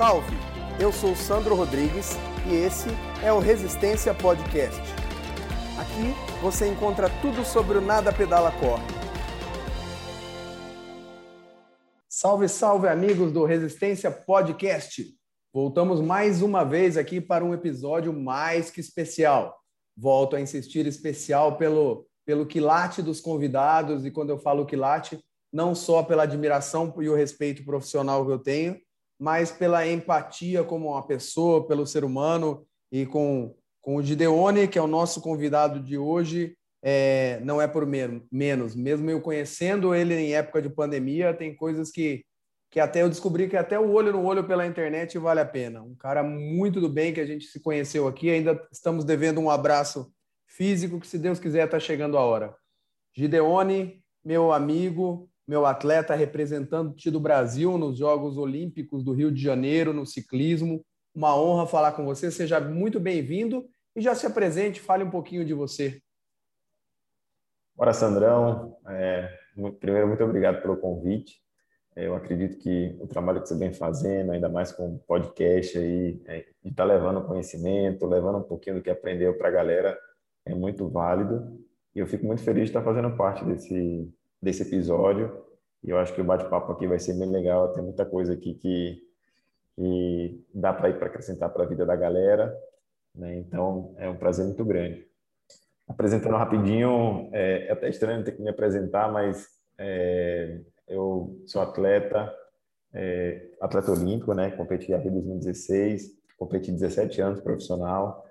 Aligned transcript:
Salve! 0.00 0.34
Eu 0.80 0.90
sou 0.90 1.14
Sandro 1.14 1.54
Rodrigues 1.54 2.12
e 2.50 2.54
esse 2.54 2.88
é 3.22 3.30
o 3.30 3.38
Resistência 3.38 4.14
Podcast. 4.14 4.80
Aqui 5.78 6.40
você 6.40 6.66
encontra 6.66 7.10
tudo 7.20 7.44
sobre 7.44 7.76
o 7.76 7.82
Nada 7.82 8.10
Pedala 8.10 8.50
Corre. 8.50 8.82
Salve, 12.08 12.48
salve, 12.48 12.88
amigos 12.88 13.30
do 13.30 13.44
Resistência 13.44 14.10
Podcast! 14.10 15.04
Voltamos 15.52 16.00
mais 16.00 16.40
uma 16.40 16.64
vez 16.64 16.96
aqui 16.96 17.20
para 17.20 17.44
um 17.44 17.52
episódio 17.52 18.10
mais 18.10 18.70
que 18.70 18.80
especial. 18.80 19.54
Volto 19.94 20.34
a 20.34 20.40
insistir 20.40 20.86
especial 20.86 21.58
pelo, 21.58 22.06
pelo 22.24 22.46
quilate 22.46 23.02
dos 23.02 23.20
convidados, 23.20 24.06
e 24.06 24.10
quando 24.10 24.30
eu 24.30 24.38
falo 24.38 24.64
quilate, 24.64 25.22
não 25.52 25.74
só 25.74 26.02
pela 26.02 26.22
admiração 26.22 26.94
e 27.00 27.08
o 27.10 27.14
respeito 27.14 27.62
profissional 27.66 28.24
que 28.24 28.32
eu 28.32 28.38
tenho, 28.38 28.80
mas 29.20 29.52
pela 29.52 29.86
empatia 29.86 30.64
como 30.64 30.88
uma 30.88 31.06
pessoa, 31.06 31.66
pelo 31.66 31.86
ser 31.86 32.04
humano 32.04 32.66
e 32.90 33.04
com, 33.04 33.54
com 33.82 33.96
o 33.96 34.02
Gideone, 34.02 34.66
que 34.66 34.78
é 34.78 34.82
o 34.82 34.86
nosso 34.86 35.20
convidado 35.20 35.78
de 35.78 35.98
hoje, 35.98 36.56
é, 36.82 37.38
não 37.44 37.60
é 37.60 37.68
por 37.68 37.86
menos. 37.86 38.74
Mesmo 38.74 39.10
eu 39.10 39.20
conhecendo 39.20 39.94
ele 39.94 40.14
em 40.14 40.32
época 40.32 40.62
de 40.62 40.70
pandemia, 40.70 41.34
tem 41.34 41.54
coisas 41.54 41.90
que, 41.90 42.24
que 42.70 42.80
até 42.80 43.02
eu 43.02 43.10
descobri 43.10 43.46
que 43.46 43.58
até 43.58 43.78
o 43.78 43.90
olho 43.92 44.10
no 44.10 44.24
olho 44.24 44.44
pela 44.44 44.66
internet 44.66 45.18
vale 45.18 45.40
a 45.40 45.46
pena. 45.46 45.82
Um 45.82 45.94
cara 45.94 46.22
muito 46.22 46.80
do 46.80 46.88
bem 46.88 47.12
que 47.12 47.20
a 47.20 47.26
gente 47.26 47.44
se 47.44 47.60
conheceu 47.60 48.08
aqui, 48.08 48.30
ainda 48.30 48.58
estamos 48.72 49.04
devendo 49.04 49.38
um 49.38 49.50
abraço 49.50 50.10
físico 50.46 50.98
que, 50.98 51.06
se 51.06 51.18
Deus 51.18 51.38
quiser, 51.38 51.66
está 51.66 51.78
chegando 51.78 52.16
a 52.16 52.24
hora. 52.24 52.56
Gideone, 53.14 54.02
meu 54.24 54.50
amigo, 54.50 55.29
meu 55.50 55.66
atleta 55.66 56.14
representante 56.14 57.10
do 57.10 57.18
Brasil 57.18 57.76
nos 57.76 57.98
Jogos 57.98 58.38
Olímpicos 58.38 59.02
do 59.02 59.12
Rio 59.12 59.32
de 59.32 59.42
Janeiro, 59.42 59.92
no 59.92 60.06
ciclismo. 60.06 60.80
Uma 61.12 61.36
honra 61.36 61.66
falar 61.66 61.90
com 61.90 62.04
você. 62.04 62.30
Seja 62.30 62.60
muito 62.60 63.00
bem-vindo 63.00 63.68
e 63.96 64.00
já 64.00 64.14
se 64.14 64.24
apresente, 64.24 64.80
fale 64.80 65.02
um 65.02 65.10
pouquinho 65.10 65.44
de 65.44 65.52
você. 65.52 66.00
Bora, 67.74 67.92
Sandrão. 67.92 68.76
É, 68.90 69.28
primeiro, 69.80 70.06
muito 70.06 70.22
obrigado 70.22 70.62
pelo 70.62 70.76
convite. 70.76 71.42
É, 71.96 72.06
eu 72.06 72.14
acredito 72.14 72.56
que 72.56 72.96
o 73.00 73.08
trabalho 73.08 73.42
que 73.42 73.48
você 73.48 73.58
vem 73.58 73.72
fazendo, 73.72 74.30
ainda 74.30 74.48
mais 74.48 74.70
com 74.70 74.94
o 74.94 74.98
podcast 75.00 75.76
aí, 75.76 76.22
é, 76.26 76.46
de 76.62 76.70
estar 76.70 76.84
tá 76.84 76.84
levando 76.84 77.26
conhecimento, 77.26 78.06
levando 78.06 78.38
um 78.38 78.44
pouquinho 78.44 78.76
do 78.76 78.82
que 78.82 78.90
aprendeu 78.90 79.36
para 79.36 79.48
a 79.48 79.50
galera, 79.52 79.98
é 80.46 80.54
muito 80.54 80.88
válido. 80.88 81.60
E 81.92 81.98
eu 81.98 82.06
fico 82.06 82.24
muito 82.24 82.40
feliz 82.40 82.66
de 82.66 82.70
estar 82.70 82.84
fazendo 82.84 83.16
parte 83.16 83.44
desse, 83.44 84.08
desse 84.40 84.62
episódio. 84.62 85.44
E 85.82 85.90
eu 85.90 85.98
acho 85.98 86.14
que 86.14 86.20
o 86.20 86.24
bate-papo 86.24 86.72
aqui 86.72 86.86
vai 86.86 86.98
ser 86.98 87.14
bem 87.14 87.30
legal. 87.30 87.72
Tem 87.72 87.82
muita 87.82 88.04
coisa 88.04 88.34
aqui 88.34 88.54
que, 88.54 89.02
que 89.74 90.44
dá 90.54 90.72
para 90.72 90.90
ir 90.90 90.98
para 90.98 91.06
acrescentar 91.06 91.50
para 91.50 91.64
a 91.64 91.66
vida 91.66 91.86
da 91.86 91.96
galera. 91.96 92.54
Né? 93.14 93.38
Então, 93.38 93.94
é 93.98 94.08
um 94.08 94.16
prazer 94.16 94.44
muito 94.46 94.64
grande. 94.64 95.06
Apresentando 95.88 96.36
rapidinho, 96.36 97.28
é, 97.32 97.66
é 97.66 97.72
até 97.72 97.88
estranho 97.88 98.22
ter 98.22 98.32
que 98.32 98.42
me 98.42 98.50
apresentar, 98.50 99.10
mas 99.10 99.48
é, 99.76 100.60
eu 100.86 101.42
sou 101.46 101.62
atleta, 101.62 102.32
é, 102.92 103.48
atleta 103.60 103.90
olímpico, 103.90 104.34
né? 104.34 104.50
Competi 104.52 104.92
em 104.92 105.10
2016, 105.10 106.12
competi 106.36 106.70
17 106.70 107.20
anos 107.20 107.40
profissional. 107.40 108.24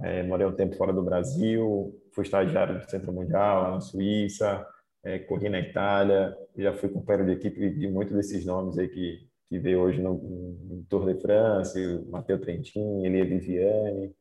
É, 0.00 0.22
morei 0.24 0.46
um 0.46 0.56
tempo 0.56 0.74
fora 0.76 0.92
do 0.92 1.02
Brasil, 1.02 1.94
fui 2.12 2.24
estagiário 2.24 2.80
do 2.80 2.90
Centro 2.90 3.12
Mundial 3.12 3.62
lá 3.62 3.70
na 3.72 3.80
Suíça, 3.80 4.66
é, 5.04 5.18
corri 5.18 5.48
na 5.48 5.60
Itália, 5.60 6.36
já 6.56 6.72
fui 6.72 6.88
companheiro 6.88 7.26
de 7.26 7.36
equipe 7.36 7.70
de 7.70 7.86
muitos 7.88 8.14
desses 8.14 8.44
nomes 8.46 8.78
aí 8.78 8.88
que, 8.88 9.28
que 9.48 9.58
veio 9.58 9.80
hoje 9.80 10.00
no, 10.00 10.14
no 10.14 10.84
Tour 10.88 11.12
de 11.12 11.20
France, 11.20 11.78
Matteo 12.08 12.40
Trentin, 12.40 13.04
Elia 13.04 13.24
Viviane, 13.24 14.14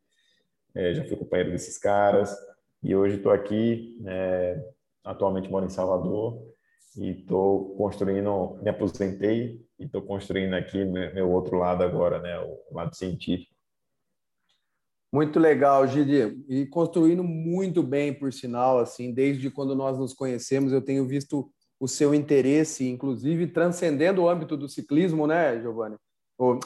é, 0.75 0.93
já 0.93 1.05
fui 1.05 1.15
companheiro 1.15 1.51
desses 1.51 1.77
caras, 1.77 2.35
e 2.81 2.95
hoje 2.95 3.15
estou 3.15 3.31
aqui, 3.31 3.97
é, 4.05 4.61
atualmente 5.03 5.49
moro 5.49 5.65
em 5.65 5.69
Salvador, 5.69 6.41
e 6.97 7.21
estou 7.21 7.75
construindo, 7.75 8.59
me 8.61 8.69
aposentei 8.69 9.59
e 9.79 9.85
estou 9.85 10.01
construindo 10.01 10.53
aqui 10.53 10.83
meu, 10.83 11.13
meu 11.13 11.31
outro 11.31 11.57
lado 11.57 11.83
agora, 11.83 12.19
né, 12.19 12.37
o 12.39 12.75
lado 12.75 12.95
científico. 12.95 13.52
Muito 15.13 15.39
legal, 15.39 15.85
Gidi. 15.85 16.43
E 16.49 16.65
construindo 16.65 17.23
muito 17.23 17.83
bem, 17.83 18.11
por 18.11 18.33
sinal, 18.33 18.79
assim, 18.79 19.13
desde 19.13 19.47
quando 19.51 19.75
nós 19.75 19.95
nos 19.95 20.11
conhecemos, 20.11 20.73
eu 20.73 20.81
tenho 20.81 21.05
visto 21.05 21.51
o 21.79 21.87
seu 21.87 22.15
interesse, 22.15 22.89
inclusive 22.89 23.45
transcendendo 23.45 24.23
o 24.23 24.29
âmbito 24.29 24.57
do 24.57 24.67
ciclismo, 24.67 25.27
né, 25.27 25.61
Giovanni? 25.61 25.97
Ou, 26.35 26.59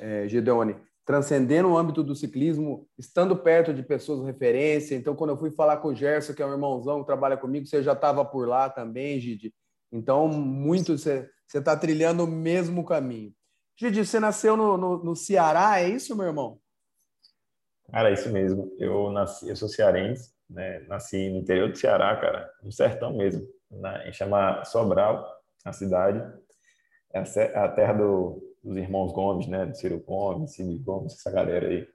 é, 0.00 0.28
Gideone? 0.28 0.76
Transcendendo 1.06 1.70
o 1.70 1.78
âmbito 1.78 2.02
do 2.02 2.14
ciclismo, 2.14 2.86
estando 2.98 3.34
perto 3.36 3.72
de 3.72 3.82
pessoas 3.82 4.20
de 4.20 4.26
referência. 4.26 4.94
Então, 4.94 5.16
quando 5.16 5.30
eu 5.30 5.38
fui 5.38 5.50
falar 5.50 5.78
com 5.78 5.88
o 5.88 5.94
Gerson, 5.94 6.34
que 6.34 6.42
é 6.42 6.46
um 6.46 6.52
irmãozão 6.52 7.00
que 7.00 7.06
trabalha 7.06 7.38
comigo, 7.38 7.66
você 7.66 7.82
já 7.82 7.94
estava 7.94 8.22
por 8.22 8.46
lá 8.46 8.68
também, 8.68 9.18
Gidi. 9.18 9.50
Então, 9.90 10.28
muito 10.28 10.98
você 10.98 11.26
está 11.54 11.74
trilhando 11.74 12.24
o 12.24 12.30
mesmo 12.30 12.84
caminho. 12.84 13.32
Gidi, 13.80 14.04
você 14.04 14.20
nasceu 14.20 14.58
no, 14.58 14.76
no, 14.76 15.02
no 15.02 15.16
Ceará, 15.16 15.80
é 15.80 15.88
isso, 15.88 16.14
meu 16.14 16.26
irmão? 16.26 16.60
Cara, 17.90 18.10
é 18.10 18.14
isso 18.14 18.30
mesmo. 18.30 18.72
Eu 18.78 19.10
nasci, 19.10 19.48
eu 19.48 19.56
sou 19.56 19.68
cearense, 19.68 20.32
né? 20.48 20.80
Nasci 20.88 21.30
no 21.30 21.38
interior 21.38 21.70
do 21.70 21.76
Ceará, 21.76 22.16
cara, 22.16 22.50
no 22.62 22.72
sertão 22.72 23.16
mesmo, 23.16 23.46
na, 23.70 24.10
chama 24.12 24.64
Sobral, 24.64 25.26
a 25.64 25.72
cidade. 25.72 26.22
É 27.12 27.18
a, 27.20 27.64
a 27.64 27.68
terra 27.68 27.92
do, 27.92 28.42
dos 28.62 28.76
irmãos 28.76 29.12
Gomes, 29.12 29.46
né? 29.46 29.66
Do 29.66 29.76
Ciro 29.76 30.00
Gomes, 30.00 30.54
Cid 30.54 30.78
Gomes, 30.78 31.14
essa 31.14 31.30
galera 31.30 31.68
aí. 31.68 31.86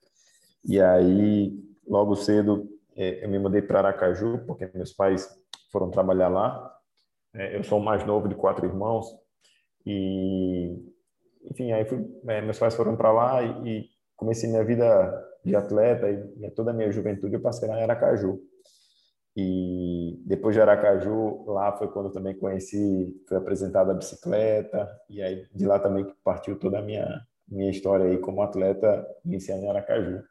E 0.66 0.79
aí, 0.81 1.53
logo 1.88 2.16
cedo, 2.16 2.69
é, 2.95 3.23
eu 3.23 3.29
me 3.29 3.39
mudei 3.39 3.61
para 3.61 3.79
Aracaju, 3.79 4.44
porque 4.45 4.69
meus 4.73 4.94
pais 4.94 5.29
foram 5.71 5.89
trabalhar 5.89 6.27
lá. 6.27 6.75
É, 7.33 7.57
eu 7.57 7.63
sou 7.63 7.79
o 7.79 7.83
mais 7.83 8.06
novo 8.06 8.27
de 8.27 8.35
quatro 8.35 8.66
irmãos. 8.66 9.07
E, 9.85 10.77
enfim, 11.45 11.71
aí 11.71 11.85
fui, 11.85 12.06
é, 12.27 12.41
meus 12.41 12.59
pais 12.59 12.75
foram 12.75 12.95
para 12.95 13.11
lá 13.11 13.44
e 13.44 13.89
comecei 14.16 14.50
minha 14.50 14.63
vida 14.63 15.28
de 15.44 15.55
atleta 15.55 16.09
e 16.09 16.51
toda 16.51 16.72
a 16.72 16.73
minha 16.73 16.91
juventude 16.91 17.35
eu 17.35 17.41
passei 17.41 17.67
lá 17.67 17.79
em 17.79 17.83
Aracaju. 17.83 18.39
E 19.35 20.22
depois 20.25 20.55
de 20.55 20.61
Aracaju, 20.61 21.45
lá 21.47 21.72
foi 21.77 21.88
quando 21.88 22.07
eu 22.07 22.11
também 22.11 22.38
conheci, 22.38 23.16
foi 23.27 23.38
apresentada 23.38 23.91
a 23.91 23.95
bicicleta, 23.95 24.89
e 25.09 25.22
aí 25.22 25.45
de 25.53 25.66
lá 25.66 25.79
também 25.79 26.05
partiu 26.23 26.57
toda 26.57 26.79
a 26.79 26.81
minha, 26.81 27.22
minha 27.47 27.72
história 27.72 28.05
aí 28.05 28.17
como 28.17 28.41
atleta 28.41 29.07
iniciando 29.23 29.63
em 29.63 29.69
Aracaju. 29.69 30.23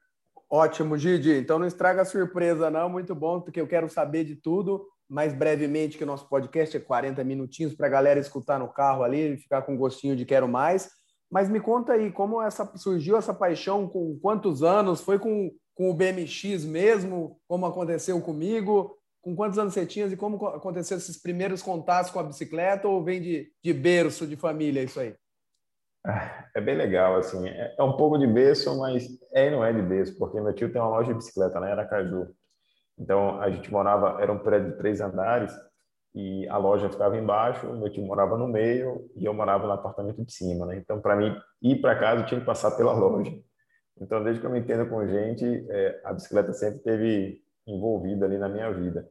Ótimo, 0.50 0.96
Gigi. 0.96 1.36
Então 1.38 1.58
não 1.58 1.66
estraga 1.66 2.02
a 2.02 2.06
surpresa, 2.06 2.70
não. 2.70 2.88
Muito 2.88 3.14
bom, 3.14 3.40
porque 3.40 3.60
eu 3.60 3.66
quero 3.66 3.88
saber 3.88 4.24
de 4.24 4.36
tudo. 4.36 4.86
Mais 5.08 5.32
brevemente, 5.32 5.96
que 5.96 6.04
o 6.04 6.06
nosso 6.06 6.28
podcast 6.28 6.76
é 6.76 6.80
40 6.80 7.22
minutinhos 7.24 7.74
para 7.74 7.86
a 7.86 7.90
galera 7.90 8.20
escutar 8.20 8.58
no 8.58 8.68
carro 8.68 9.02
ali 9.02 9.36
ficar 9.38 9.62
com 9.62 9.76
gostinho 9.76 10.16
de 10.16 10.24
quero 10.24 10.48
mais. 10.48 10.90
Mas 11.30 11.48
me 11.48 11.60
conta 11.60 11.92
aí, 11.92 12.10
como 12.10 12.40
essa, 12.40 12.64
surgiu 12.76 13.16
essa 13.16 13.34
paixão, 13.34 13.86
com 13.86 14.18
quantos 14.20 14.62
anos? 14.62 15.00
Foi 15.00 15.18
com, 15.18 15.50
com 15.74 15.90
o 15.90 15.94
BMX 15.94 16.64
mesmo, 16.64 17.38
como 17.46 17.66
aconteceu 17.66 18.20
comigo? 18.20 18.96
Com 19.20 19.36
quantos 19.36 19.58
anos 19.58 19.74
você 19.74 19.84
tinha 19.84 20.06
e 20.06 20.16
como 20.16 20.46
aconteceu 20.46 20.96
esses 20.96 21.20
primeiros 21.20 21.62
contatos 21.62 22.10
com 22.10 22.18
a 22.18 22.22
bicicleta? 22.22 22.88
Ou 22.88 23.04
vem 23.04 23.20
de, 23.20 23.52
de 23.62 23.72
berço, 23.74 24.26
de 24.26 24.36
família, 24.36 24.82
isso 24.82 24.98
aí? 25.00 25.14
Ah, 26.06 26.46
é 26.54 26.60
bem 26.60 26.76
legal, 26.76 27.16
assim, 27.16 27.46
é, 27.46 27.74
é 27.78 27.82
um 27.82 27.96
pouco 27.96 28.16
de 28.16 28.26
berço, 28.26 28.74
mas 28.78 29.06
é 29.32 29.48
e 29.48 29.50
não 29.50 29.64
é 29.64 29.72
de 29.72 29.82
berço, 29.82 30.16
porque 30.16 30.40
meu 30.40 30.54
tio 30.54 30.72
tem 30.72 30.80
uma 30.80 30.90
loja 30.90 31.08
de 31.08 31.18
bicicleta, 31.18 31.60
né, 31.60 31.70
era 31.70 31.84
Caju. 31.84 32.34
Então, 32.98 33.40
a 33.40 33.50
gente 33.50 33.70
morava, 33.70 34.20
era 34.22 34.32
um 34.32 34.38
prédio 34.38 34.72
de 34.72 34.78
três 34.78 35.00
andares, 35.00 35.52
e 36.18 36.48
a 36.48 36.56
loja 36.56 36.90
ficava 36.90 37.16
embaixo, 37.16 37.72
meu 37.74 37.88
tio 37.88 38.04
morava 38.04 38.36
no 38.36 38.48
meio 38.48 39.08
e 39.14 39.24
eu 39.24 39.32
morava 39.32 39.68
no 39.68 39.72
apartamento 39.72 40.24
de 40.24 40.32
cima, 40.32 40.66
né? 40.66 40.76
Então, 40.76 41.00
para 41.00 41.14
mim 41.14 41.32
ir 41.62 41.80
para 41.80 41.96
casa, 41.96 42.22
eu 42.22 42.26
tinha 42.26 42.40
que 42.40 42.46
passar 42.46 42.72
pela 42.72 42.92
loja. 42.92 43.32
Então, 44.00 44.24
desde 44.24 44.40
que 44.40 44.46
eu 44.48 44.50
me 44.50 44.58
entendo 44.58 44.88
com 44.88 45.06
gente, 45.06 45.44
é, 45.70 46.00
a 46.04 46.12
bicicleta 46.12 46.52
sempre 46.52 46.80
teve 46.80 47.40
envolvida 47.64 48.26
ali 48.26 48.36
na 48.36 48.48
minha 48.48 48.68
vida. 48.72 49.08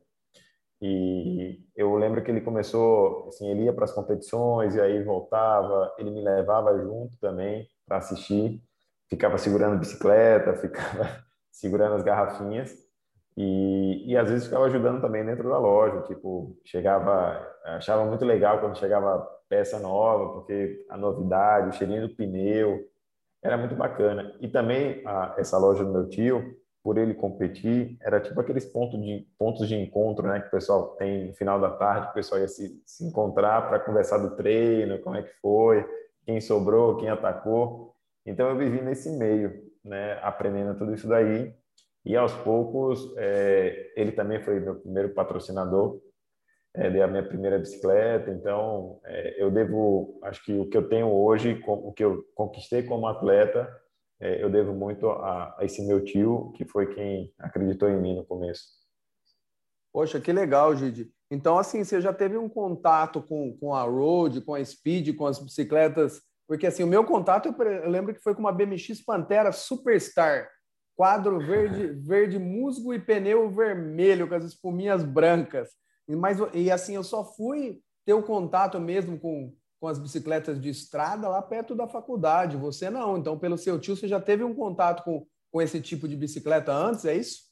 E 0.82 1.62
eu 1.78 1.96
lembro 1.96 2.22
que 2.22 2.30
ele 2.30 2.42
começou, 2.42 3.30
assim, 3.30 3.50
ele 3.50 3.64
ia 3.64 3.74
para 3.74 3.86
as 3.86 3.94
competições 3.94 4.76
e 4.76 4.82
aí 4.82 5.02
voltava, 5.02 5.94
ele 5.98 6.12
me 6.12 6.22
levava 6.22 6.78
junto 6.78 7.18
também 7.22 7.70
para 7.88 8.00
assistir, 8.00 8.62
ficava 9.10 9.38
segurando 9.38 9.76
a 9.76 9.80
bicicleta, 9.80 10.54
ficava 10.60 11.24
segurando 11.54 11.96
as 11.96 12.04
garrafinhas. 12.04 12.76
E, 13.38 14.12
e 14.12 14.18
às 14.18 14.30
vezes 14.32 14.46
ficava 14.46 14.66
ajudando 14.66 15.00
também 15.00 15.24
dentro 15.24 15.48
da 15.48 15.60
loja, 15.60 16.02
tipo, 16.08 16.58
chegava, 16.66 17.40
achava 17.64 18.04
muito 18.04 18.26
legal 18.26 18.60
quando 18.60 18.80
chegava 18.80 19.20
peça 19.48 19.80
nova, 19.80 20.34
porque 20.34 20.84
a 20.90 20.98
novidade, 20.98 21.70
o 21.70 21.72
cheirinho 21.72 22.08
do 22.08 22.16
pneu, 22.16 22.84
era 23.44 23.56
muito 23.56 23.76
bacana. 23.76 24.36
E 24.42 24.48
também 24.48 25.04
a, 25.06 25.36
essa 25.38 25.56
loja 25.58 25.86
do 25.86 25.92
meu 25.92 26.10
tio, 26.10 26.58
por 26.84 26.98
ele 26.98 27.14
competir, 27.14 27.96
era 28.02 28.20
tipo 28.20 28.40
aqueles 28.42 28.66
pontos 28.66 29.00
de, 29.00 29.28
pontos 29.38 29.68
de 29.68 29.76
encontro, 29.76 30.28
né, 30.28 30.40
que 30.40 30.48
o 30.48 30.52
pessoal 30.52 30.96
tem 30.96 31.28
no 31.28 31.34
final 31.34 31.60
da 31.60 31.70
tarde, 31.70 32.08
o 32.10 32.14
pessoal 32.14 32.42
ia 32.42 32.48
se, 32.48 32.82
se 32.86 33.06
encontrar 33.06 33.68
para 33.68 33.80
conversar 33.80 34.18
do 34.18 34.36
treino, 34.36 34.98
como 35.00 35.16
é 35.16 35.22
que 35.22 35.34
foi, 35.42 35.86
quem 36.26 36.42
sobrou, 36.42 36.98
quem 36.98 37.10
atacou. 37.10 37.94
Então 38.26 38.50
eu 38.50 38.58
vivi 38.58 38.82
nesse 38.82 39.12
meio, 39.12 39.64
né, 39.84 40.20
aprendendo 40.24 40.76
tudo 40.76 40.96
isso 40.96 41.08
daí. 41.08 41.54
E 42.08 42.16
aos 42.16 42.32
poucos, 42.32 43.14
é, 43.18 43.92
ele 43.98 44.14
também 44.14 44.40
foi 44.40 44.62
meu 44.62 44.76
primeiro 44.76 45.10
patrocinador, 45.10 46.00
é, 46.74 46.88
a 47.02 47.08
minha 47.08 47.28
primeira 47.28 47.60
bicicleta. 47.60 48.32
Então 48.32 49.02
é, 49.04 49.44
eu 49.44 49.52
devo, 49.52 50.18
acho 50.24 50.42
que 50.46 50.54
o 50.54 50.70
que 50.70 50.78
eu 50.78 50.88
tenho 50.88 51.12
hoje, 51.12 51.62
o 51.68 51.92
que 51.92 52.06
eu 52.06 52.24
conquistei 52.34 52.82
como 52.82 53.08
atleta, 53.08 53.70
é, 54.22 54.42
eu 54.42 54.50
devo 54.50 54.74
muito 54.74 55.10
a, 55.10 55.54
a 55.60 55.66
esse 55.66 55.86
meu 55.86 56.02
tio, 56.02 56.54
que 56.56 56.64
foi 56.64 56.96
quem 56.96 57.34
acreditou 57.38 57.90
em 57.90 58.00
mim 58.00 58.16
no 58.16 58.26
começo. 58.26 58.64
Poxa, 59.92 60.18
que 60.22 60.32
legal, 60.32 60.74
Gide. 60.78 61.12
Então, 61.30 61.60
assim, 61.60 61.84
você 61.84 62.00
já 62.00 62.14
teve 62.14 62.38
um 62.38 62.48
contato 62.48 63.22
com, 63.22 63.58
com 63.58 63.76
a 63.76 63.84
Road, 63.84 64.40
com 64.40 64.56
a 64.56 64.64
Speed, 64.64 65.14
com 65.18 65.26
as 65.26 65.40
bicicletas? 65.40 66.22
Porque, 66.48 66.68
assim, 66.68 66.84
o 66.84 66.88
meu 66.88 67.04
contato, 67.04 67.50
eu, 67.50 67.66
eu 67.66 67.90
lembro 67.90 68.14
que 68.14 68.22
foi 68.22 68.34
com 68.34 68.40
uma 68.40 68.54
BMX 68.54 69.04
Pantera 69.04 69.52
Superstar, 69.52 70.48
quadro 70.98 71.40
verde, 71.40 71.88
verde 71.94 72.40
musgo 72.40 72.92
e 72.92 73.00
pneu 73.00 73.50
vermelho, 73.52 74.28
com 74.28 74.34
as 74.34 74.44
espuminhas 74.44 75.04
brancas. 75.04 75.70
Mas, 76.10 76.40
e, 76.54 76.72
assim, 76.72 76.96
eu 76.96 77.04
só 77.04 77.24
fui 77.24 77.80
ter 78.04 78.14
o 78.14 78.24
contato 78.24 78.80
mesmo 78.80 79.20
com, 79.20 79.54
com 79.80 79.88
as 79.88 80.00
bicicletas 80.00 80.60
de 80.60 80.70
estrada 80.70 81.30
lá 81.30 81.42
perto 81.42 81.76
da 81.76 81.88
faculdade. 81.88 82.58
Você 82.58 82.90
não. 82.90 83.18
Então, 83.18 83.38
pelo 83.38 83.58
seu 83.58 83.80
tio, 83.80 83.96
você 83.96 84.08
já 84.08 84.20
teve 84.20 84.44
um 84.44 84.56
contato 84.56 85.04
com, 85.04 85.28
com 85.52 85.62
esse 85.62 85.80
tipo 85.80 86.08
de 86.08 86.16
bicicleta 86.16 86.74
antes, 86.74 87.06
é 87.06 87.16
isso? 87.16 87.48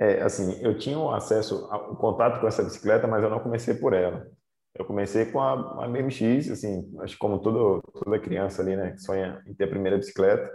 É, 0.00 0.22
assim, 0.22 0.58
eu 0.60 0.76
tinha 0.76 0.98
um 0.98 1.10
acesso, 1.10 1.68
ao 1.70 1.94
contato 1.96 2.40
com 2.40 2.48
essa 2.48 2.64
bicicleta, 2.64 3.06
mas 3.06 3.22
eu 3.22 3.30
não 3.30 3.38
comecei 3.38 3.74
por 3.74 3.92
ela. 3.92 4.26
Eu 4.74 4.84
comecei 4.86 5.26
com 5.26 5.40
a, 5.40 5.84
a 5.84 5.88
BMX, 5.88 6.50
assim, 6.50 6.90
acho 7.00 7.18
como 7.18 7.38
todo, 7.40 7.82
toda 8.02 8.18
criança 8.18 8.62
ali, 8.62 8.76
né, 8.76 8.92
que 8.92 9.02
sonha 9.02 9.42
em 9.46 9.52
ter 9.52 9.64
a 9.64 9.68
primeira 9.68 9.98
bicicleta. 9.98 10.50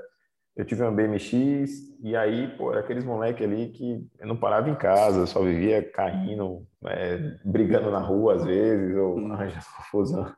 Eu 0.56 0.63
tive 0.66 0.84
uma 0.84 0.92
BMX 0.92 2.00
e 2.02 2.16
aí, 2.16 2.48
pô, 2.57 2.72
era 2.72 2.80
aqueles 2.80 3.04
moleque 3.04 3.44
ali 3.44 3.69
que 3.69 4.07
eu 4.19 4.28
não 4.28 4.38
parava 4.38 4.69
em 4.69 4.75
casa, 4.75 5.25
só 5.25 5.42
vivia 5.42 5.84
caindo, 5.92 6.66
é, 6.86 7.18
brigando 7.44 7.92
na 7.92 8.00
rua 8.00 8.36
às 8.36 8.46
vezes, 8.46 8.96
ou 8.96 9.18
hum. 9.18 9.34
arranjando 9.34 9.66
confusão. 9.78 10.34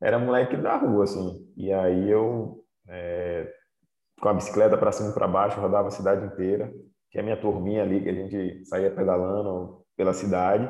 Era 0.00 0.18
moleque 0.18 0.56
da 0.56 0.76
rua, 0.76 1.04
assim. 1.04 1.52
E 1.56 1.70
aí 1.72 2.10
eu, 2.10 2.64
é, 2.88 3.52
com 4.20 4.28
a 4.28 4.34
bicicleta 4.34 4.78
para 4.78 4.92
cima 4.92 5.10
e 5.10 5.14
para 5.14 5.28
baixo, 5.28 5.60
rodava 5.60 5.88
a 5.88 5.90
cidade 5.90 6.24
inteira 6.24 6.72
tinha 7.10 7.22
minha 7.22 7.36
turminha 7.36 7.82
ali 7.82 8.00
que 8.00 8.08
a 8.08 8.14
gente 8.14 8.64
saía 8.64 8.90
pedalando 8.90 9.84
pela 9.96 10.12
cidade 10.12 10.68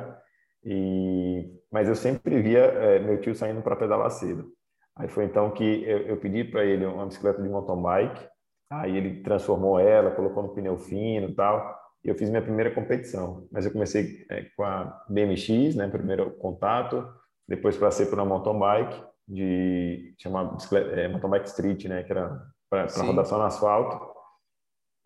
e 0.65 1.55
mas 1.71 1.89
eu 1.89 1.95
sempre 1.95 2.41
via 2.43 2.59
é, 2.59 2.99
meu 2.99 3.21
tio 3.21 3.35
saindo 3.35 3.63
para 3.63 3.77
pedalar 3.77 4.11
cedo. 4.11 4.53
Aí 4.97 5.09
foi 5.09 5.25
então 5.25 5.51
que 5.53 5.85
eu, 5.85 5.99
eu 5.99 6.17
pedi 6.17 6.43
para 6.45 6.65
ele 6.65 6.85
uma 6.85 7.07
bicicleta 7.07 7.41
de 7.41 7.49
mountain 7.49 7.81
bike, 7.81 8.29
aí 8.71 8.97
ele 8.97 9.23
transformou 9.23 9.79
ela, 9.79 10.13
colocou 10.13 10.43
no 10.43 10.55
pneu 10.55 10.79
fino 10.79 11.29
e 11.29 11.35
tal, 11.35 11.79
e 12.05 12.09
eu 12.09 12.15
fiz 12.15 12.31
minha 12.31 12.43
primeira 12.43 12.71
competição. 12.71 13.47
Mas 13.51 13.67
eu 13.67 13.73
comecei 13.73 14.25
é, 14.31 14.47
com 14.57 14.63
a 14.63 15.05
BMX, 15.09 15.75
né, 15.75 15.89
primeiro 15.89 16.31
contato, 16.33 17.07
depois 17.47 17.77
passei 17.77 18.07
por 18.07 18.19
uma 18.19 18.25
mountain 18.25 18.59
bike 18.59 19.05
de 19.27 20.15
chamar 20.19 20.57
é, 20.95 21.09
mountain 21.09 21.31
bike 21.31 21.49
street, 21.49 21.85
né, 21.87 22.03
que 22.05 22.13
era 22.13 22.41
para 22.71 22.87
rodação 23.03 23.39
no 23.39 23.45
asfalto. 23.45 24.09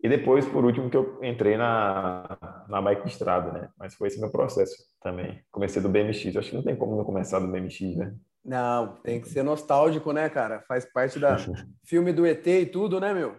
E 0.03 0.07
depois, 0.07 0.45
por 0.45 0.63
último, 0.63 0.89
que 0.89 0.97
eu 0.97 1.19
entrei 1.23 1.57
na, 1.57 2.37
na 2.69 2.79
bike 2.79 3.05
de 3.05 3.09
estrada, 3.09 3.51
né? 3.51 3.69
Mas 3.75 3.95
foi 3.95 4.07
esse 4.07 4.19
meu 4.19 4.29
processo 4.29 4.75
também. 5.01 5.41
Comecei 5.51 5.81
do 5.81 5.89
BMX. 5.89 6.35
Acho 6.35 6.49
que 6.51 6.55
não 6.55 6.63
tem 6.63 6.75
como 6.75 6.95
não 6.95 7.03
começar 7.03 7.39
do 7.39 7.47
BMX, 7.47 7.95
né? 7.95 8.13
Não, 8.43 8.97
tem 8.97 9.19
que 9.19 9.27
ser 9.27 9.41
nostálgico, 9.41 10.13
né, 10.13 10.29
cara? 10.29 10.61
Faz 10.67 10.85
parte 10.85 11.17
da 11.17 11.37
filme 11.83 12.13
do 12.13 12.23
ET 12.23 12.45
e 12.45 12.67
tudo, 12.67 12.99
né, 12.99 13.15
meu? 13.15 13.35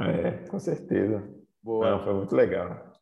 É, 0.00 0.46
com 0.48 0.58
certeza. 0.58 1.22
Boa. 1.62 1.90
Não, 1.90 2.04
foi 2.04 2.14
muito 2.14 2.34
legal. 2.34 2.92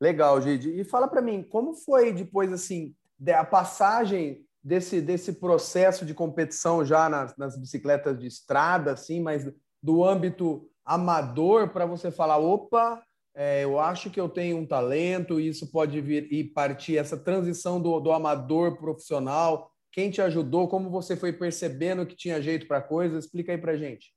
Legal, 0.00 0.40
Gide. 0.40 0.80
E 0.80 0.84
fala 0.84 1.06
para 1.06 1.22
mim, 1.22 1.42
como 1.42 1.74
foi 1.74 2.12
depois, 2.12 2.52
assim, 2.52 2.94
a 3.28 3.44
passagem 3.44 4.44
desse, 4.62 5.00
desse 5.00 5.34
processo 5.34 6.04
de 6.04 6.14
competição 6.14 6.84
já 6.84 7.08
nas, 7.08 7.36
nas 7.36 7.58
bicicletas 7.58 8.18
de 8.18 8.26
estrada, 8.26 8.92
assim, 8.92 9.20
mas 9.20 9.50
do 9.82 10.04
âmbito 10.04 10.68
amador 10.84 11.68
para 11.68 11.86
você 11.86 12.10
falar, 12.10 12.38
opa, 12.38 13.02
é, 13.34 13.62
eu 13.64 13.78
acho 13.78 14.10
que 14.10 14.20
eu 14.20 14.28
tenho 14.28 14.58
um 14.58 14.66
talento, 14.66 15.38
e 15.38 15.48
isso 15.48 15.70
pode 15.70 16.00
vir 16.00 16.32
e 16.32 16.42
partir 16.44 16.98
essa 16.98 17.16
transição 17.16 17.80
do, 17.80 18.00
do 18.00 18.12
amador 18.12 18.76
profissional. 18.76 19.70
Quem 19.92 20.10
te 20.10 20.20
ajudou? 20.20 20.68
Como 20.68 20.90
você 20.90 21.16
foi 21.16 21.32
percebendo 21.32 22.06
que 22.06 22.16
tinha 22.16 22.42
jeito 22.42 22.66
para 22.66 22.80
coisa? 22.80 23.18
Explica 23.18 23.52
aí 23.52 23.58
para 23.58 23.76
gente. 23.76 24.12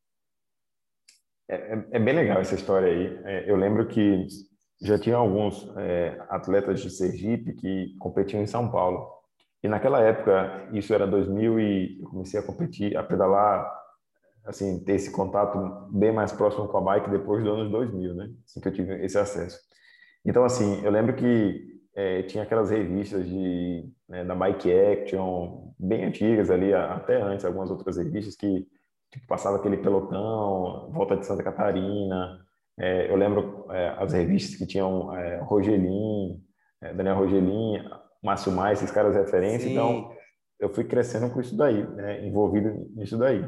É, 1.53 1.73
é, 1.73 1.85
é, 1.91 1.99
bem 1.99 2.15
legal 2.15 2.41
essa 2.41 2.55
história 2.55 2.87
aí. 2.87 3.19
É, 3.25 3.49
eu 3.49 3.55
lembro 3.55 3.87
que 3.87 4.27
já 4.81 4.97
tinha 4.97 5.15
alguns 5.15 5.71
é, 5.77 6.19
atletas 6.29 6.81
de 6.81 6.89
Sergipe 6.89 7.53
que 7.53 7.95
competiam 7.99 8.41
em 8.41 8.47
São 8.47 8.69
Paulo. 8.71 9.07
E 9.61 9.67
naquela 9.67 10.01
época, 10.01 10.67
isso 10.73 10.93
era 10.93 11.05
2000 11.05 11.59
e 11.59 12.01
eu 12.01 12.09
comecei 12.09 12.39
a 12.39 12.43
competir, 12.43 12.97
a 12.97 13.03
pedalar 13.03 13.71
assim, 14.45 14.83
ter 14.83 14.95
esse 14.95 15.11
contato 15.11 15.57
bem 15.91 16.11
mais 16.11 16.31
próximo 16.33 16.67
com 16.67 16.77
a 16.77 16.81
bike 16.81 17.09
depois 17.09 17.43
dos 17.43 17.53
anos 17.53 17.71
2000, 17.71 18.13
né? 18.13 18.29
Assim 18.45 18.59
que 18.59 18.67
eu 18.67 18.73
tive 18.73 19.05
esse 19.05 19.17
acesso. 19.17 19.57
Então, 20.25 20.43
assim, 20.43 20.83
eu 20.83 20.91
lembro 20.91 21.15
que 21.15 21.79
é, 21.95 22.23
tinha 22.23 22.43
aquelas 22.43 22.69
revistas 22.69 23.25
de, 23.25 23.89
né, 24.09 24.25
da 24.25 24.35
Bike 24.35 24.69
Action, 24.71 25.73
bem 25.79 26.03
antigas 26.05 26.49
ali, 26.49 26.73
até 26.73 27.21
antes, 27.21 27.45
algumas 27.45 27.69
outras 27.71 27.97
revistas 27.97 28.35
que 28.35 28.67
tipo, 29.13 29.27
passava 29.27 29.57
aquele 29.57 29.77
pelotão, 29.77 30.89
Volta 30.91 31.15
de 31.15 31.25
Santa 31.25 31.43
Catarina. 31.43 32.39
É, 32.79 33.09
eu 33.09 33.15
lembro 33.15 33.67
é, 33.69 33.89
as 33.99 34.11
revistas 34.13 34.55
que 34.55 34.65
tinham 34.65 35.15
é, 35.15 35.37
Rogelin, 35.37 36.41
é, 36.81 36.93
Daniel 36.93 37.17
Rogelin, 37.17 37.77
Márcio 38.23 38.51
Mais, 38.51 38.79
esses 38.79 38.93
caras 38.93 39.15
referência. 39.15 39.67
Sim. 39.67 39.73
Então, 39.73 40.11
eu 40.59 40.69
fui 40.73 40.83
crescendo 40.83 41.31
com 41.31 41.39
isso 41.39 41.55
daí, 41.55 41.83
né, 41.93 42.25
envolvido 42.25 42.89
nisso 42.95 43.17
daí. 43.17 43.45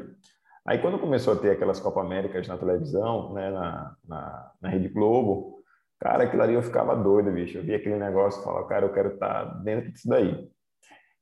Aí 0.64 0.78
quando 0.78 0.98
começou 0.98 1.32
a 1.32 1.36
ter 1.36 1.50
aquelas 1.50 1.80
Copa 1.80 2.00
Américas 2.00 2.46
na 2.46 2.58
televisão, 2.58 3.32
né, 3.32 3.50
na, 3.50 3.96
na, 4.06 4.52
na 4.60 4.68
Rede 4.68 4.88
Globo, 4.88 5.62
cara, 5.98 6.24
aquilo 6.24 6.42
ali 6.42 6.54
eu 6.54 6.62
ficava 6.62 6.94
doido, 6.94 7.32
bicho. 7.32 7.58
Eu 7.58 7.62
via 7.62 7.76
aquele 7.76 7.96
negócio 7.96 8.40
e 8.40 8.44
falava, 8.44 8.68
cara, 8.68 8.86
eu 8.86 8.92
quero 8.92 9.14
estar 9.14 9.46
tá 9.46 9.54
dentro 9.58 9.90
disso 9.90 10.08
daí. 10.08 10.48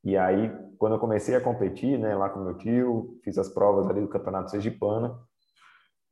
E 0.04 0.16
aí, 0.16 0.50
quando 0.78 0.94
eu 0.94 0.98
comecei 1.00 1.34
a 1.34 1.40
competir, 1.40 1.98
né, 1.98 2.14
lá 2.14 2.28
com 2.28 2.40
meu 2.40 2.56
tio, 2.58 3.18
fiz 3.24 3.38
as 3.38 3.48
provas 3.48 3.88
ali 3.88 4.00
do 4.00 4.08
Campeonato 4.08 4.50
Sergipano, 4.50 5.18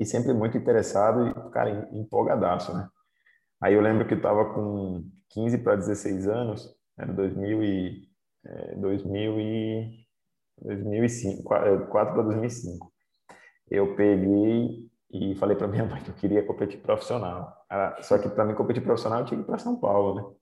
e 0.00 0.04
sempre 0.04 0.32
muito 0.32 0.56
interessado 0.56 1.28
e, 1.28 1.50
cara, 1.50 1.88
empolgadaço, 1.92 2.74
né? 2.74 2.88
Aí 3.62 3.74
eu 3.74 3.80
lembro 3.80 4.06
que 4.06 4.14
eu 4.14 4.18
estava 4.18 4.52
com 4.54 5.04
15 5.30 5.58
para 5.58 5.76
16 5.76 6.26
anos, 6.26 6.74
era 6.98 7.12
2000 7.12 7.62
e, 7.62 8.08
é, 8.44 8.74
2000 8.76 9.40
e 9.40 10.06
2005, 10.64 11.42
4 11.44 11.88
para 11.88 12.22
2005 12.22 12.92
eu 13.72 13.96
peguei 13.96 14.90
e 15.10 15.34
falei 15.36 15.56
para 15.56 15.66
minha 15.66 15.84
mãe 15.86 16.02
que 16.02 16.10
eu 16.10 16.14
queria 16.14 16.44
competir 16.44 16.80
profissional. 16.80 17.56
Só 18.02 18.18
que 18.18 18.28
para 18.28 18.44
mim 18.44 18.54
competir 18.54 18.82
profissional 18.82 19.20
eu 19.20 19.24
tinha 19.26 19.38
que 19.38 19.44
ir 19.44 19.46
para 19.46 19.58
São 19.58 19.80
Paulo, 19.80 20.14
né? 20.14 20.36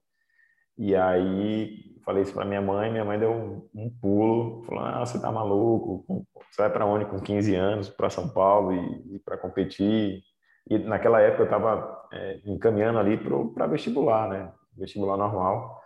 E 0.77 0.95
aí 0.95 1.90
falei 2.03 2.23
isso 2.23 2.33
para 2.33 2.45
minha 2.45 2.61
mãe, 2.61 2.91
minha 2.91 3.05
mãe 3.05 3.19
deu 3.19 3.31
um, 3.31 3.69
um 3.75 3.89
pulo, 4.01 4.63
falou: 4.65 4.83
"Ah, 4.83 5.05
você 5.05 5.19
tá 5.19 5.31
maluco? 5.31 6.25
Você 6.51 6.61
vai 6.61 6.71
para 6.71 6.85
onde 6.85 7.05
com 7.05 7.19
15 7.19 7.55
anos 7.55 7.89
para 7.89 8.09
São 8.09 8.29
Paulo 8.29 8.73
e, 8.73 9.15
e 9.15 9.19
para 9.19 9.37
competir?" 9.37 10.21
E 10.69 10.77
naquela 10.77 11.19
época 11.21 11.43
eu 11.43 11.45
estava 11.45 12.07
é, 12.13 12.41
encaminhando 12.45 12.99
ali 12.99 13.17
para 13.53 13.67
vestibular, 13.67 14.29
né? 14.29 14.51
Vestibular 14.77 15.17
normal. 15.17 15.81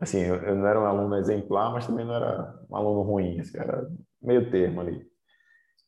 Assim, 0.00 0.20
eu, 0.20 0.36
eu, 0.36 0.54
não 0.56 0.66
era 0.66 0.80
um 0.80 0.86
aluno 0.86 1.16
exemplar, 1.16 1.72
mas 1.72 1.86
também 1.86 2.04
não 2.04 2.14
era 2.14 2.54
um 2.70 2.76
aluno 2.76 3.02
ruim, 3.02 3.40
assim, 3.40 3.58
era 3.58 3.86
meio 4.22 4.50
termo 4.50 4.80
ali. 4.80 5.06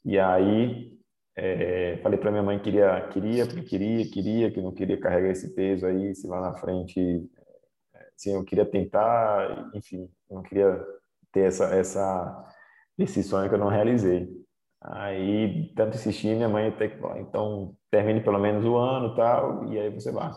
E 0.04 0.18
aí 0.18 0.96
é, 1.36 1.98
falei 2.02 2.18
para 2.18 2.30
minha 2.30 2.42
mãe 2.42 2.58
que 2.58 2.64
queria, 2.64 3.08
queria, 3.08 3.46
queria, 3.46 4.10
queria, 4.10 4.50
que 4.50 4.60
não 4.62 4.72
queria 4.72 4.98
carregar 4.98 5.30
esse 5.30 5.54
peso 5.54 5.86
aí, 5.86 6.14
se 6.14 6.26
lá 6.26 6.40
na 6.40 6.54
frente, 6.54 6.98
assim, 8.16 8.34
eu 8.34 8.44
queria 8.44 8.64
tentar, 8.64 9.70
enfim, 9.74 10.10
não 10.30 10.42
queria 10.42 10.82
ter 11.32 11.42
essa, 11.42 11.66
essa, 11.66 12.44
esse 12.98 13.22
sonho 13.22 13.48
que 13.48 13.54
eu 13.54 13.58
não 13.58 13.68
realizei. 13.68 14.28
Aí, 14.82 15.72
tanto 15.74 15.96
insistir, 15.96 16.34
minha 16.34 16.48
mãe 16.48 16.68
até 16.68 16.88
que 16.88 16.98
falou, 16.98 17.16
então 17.18 17.74
termine 17.90 18.20
pelo 18.20 18.38
menos 18.38 18.64
o 18.64 18.76
ano 18.76 19.14
tal, 19.14 19.66
e 19.66 19.78
aí 19.78 19.90
você 19.90 20.12
vai. 20.12 20.30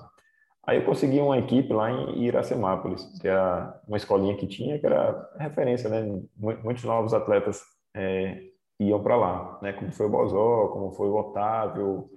Aí 0.65 0.77
eu 0.77 0.85
consegui 0.85 1.19
uma 1.19 1.37
equipe 1.37 1.73
lá 1.73 1.89
em 1.89 2.23
Iracemápolis, 2.25 3.03
que 3.19 3.27
era 3.27 3.79
uma 3.87 3.97
escolinha 3.97 4.35
que 4.37 4.47
tinha, 4.47 4.77
que 4.77 4.85
era 4.85 5.29
referência, 5.39 5.89
né? 5.89 6.21
Muitos 6.37 6.83
novos 6.83 7.13
atletas 7.13 7.63
é, 7.95 8.39
iam 8.79 9.01
para 9.01 9.15
lá, 9.15 9.59
né? 9.61 9.73
Como 9.73 9.91
foi 9.91 10.05
o 10.05 10.09
Bozó, 10.09 10.67
como 10.67 10.91
foi 10.91 11.07
o 11.07 11.15
Otávio, 11.15 12.09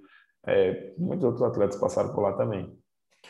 é, 0.45 0.93
muitos 0.97 1.23
outros 1.23 1.43
atletas 1.43 1.77
passaram 1.77 2.13
por 2.13 2.21
lá 2.21 2.33
também. 2.33 2.77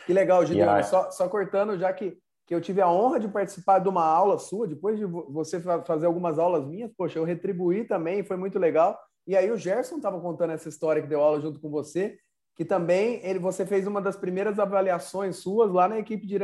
Que 0.06 0.12
legal, 0.12 0.44
Gideon. 0.44 0.70
Aí... 0.70 0.84
Só, 0.84 1.10
só 1.10 1.28
cortando, 1.28 1.78
já 1.78 1.92
que, 1.92 2.18
que 2.46 2.54
eu 2.54 2.60
tive 2.60 2.80
a 2.80 2.90
honra 2.90 3.18
de 3.18 3.28
participar 3.28 3.78
de 3.78 3.88
uma 3.88 4.04
aula 4.04 4.38
sua, 4.38 4.66
depois 4.66 4.98
de 4.98 5.04
você 5.04 5.60
fazer 5.60 6.06
algumas 6.06 6.38
aulas 6.38 6.66
minhas, 6.66 6.92
poxa, 6.96 7.18
eu 7.18 7.24
retribuí 7.24 7.84
também, 7.84 8.22
foi 8.22 8.36
muito 8.36 8.58
legal. 8.58 8.98
E 9.26 9.36
aí 9.36 9.50
o 9.50 9.56
Gerson 9.56 9.96
estava 9.96 10.20
contando 10.20 10.50
essa 10.50 10.68
história 10.68 11.00
que 11.00 11.08
deu 11.08 11.22
aula 11.22 11.40
junto 11.40 11.58
com 11.58 11.70
você, 11.70 12.18
que 12.54 12.64
também 12.64 13.20
ele, 13.24 13.38
você 13.38 13.64
fez 13.64 13.86
uma 13.86 14.00
das 14.00 14.16
primeiras 14.16 14.58
avaliações 14.58 15.36
suas 15.36 15.72
lá 15.72 15.88
na 15.88 15.98
equipe 15.98 16.26
de 16.26 16.38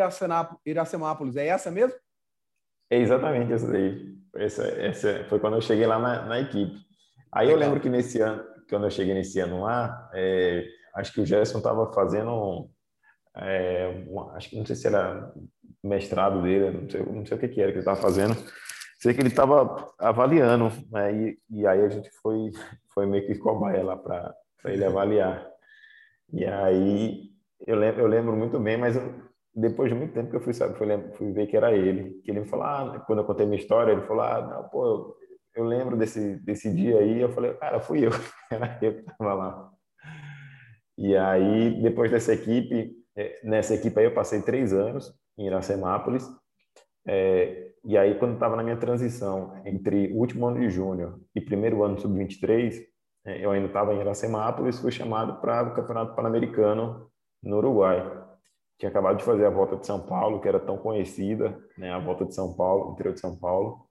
Iracemápolis. 0.65 1.37
É 1.37 1.47
essa 1.47 1.71
mesmo? 1.71 1.95
É 2.91 2.99
exatamente 2.99 3.53
essa 3.53 3.71
daí. 3.71 4.19
Essa, 4.35 4.65
essa 4.65 5.25
foi 5.29 5.39
quando 5.39 5.55
eu 5.55 5.61
cheguei 5.61 5.87
lá 5.87 5.99
na, 5.99 6.27
na 6.27 6.41
equipe. 6.41 6.79
Aí 7.33 7.47
Legal. 7.47 7.61
eu 7.61 7.67
lembro 7.67 7.81
que 7.81 7.89
nesse 7.89 8.21
ano, 8.21 8.43
quando 8.69 8.87
eu 8.87 8.91
cheguei 8.91 9.15
nesse 9.15 9.39
ano 9.39 9.63
lá, 9.63 10.11
é, 10.15 10.67
acho 10.97 11.13
que 11.13 11.21
o 11.21 11.27
Gerson 11.27 11.59
estava 11.59 11.93
fazendo, 11.93 12.69
é, 13.37 14.05
uma, 14.09 14.33
acho 14.33 14.49
que 14.49 14.57
não 14.57 14.67
sei 14.67 14.75
se 14.75 14.87
era 14.87 15.33
mestrado 15.83 16.43
dele, 16.43 16.71
não 16.71 16.91
sei, 16.91 17.03
não 17.03 17.27
sei 17.27 17.37
o 17.37 17.41
que, 17.41 17.49
que 17.49 17.61
era 17.61 17.71
que 17.71 17.79
ele 17.79 17.81
estava 17.81 18.01
fazendo. 18.01 18.35
Sei 18.99 19.15
que 19.15 19.21
ele 19.21 19.29
estava 19.29 19.91
avaliando, 19.99 20.71
né? 20.91 21.15
E, 21.15 21.39
e, 21.51 21.67
aí 21.67 21.81
a 21.83 21.89
gente 21.89 22.11
foi, 22.23 22.51
foi 22.93 23.07
meio 23.07 23.27
que 23.27 23.39
cobaia 23.39 23.83
lá 23.83 23.97
para 23.97 24.35
ele 24.67 24.85
avaliar. 24.85 25.49
E 26.33 26.45
aí 26.45 27.31
eu 27.67 27.77
lembro, 27.77 28.01
eu 28.03 28.07
lembro 28.07 28.37
muito 28.37 28.59
bem, 28.59 28.77
mas 28.77 28.97
depois 29.55 29.91
de 29.91 29.97
muito 29.97 30.13
tempo 30.13 30.31
que 30.31 30.37
eu 30.37 30.41
fui, 30.41 30.53
sabe, 30.53 30.77
fui, 30.77 30.87
fui, 31.15 31.33
ver 31.33 31.47
que 31.47 31.57
era 31.57 31.73
ele. 31.73 32.21
Que 32.23 32.31
ele 32.31 32.41
me 32.41 32.47
falou, 32.47 32.67
ah, 32.67 33.05
quando 33.07 33.21
eu 33.21 33.25
contei 33.25 33.47
minha 33.47 33.59
história, 33.59 33.93
ele 33.93 34.03
falou, 34.03 34.23
ah, 34.23 34.41
não, 34.47 34.69
pô, 34.69 34.87
eu, 34.87 35.17
eu 35.57 35.65
lembro 35.65 35.97
desse, 35.97 36.37
desse 36.37 36.71
dia 36.73 36.99
aí. 36.99 37.21
Eu 37.21 37.31
falei, 37.31 37.55
cara, 37.55 37.81
fui 37.81 38.07
eu, 38.07 38.11
era 38.53 38.79
eu 38.83 38.95
que 38.95 39.11
estava 39.11 39.35
lá. 39.35 39.71
E 40.99 41.17
aí, 41.17 41.81
depois 41.83 42.11
dessa 42.11 42.35
equipe, 42.35 42.93
é, 43.17 43.41
nessa 43.43 43.75
equipe 43.75 43.99
aí 43.99 44.05
eu 44.05 44.15
passei 44.15 44.43
três 44.43 44.75
anos 44.75 45.19
em 45.41 45.47
Iracemápolis. 45.47 46.29
É, 47.07 47.71
e 47.83 47.97
aí, 47.97 48.19
quando 48.19 48.35
estava 48.35 48.57
na 48.57 48.63
minha 48.63 48.77
transição 48.77 49.61
entre 49.65 50.13
o 50.13 50.19
último 50.19 50.47
ano 50.47 50.61
de 50.61 50.69
júnior 50.69 51.19
e 51.35 51.41
primeiro 51.41 51.83
ano 51.83 51.99
sub-23, 51.99 52.79
é, 53.25 53.45
eu 53.45 53.51
ainda 53.51 53.67
estava 53.67 53.95
em 53.95 54.01
Iracemápolis, 54.01 54.79
fui 54.79 54.93
chamado 54.93 55.41
para 55.41 55.63
o 55.63 55.75
Campeonato 55.75 56.15
Pan-Americano 56.15 57.11
no 57.43 57.57
Uruguai. 57.57 58.01
Tinha 58.79 58.91
acabado 58.91 59.17
de 59.17 59.25
fazer 59.25 59.47
a 59.47 59.51
volta 59.51 59.77
de 59.77 59.87
São 59.87 60.01
Paulo, 60.07 60.41
que 60.41 60.49
era 60.49 60.61
tão 60.61 60.77
conhecida, 60.77 61.59
né, 61.77 61.91
a 61.91 61.99
volta 61.99 62.25
de 62.25 62.35
São 62.35 62.55
Paulo, 62.55 62.93
interior 62.93 63.15
de 63.15 63.21
São 63.21 63.37
Paulo. 63.37 63.87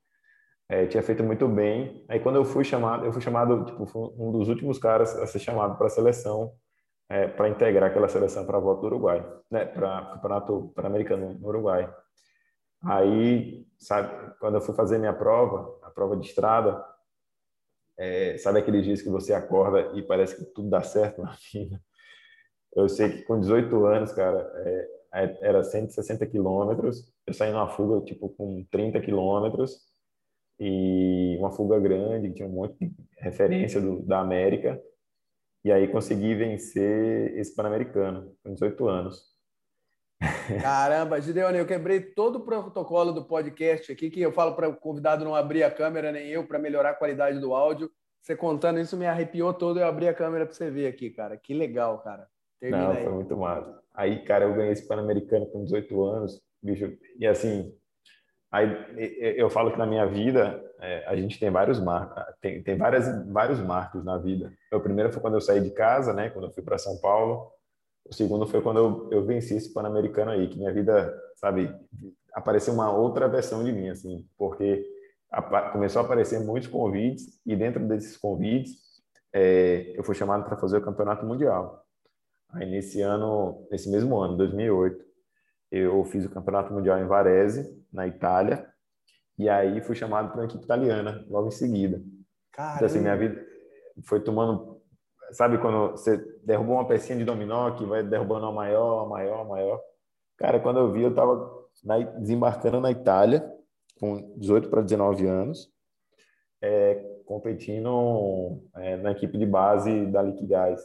É, 0.68 0.86
tinha 0.86 1.02
feito 1.02 1.24
muito 1.24 1.48
bem. 1.48 2.06
Aí 2.08 2.20
quando 2.20 2.36
eu 2.36 2.46
fui 2.46 2.64
chamado, 2.64 3.06
eu 3.06 3.12
fui 3.12 3.22
chamado, 3.22 3.66
tipo, 3.66 3.88
fui 3.88 4.10
um 4.18 4.32
dos 4.32 4.50
últimos 4.50 4.78
caras 4.78 5.16
a 5.16 5.26
ser 5.26 5.40
chamado 5.40 5.78
para 5.78 5.88
a 5.88 5.90
seleção, 5.90 6.52
é, 7.10 7.28
para 7.28 7.50
integrar 7.50 7.90
aquela 7.90 8.08
seleção 8.08 8.46
para 8.46 8.58
a 8.58 8.62
volta 8.62 8.82
do 8.82 8.88
Uruguai, 8.88 9.26
né, 9.50 9.66
para 9.66 10.02
o 10.02 10.14
Campeonato 10.14 10.72
Pan-Americano 10.76 11.34
no 11.34 11.48
Uruguai. 11.48 11.92
Aí, 12.84 13.66
sabe, 13.78 14.36
quando 14.40 14.56
eu 14.56 14.62
fui 14.62 14.76
fazer 14.76 15.00
minha 15.00 15.14
prova, 15.14 15.78
a 15.84 15.90
prova 15.90 16.16
de 16.16 16.28
estrada, 16.28 16.82
é, 17.98 18.38
sabe 18.38 18.60
aqueles 18.60 18.86
dias 18.86 19.02
que 19.02 19.10
você 19.10 19.34
acorda 19.34 19.92
e 19.98 20.02
parece 20.02 20.38
que 20.38 20.46
tudo 20.54 20.70
dá 20.70 20.82
certo 20.82 21.22
na 21.22 21.36
vida? 21.54 21.82
Eu 22.76 22.88
sei 22.88 23.10
que 23.10 23.24
com 23.24 23.40
18 23.40 23.86
anos, 23.86 24.14
cara, 24.14 24.40
é, 24.56 24.90
é 25.14 25.38
era 25.42 25.64
160 25.64 26.26
quilômetros, 26.28 27.12
eu 27.26 27.34
saí 27.34 27.52
numa 27.52 27.68
fuga, 27.68 28.06
tipo, 28.06 28.30
com 28.30 28.64
30 28.72 29.02
quilômetros, 29.02 29.90
e 30.60 31.36
uma 31.40 31.52
fuga 31.52 31.80
grande, 31.80 32.34
tinha 32.34 32.48
um 32.48 32.52
monte 32.52 32.78
de 32.78 32.94
referência 33.18 33.82
do, 33.82 34.02
da 34.04 34.20
América, 34.20 34.82
e 35.64 35.72
aí 35.72 35.88
consegui 35.88 36.36
vencer 36.36 37.38
esse 37.38 37.56
Pan-Americano, 37.56 38.36
com 38.44 38.54
18 38.54 38.88
anos. 38.88 39.30
Caramba, 40.62 41.22
Gideone, 41.22 41.58
eu 41.58 41.66
quebrei 41.66 42.02
todo 42.02 42.38
o 42.38 42.46
protocolo 42.46 43.12
do 43.12 43.26
podcast 43.26 43.92
aqui, 43.92 44.10
que 44.10 44.22
eu 44.22 44.32
falo 44.32 44.56
para 44.56 44.68
o 44.68 44.76
convidado 44.76 45.24
não 45.24 45.36
abrir 45.36 45.64
a 45.64 45.72
câmera, 45.72 46.12
nem 46.12 46.28
eu, 46.28 46.46
para 46.46 46.60
melhorar 46.60 46.92
a 46.92 46.96
qualidade 46.96 47.40
do 47.40 47.54
áudio. 47.54 47.90
Você 48.22 48.36
contando 48.36 48.80
isso 48.80 48.98
me 48.98 49.06
arrepiou 49.06 49.54
todo, 49.54 49.80
eu 49.80 49.88
abri 49.88 50.08
a 50.08 50.14
câmera 50.14 50.46
para 50.46 50.54
você 50.54 50.70
ver 50.70 50.88
aqui, 50.88 51.10
cara. 51.10 51.38
Que 51.38 51.54
legal, 51.54 52.00
cara. 52.00 52.28
Termina 52.60 52.86
não, 52.86 52.92
aí. 52.92 53.04
foi 53.04 53.14
muito 53.14 53.38
massa. 53.38 53.80
Aí, 53.94 54.24
cara, 54.24 54.46
eu 54.46 54.54
ganhei 54.54 54.74
esse 54.74 54.88
Pan-Americano 54.88 55.46
com 55.48 55.64
18 55.64 56.04
anos, 56.04 56.42
bicho, 56.62 56.98
e 57.18 57.26
assim, 57.26 57.74
aí 58.52 58.68
eu 59.38 59.50
falo 59.50 59.72
que 59.72 59.78
na 59.78 59.86
minha 59.86 60.06
vida 60.06 60.69
é, 60.82 61.06
a 61.06 61.16
gente 61.16 61.40
tem 61.40 61.50
vários 61.50 61.80
marcos, 61.80 62.24
tem, 62.42 62.64
tem 62.64 62.78
várias, 62.78 63.28
vários 63.28 63.60
marcos 63.60 64.04
na 64.04 64.18
vida. 64.18 64.52
O 64.74 64.80
primeiro 64.80 65.12
foi 65.12 65.22
quando 65.22 65.36
eu 65.36 65.42
saí 65.42 65.62
de 65.62 65.72
casa, 65.72 66.14
né, 66.14 66.30
quando 66.30 66.46
eu 66.46 66.52
fui 66.52 66.64
para 66.64 66.78
São 66.78 66.98
Paulo, 67.00 67.52
o 68.06 68.14
segundo 68.14 68.48
foi 68.48 68.62
quando 68.62 68.80
eu, 68.80 69.10
eu 69.12 69.26
venci 69.26 69.56
esse 69.56 69.74
Pan-Americano 69.74 70.32
aí, 70.32 70.48
que 70.48 70.58
minha 70.58 70.74
vida, 70.74 71.14
sabe, 71.36 71.74
apareceu 72.34 72.74
uma 72.74 72.92
outra 72.92 73.28
versão 73.28 73.64
de 73.64 73.72
mim, 73.72 73.90
assim, 73.90 74.26
porque 74.38 74.86
a, 75.32 75.42
começou 75.70 76.02
a 76.02 76.06
aparecer 76.06 76.40
muitos 76.40 76.70
convites 76.70 77.40
e 77.46 77.56
dentro 77.56 77.86
desses 77.88 78.18
convites 78.18 78.72
é, 79.34 79.94
eu 79.96 80.04
fui 80.04 80.16
chamado 80.16 80.44
para 80.46 80.58
fazer 80.58 80.78
o 80.78 80.82
Campeonato 80.82 81.26
Mundial. 81.26 81.86
Aí 82.52 82.70
nesse 82.70 83.02
ano, 83.02 83.68
nesse 83.70 83.90
mesmo 83.92 84.18
ano, 84.18 84.38
2008, 84.38 85.06
eu 85.72 86.04
fiz 86.06 86.26
o 86.26 86.30
Campeonato 86.30 86.74
Mundial 86.74 86.98
em 86.98 87.06
Varese, 87.06 87.80
na 87.94 88.08
Itália, 88.08 88.68
e 89.40 89.50
aí 89.50 89.82
fui 89.82 89.96
chamado 89.96 90.30
para 90.30 90.42
uma 90.42 90.46
equipe 90.46 90.64
italiana 90.64 91.26
logo 91.30 91.48
em 91.48 91.52
seguida. 91.52 92.04
Caramba. 92.52 92.76
Então 92.76 92.86
assim, 92.86 93.00
minha 93.00 93.18
vida 93.18 93.44
foi 94.04 94.20
tomando 94.20 94.80
sabe 95.32 95.58
quando 95.60 95.92
você 95.92 96.18
derrubou 96.44 96.76
uma 96.76 96.88
pecinha 96.88 97.18
de 97.18 97.26
dominó 97.26 97.72
que 97.72 97.86
vai 97.86 98.04
derrubando 98.04 98.48
a 98.48 98.52
maior, 98.52 99.06
a 99.06 99.08
maior, 99.08 99.42
a 99.42 99.46
maior. 99.46 99.82
Cara, 100.38 100.60
quando 100.60 100.80
eu 100.80 100.92
vi, 100.92 101.04
eu 101.04 101.10
estava 101.10 101.60
desembarcando 102.20 102.80
na 102.80 102.92
Itália, 102.92 103.46
com 104.00 104.34
18 104.38 104.70
para 104.70 104.82
19 104.82 105.28
anos, 105.28 105.72
é, 106.62 106.96
competindo 107.26 108.62
é, 108.76 108.98
na 108.98 109.12
equipe 109.12 109.38
de 109.38 109.46
base 109.46 110.06
da 110.08 110.22
Liquigás. 110.22 110.82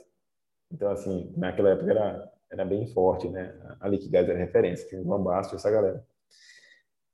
Então, 0.71 0.91
assim, 0.91 1.33
naquela 1.37 1.71
época 1.71 1.91
era, 1.91 2.33
era 2.51 2.65
bem 2.65 2.87
forte, 2.89 3.29
né? 3.29 3.55
A 3.81 3.89
Liquigás 3.89 4.29
era 4.29 4.39
referência, 4.39 4.89
tinha 4.89 5.01
o 5.01 5.05
Van 5.05 5.23
Basto, 5.23 5.55
essa 5.55 5.71
galera. 5.71 6.05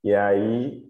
E 0.02 0.14
aí 0.14 0.89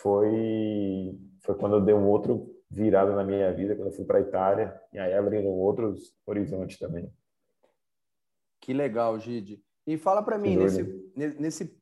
foi, 0.00 1.18
foi 1.40 1.54
quando 1.56 1.76
eu 1.76 1.80
dei 1.80 1.94
um 1.94 2.08
outro 2.08 2.54
virada 2.70 3.14
na 3.14 3.24
minha 3.24 3.52
vida 3.52 3.74
quando 3.74 3.88
eu 3.88 3.94
fui 3.94 4.04
para 4.04 4.18
a 4.18 4.22
Itália 4.22 4.80
e 4.92 4.98
aí 4.98 5.14
abrindo 5.14 5.48
outros 5.48 6.14
horizontes 6.26 6.78
também. 6.78 7.10
Que 8.60 8.72
legal, 8.72 9.18
Gide. 9.18 9.62
E 9.86 9.96
fala 9.96 10.22
para 10.22 10.38
mim, 10.38 10.56
nesse, 10.56 10.82
nesse 11.38 11.78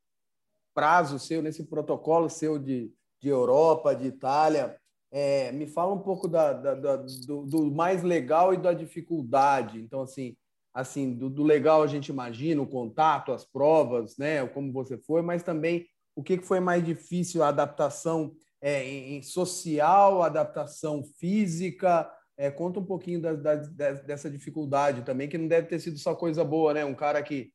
prazo 0.75 1.19
seu, 1.19 1.41
nesse 1.41 1.65
protocolo 1.65 2.29
seu 2.29 2.59
de, 2.59 2.93
de 3.21 3.29
Europa, 3.29 3.95
de 3.95 4.09
Itália, 4.09 4.77
é, 5.11 5.53
me 5.53 5.67
fala 5.67 5.95
um 5.95 6.01
pouco 6.01 6.29
da, 6.29 6.53
da, 6.53 6.75
da 6.75 6.97
do, 6.97 7.47
do, 7.47 7.71
mais 7.71 8.03
legal 8.03 8.53
e 8.53 8.59
da 8.59 8.73
dificuldade. 8.75 9.81
Então, 9.81 10.03
assim, 10.03 10.37
assim 10.75 11.15
do, 11.15 11.31
do, 11.31 11.43
legal 11.43 11.83
a 11.83 11.87
gente 11.87 12.09
imagina, 12.09 12.61
o 12.61 12.67
contato, 12.67 13.33
as 13.33 13.45
provas, 13.45 14.19
né, 14.19 14.47
como 14.49 14.73
você 14.73 14.99
foi, 14.99 15.23
mas 15.23 15.43
também 15.43 15.87
o 16.15 16.23
que 16.23 16.39
foi 16.39 16.61
mais 16.61 16.85
difícil, 16.85 17.43
a 17.43 17.49
adaptação 17.49 18.35
é, 18.61 18.85
em, 18.85 19.23
social, 19.23 20.23
adaptação 20.23 21.03
física. 21.19 22.11
É, 22.37 22.51
conta 22.51 22.81
um 22.81 22.85
pouquinho 22.85 23.21
da, 23.21 23.35
da, 23.35 23.55
dessa 23.93 24.31
dificuldade 24.31 25.03
também, 25.03 25.29
que 25.29 25.39
não 25.39 25.47
deve 25.47 25.69
ter 25.69 25.79
sido 25.79 25.99
só 25.99 26.15
coisa 26.15 26.43
boa, 26.45 26.75
né? 26.75 26.85
Um 26.85 26.95
cara 26.95 27.23
que 27.23 27.53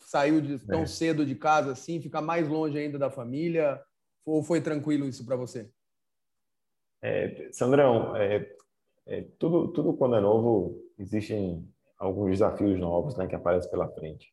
saiu 0.00 0.40
de, 0.40 0.58
tão 0.58 0.82
é. 0.82 0.86
cedo 0.86 1.24
de 1.24 1.34
casa 1.34 1.72
assim, 1.72 2.00
fica 2.00 2.20
mais 2.20 2.48
longe 2.48 2.78
ainda 2.78 2.98
da 2.98 3.10
família. 3.10 3.80
Ou 4.24 4.42
foi 4.42 4.60
tranquilo 4.60 5.06
isso 5.06 5.24
para 5.24 5.36
você? 5.36 5.68
É, 7.02 7.48
Sandrão, 7.50 8.16
é, 8.16 8.48
é, 9.06 9.22
tudo, 9.38 9.68
tudo 9.72 9.92
quando 9.94 10.14
é 10.14 10.20
novo, 10.20 10.80
existem 10.96 11.68
alguns 11.98 12.30
desafios 12.30 12.78
novos 12.78 13.16
né, 13.16 13.26
que 13.26 13.34
aparecem 13.34 13.70
pela 13.70 13.88
frente. 13.88 14.32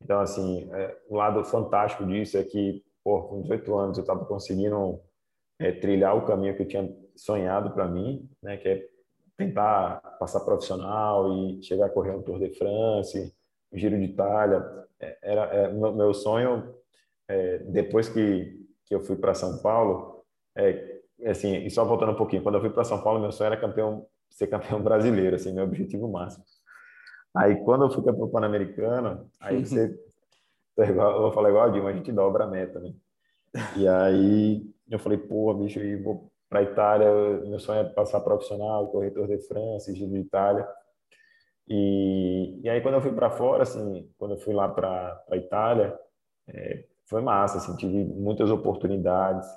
Então, 0.00 0.20
assim, 0.20 0.68
é, 0.72 0.96
o 1.08 1.16
lado 1.16 1.42
fantástico 1.44 2.06
disso 2.06 2.36
é 2.36 2.44
que, 2.44 2.83
pô, 3.04 3.22
com 3.24 3.42
18 3.42 3.78
anos 3.78 3.98
eu 3.98 4.02
estava 4.02 4.24
conseguindo 4.24 4.98
é, 5.58 5.70
trilhar 5.70 6.16
o 6.16 6.24
caminho 6.26 6.56
que 6.56 6.62
eu 6.62 6.68
tinha 6.68 6.90
sonhado 7.14 7.70
para 7.72 7.86
mim, 7.86 8.28
né, 8.42 8.56
que 8.56 8.68
é 8.68 8.88
tentar 9.36 10.00
passar 10.18 10.40
profissional 10.40 11.32
e 11.32 11.62
chegar 11.62 11.86
a 11.86 11.90
correr 11.90 12.12
um 12.12 12.22
Tour 12.22 12.38
de 12.38 12.50
France, 12.56 13.32
um 13.72 13.78
Giro 13.78 13.98
de 13.98 14.04
Itália. 14.04 14.64
É, 14.98 15.18
era, 15.22 15.42
é, 15.54 15.72
meu 15.72 16.14
sonho, 16.14 16.74
é, 17.28 17.58
depois 17.58 18.08
que, 18.08 18.66
que 18.86 18.94
eu 18.94 19.00
fui 19.00 19.16
para 19.16 19.34
São 19.34 19.60
Paulo, 19.60 20.24
é, 20.56 21.00
assim, 21.26 21.56
e 21.56 21.70
só 21.70 21.84
voltando 21.84 22.12
um 22.12 22.16
pouquinho, 22.16 22.42
quando 22.42 22.56
eu 22.56 22.60
fui 22.60 22.70
para 22.70 22.84
São 22.84 23.02
Paulo, 23.02 23.20
meu 23.20 23.32
sonho 23.32 23.46
era 23.46 23.60
campeão, 23.60 24.06
ser 24.30 24.46
campeão 24.46 24.80
brasileiro, 24.82 25.36
assim, 25.36 25.52
meu 25.52 25.64
objetivo 25.64 26.08
máximo. 26.08 26.44
Aí, 27.36 27.56
quando 27.64 27.84
eu 27.84 27.90
fui 27.90 28.02
para 28.02 28.14
o 28.14 28.28
Pan-Americano, 28.28 29.28
aí 29.40 29.64
você, 29.64 29.92
eu 30.78 30.94
vou 30.94 31.32
falar 31.32 31.50
igual 31.50 31.64
a 31.64 31.68
Dilma, 31.68 31.90
a 31.90 31.92
gente 31.92 32.12
dobra 32.12 32.44
a 32.44 32.48
meta, 32.48 32.80
né? 32.80 32.92
E 33.76 33.86
aí, 33.86 34.62
eu 34.90 34.98
falei, 34.98 35.18
pô, 35.18 35.54
bicho, 35.54 35.78
eu 35.78 36.02
vou 36.02 36.32
para 36.48 36.62
Itália, 36.62 37.08
meu 37.46 37.58
sonho 37.58 37.80
é 37.80 37.84
passar 37.84 38.20
profissional, 38.20 38.88
corretor 38.88 39.26
de 39.26 39.38
França, 39.40 39.94
Giro 39.94 40.12
de 40.12 40.20
Itália. 40.20 40.66
E, 41.66 42.60
e 42.62 42.68
aí 42.68 42.80
quando 42.80 42.94
eu 42.94 43.02
fui 43.02 43.12
para 43.12 43.30
fora, 43.30 43.62
assim, 43.62 44.08
quando 44.18 44.34
eu 44.34 44.38
fui 44.38 44.54
lá 44.54 44.68
para 44.68 45.20
a 45.30 45.36
Itália, 45.36 45.98
é, 46.46 46.84
foi 47.06 47.22
massa, 47.22 47.58
assim, 47.58 47.76
tive 47.76 48.04
muitas 48.04 48.50
oportunidades. 48.50 49.48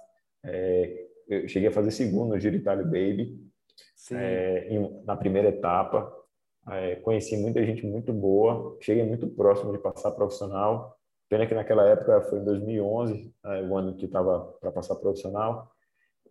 É, 0.43 1.07
eu 1.27 1.47
cheguei 1.47 1.69
a 1.69 1.71
fazer 1.71 1.91
segundo 1.91 2.29
no 2.33 2.39
Giro 2.39 2.55
Itália 2.55 2.83
Baby. 2.83 3.37
é, 4.11 4.67
em, 4.69 5.03
na 5.03 5.15
primeira 5.15 5.49
etapa. 5.49 6.11
É, 6.69 6.95
conheci 6.97 7.37
muita 7.37 7.63
gente 7.65 7.85
muito 7.85 8.11
boa, 8.11 8.77
cheguei 8.81 9.03
muito 9.03 9.27
próximo 9.27 9.71
de 9.71 9.79
passar 9.79 10.11
profissional. 10.11 10.96
Pena 11.29 11.45
que 11.45 11.53
naquela 11.53 11.85
época 11.87 12.21
foi 12.21 12.39
em 12.39 12.45
2011, 12.45 13.33
é, 13.45 13.61
o 13.63 13.77
ano 13.77 13.95
que 13.95 14.05
estava 14.05 14.39
para 14.59 14.71
passar 14.71 14.95
profissional, 14.95 15.71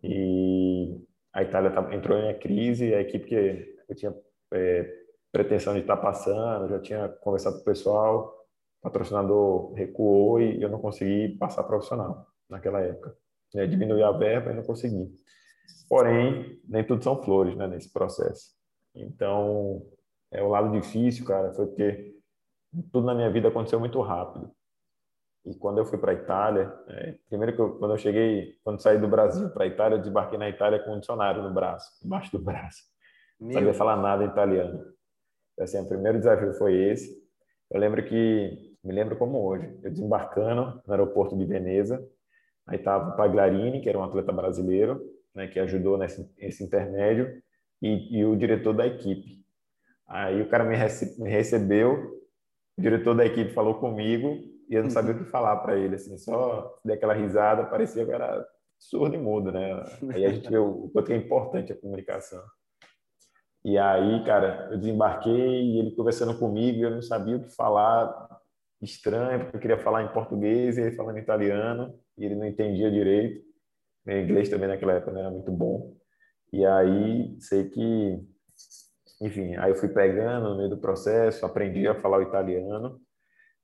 e 0.03 0.99
a 1.33 1.43
Itália 1.43 1.73
entrou 1.95 2.19
em 2.19 2.39
crise. 2.39 2.95
A 2.95 3.01
equipe 3.01 3.27
que 3.27 3.77
eu 3.89 3.95
tinha 3.95 4.15
é, 4.53 4.91
pretensão 5.31 5.75
de 5.75 5.81
estar 5.81 5.97
passando, 5.99 6.69
já 6.69 6.81
tinha 6.81 7.09
conversado 7.09 7.57
com 7.57 7.63
o 7.63 7.65
pessoal, 7.65 8.47
o 8.81 8.83
patrocinador 8.83 9.73
recuou 9.75 10.41
e 10.41 10.63
eu 10.63 10.69
não 10.71 10.81
consegui 10.81 11.37
passar 11.37 11.65
profissional 11.65 12.27
naquela 12.49 12.81
época. 12.81 13.15
É, 13.55 13.67
diminuí 13.67 14.03
a 14.03 14.13
verba 14.13 14.53
e 14.53 14.55
não 14.55 14.63
consegui. 14.63 15.13
Porém, 15.89 16.61
nem 16.69 16.85
tudo 16.85 17.03
são 17.03 17.23
flores 17.23 17.57
né, 17.57 17.67
nesse 17.67 17.93
processo. 17.93 18.55
Então, 18.95 19.83
é 20.31 20.43
o 20.43 20.49
lado 20.49 20.71
difícil, 20.71 21.25
cara, 21.25 21.53
foi 21.53 21.67
porque 21.67 22.15
tudo 22.93 23.07
na 23.07 23.15
minha 23.15 23.31
vida 23.31 23.49
aconteceu 23.49 23.79
muito 23.79 24.01
rápido. 24.01 24.51
E 25.47 25.55
quando 25.55 25.79
eu 25.79 25.85
fui 25.85 25.97
para 25.97 26.11
a 26.11 26.15
Itália, 26.15 26.73
é, 26.89 27.15
primeiro 27.29 27.55
que 27.55 27.61
eu, 27.61 27.79
quando 27.79 27.93
eu 27.93 27.99
cheguei, 27.99 28.59
quando 28.65 28.83
saí 28.83 28.99
do 28.99 29.07
Brasil 29.07 29.49
para 29.51 29.63
a 29.65 29.67
Itália, 29.69 29.95
eu 29.95 30.01
desembarquei 30.01 30.37
na 30.37 30.49
Itália 30.49 30.81
com 30.81 30.95
um 30.95 30.99
dicionário 30.99 31.41
no 31.41 31.55
braço, 31.55 31.89
embaixo 32.05 32.33
do 32.33 32.43
braço. 32.43 32.83
Não 33.41 33.53
sabia 33.53 33.73
falar 33.73 33.97
nada 33.97 34.25
italiano. 34.25 34.79
Então, 35.53 35.65
assim, 35.65 35.81
o 35.81 35.87
primeiro 35.87 36.19
desafio 36.19 36.53
foi 36.55 36.75
esse. 36.75 37.17
Eu 37.71 37.79
lembro 37.79 38.05
que, 38.05 38.77
me 38.83 38.93
lembro 38.93 39.17
como 39.17 39.39
hoje, 39.39 39.73
eu 39.83 39.91
desembarcando 39.91 40.83
no 40.85 40.93
aeroporto 40.93 41.37
de 41.37 41.45
Veneza, 41.45 42.05
aí 42.67 42.79
estava 42.79 43.11
o 43.11 43.17
Pagliarini, 43.17 43.81
que 43.81 43.89
era 43.89 43.99
um 43.99 44.05
atleta 44.05 44.33
brasileiro, 44.33 45.01
né, 45.33 45.47
que 45.47 45.61
ajudou 45.61 45.97
nesse, 45.97 46.29
nesse 46.39 46.65
intermédio, 46.65 47.41
e, 47.81 48.19
e, 48.19 48.25
o 48.25 48.35
diretor 48.35 48.73
da 48.73 48.87
equipe. 48.87 49.45
Aí 50.09 50.41
o 50.41 50.49
cara 50.49 50.65
me, 50.65 50.75
rece, 50.75 51.21
me 51.23 51.29
recebeu, 51.29 52.17
o 52.77 52.81
diretor 52.81 53.15
da 53.15 53.25
equipe 53.25 53.53
falou 53.53 53.75
comigo, 53.75 54.56
e 54.69 54.75
eu 54.75 54.83
não 54.83 54.91
sabia 54.91 55.13
o 55.13 55.19
que 55.19 55.25
falar 55.25 55.57
para 55.57 55.77
ele, 55.77 55.95
assim, 55.95 56.17
só 56.19 56.79
dei 56.85 56.97
aquela 56.97 57.15
risada, 57.15 57.65
parecia 57.65 58.05
que 58.05 58.13
era 58.13 58.47
surdo 58.79 59.15
e 59.15 59.19
mudo, 59.19 59.53
né? 59.53 59.83
Aí 60.13 60.25
a 60.25 60.31
gente 60.31 60.49
vê 60.49 60.59
o 60.59 60.91
quanto 60.93 61.13
é 61.13 61.17
importante 61.17 61.73
a 61.73 61.81
comunicação. 61.81 62.43
E 63.65 63.79
aí, 63.79 64.25
cara, 64.25 64.69
eu 64.71 64.79
desembarquei 64.79 65.63
e 65.63 65.79
ele 65.79 65.91
conversando 65.91 66.39
comigo, 66.39 66.85
eu 66.85 66.91
não 66.91 67.03
sabia 67.03 67.37
o 67.37 67.43
que 67.43 67.55
falar, 67.55 68.41
estranho, 68.81 69.41
porque 69.41 69.57
eu 69.57 69.61
queria 69.61 69.79
falar 69.79 70.05
em 70.05 70.13
português 70.13 70.79
e 70.79 70.83
ele 70.83 70.97
falando 70.97 71.19
italiano, 71.19 71.99
e 72.17 72.25
ele 72.25 72.35
não 72.35 72.47
entendia 72.47 72.91
direito. 72.91 73.45
Meu 74.05 74.21
inglês 74.23 74.49
também 74.49 74.69
naquela 74.69 74.93
época 74.93 75.13
não 75.13 75.21
era 75.21 75.31
muito 75.31 75.51
bom. 75.51 75.97
E 76.53 76.65
aí, 76.65 77.37
sei 77.41 77.69
que, 77.69 78.21
enfim, 79.21 79.57
aí 79.57 79.71
eu 79.71 79.77
fui 79.77 79.89
pegando 79.89 80.51
no 80.51 80.57
meio 80.57 80.71
do 80.71 80.79
processo, 80.79 81.45
aprendi 81.45 81.89
a 81.89 81.95
falar 81.95 82.19
o 82.19 82.23
italiano. 82.23 83.01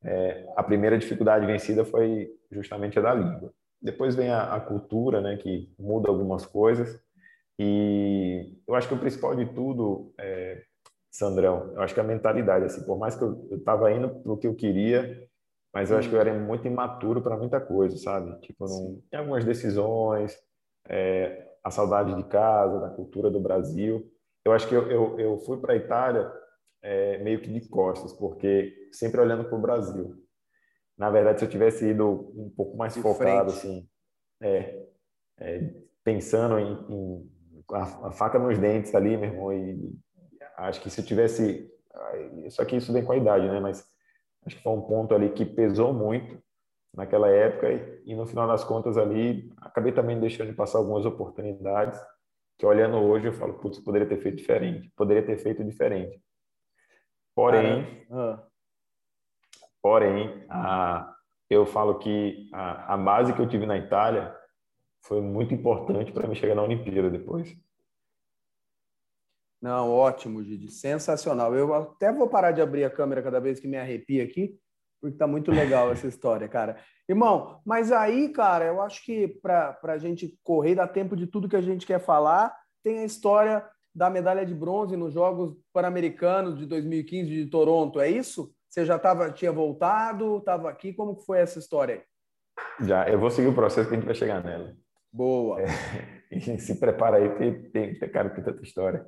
É, 0.04 0.46
a 0.56 0.62
primeira 0.62 0.98
dificuldade 0.98 1.46
vencida 1.46 1.84
foi 1.84 2.30
justamente 2.50 2.98
a 2.98 3.02
da 3.02 3.14
língua. 3.14 3.52
Depois 3.80 4.14
vem 4.14 4.30
a, 4.30 4.54
a 4.54 4.60
cultura, 4.60 5.20
né, 5.20 5.36
que 5.36 5.72
muda 5.78 6.08
algumas 6.08 6.46
coisas. 6.46 7.00
E 7.58 8.56
eu 8.66 8.74
acho 8.74 8.88
que 8.88 8.94
o 8.94 8.98
principal 8.98 9.34
de 9.34 9.46
tudo, 9.46 10.12
é, 10.18 10.62
Sandrão, 11.10 11.72
eu 11.74 11.82
acho 11.82 11.94
que 11.94 12.00
a 12.00 12.04
mentalidade, 12.04 12.64
assim, 12.64 12.84
por 12.84 12.98
mais 12.98 13.14
que 13.14 13.22
eu 13.22 13.48
estava 13.52 13.92
indo 13.92 14.08
para 14.08 14.32
o 14.32 14.36
que 14.36 14.46
eu 14.46 14.54
queria, 14.54 15.28
mas 15.72 15.90
eu 15.90 15.98
acho 15.98 16.08
que 16.08 16.14
eu 16.14 16.20
era 16.20 16.32
muito 16.34 16.66
imaturo 16.66 17.22
para 17.22 17.36
muita 17.36 17.60
coisa, 17.60 17.96
sabe? 17.96 18.38
Tipo, 18.40 18.66
não, 18.66 19.00
tem 19.10 19.20
algumas 19.20 19.44
decisões, 19.44 20.36
é, 20.88 21.46
a 21.62 21.70
saudade 21.70 22.14
de 22.14 22.24
casa, 22.24 22.80
da 22.80 22.90
cultura 22.90 23.30
do 23.30 23.40
Brasil. 23.40 24.10
Eu 24.44 24.52
acho 24.52 24.68
que 24.68 24.74
eu, 24.74 24.90
eu, 24.90 25.20
eu 25.20 25.38
fui 25.38 25.58
para 25.58 25.72
a 25.72 25.76
Itália 25.76 26.30
é, 26.82 27.18
meio 27.18 27.40
que 27.40 27.50
de 27.50 27.68
costas, 27.68 28.12
porque 28.12 28.74
sempre 28.92 29.20
olhando 29.20 29.44
para 29.44 29.56
o 29.56 29.60
Brasil. 29.60 30.14
Na 30.96 31.10
verdade, 31.10 31.40
se 31.40 31.44
eu 31.44 31.50
tivesse 31.50 31.86
ido 31.86 32.32
um 32.36 32.52
pouco 32.54 32.76
mais 32.76 32.94
de 32.94 33.00
focado, 33.00 33.50
frente. 33.50 33.66
assim, 33.66 33.88
é, 34.40 34.86
é, 35.40 35.74
pensando 36.04 36.58
em, 36.58 36.72
em 36.90 37.32
a, 37.72 38.08
a, 38.08 38.12
faca 38.12 38.38
nos 38.38 38.58
dentes 38.58 38.94
ali, 38.94 39.16
meu 39.16 39.30
irmão, 39.30 39.52
e 39.52 39.98
acho 40.58 40.80
que 40.80 40.90
se 40.90 41.00
eu 41.00 41.04
tivesse, 41.04 41.70
só 42.50 42.64
que 42.64 42.76
isso 42.76 42.92
vem 42.92 43.04
com 43.04 43.12
a 43.12 43.16
idade, 43.16 43.48
né? 43.48 43.58
Mas 43.58 43.90
Acho 44.44 44.56
que 44.56 44.62
foi 44.62 44.72
um 44.72 44.82
ponto 44.82 45.14
ali 45.14 45.30
que 45.30 45.44
pesou 45.44 45.92
muito 45.92 46.42
naquela 46.92 47.28
época 47.28 47.70
e, 47.70 48.02
e 48.06 48.14
no 48.14 48.26
final 48.26 48.46
das 48.46 48.64
contas 48.64 48.98
ali 48.98 49.50
acabei 49.58 49.92
também 49.92 50.18
deixando 50.18 50.50
de 50.50 50.56
passar 50.56 50.78
algumas 50.78 51.06
oportunidades 51.06 51.98
que 52.58 52.66
olhando 52.66 52.96
hoje 52.96 53.26
eu 53.26 53.32
falo, 53.32 53.54
putz, 53.54 53.78
poderia 53.78 54.06
ter 54.06 54.18
feito 54.18 54.36
diferente, 54.36 54.92
poderia 54.96 55.24
ter 55.24 55.38
feito 55.38 55.64
diferente. 55.64 56.20
Porém, 57.34 58.06
ah. 58.10 58.42
Porém, 59.82 60.44
a, 60.48 61.12
eu 61.50 61.66
falo 61.66 61.98
que 61.98 62.48
a, 62.52 62.94
a 62.94 62.96
base 62.96 63.32
que 63.32 63.40
eu 63.40 63.48
tive 63.48 63.66
na 63.66 63.76
Itália 63.76 64.34
foi 65.04 65.20
muito 65.20 65.52
importante 65.52 66.12
para 66.12 66.28
me 66.28 66.34
chegar 66.34 66.54
na 66.54 66.62
Olimpíada 66.62 67.10
depois. 67.10 67.54
Não, 69.60 69.90
ótimo, 69.90 70.42
Gide. 70.42 70.70
Sensacional. 70.70 71.54
Eu 71.54 71.72
até 71.74 72.12
vou 72.12 72.28
parar 72.28 72.52
de 72.52 72.60
abrir 72.60 72.84
a 72.84 72.90
câmera 72.90 73.22
cada 73.22 73.40
vez 73.40 73.60
que 73.60 73.68
me 73.68 73.76
arrepia 73.76 74.24
aqui, 74.24 74.58
porque 75.00 75.16
tá 75.16 75.26
muito 75.26 75.52
legal 75.52 75.92
essa 75.92 76.06
história, 76.06 76.48
cara. 76.48 76.78
Irmão, 77.08 77.60
mas 77.64 77.92
aí, 77.92 78.28
cara, 78.28 78.64
eu 78.64 78.80
acho 78.80 79.04
que 79.04 79.28
para 79.28 79.78
a 79.82 79.98
gente 79.98 80.36
correr, 80.42 80.74
dá 80.74 80.88
tempo 80.88 81.16
de 81.16 81.26
tudo 81.26 81.48
que 81.48 81.56
a 81.56 81.60
gente 81.60 81.86
quer 81.86 82.00
falar. 82.00 82.56
Tem 82.82 83.00
a 83.00 83.04
história 83.04 83.64
da 83.94 84.08
medalha 84.08 84.44
de 84.44 84.54
bronze 84.54 84.96
nos 84.96 85.12
Jogos 85.12 85.54
Pan-Americanos 85.72 86.58
de 86.58 86.66
2015 86.66 87.28
de 87.28 87.46
Toronto, 87.46 88.00
é 88.00 88.10
isso? 88.10 88.52
Você 88.72 88.86
já 88.86 88.98
tava, 88.98 89.30
tinha 89.30 89.52
voltado, 89.52 90.38
estava 90.38 90.70
aqui, 90.70 90.94
como 90.94 91.14
que 91.14 91.26
foi 91.26 91.40
essa 91.40 91.58
história 91.58 92.02
Já, 92.80 93.06
eu 93.06 93.18
vou 93.18 93.30
seguir 93.30 93.48
o 93.48 93.54
processo 93.54 93.86
que 93.86 93.94
a 93.94 93.98
gente 93.98 94.06
vai 94.06 94.14
chegar 94.14 94.42
nela. 94.42 94.74
Boa. 95.12 95.60
É, 95.60 95.66
se 96.56 96.80
prepara 96.80 97.18
aí, 97.18 97.28
tem, 97.36 97.70
tem, 97.70 97.98
tem 97.98 98.08
cara 98.10 98.30
que 98.30 98.40
tanta 98.40 98.62
história. 98.62 99.06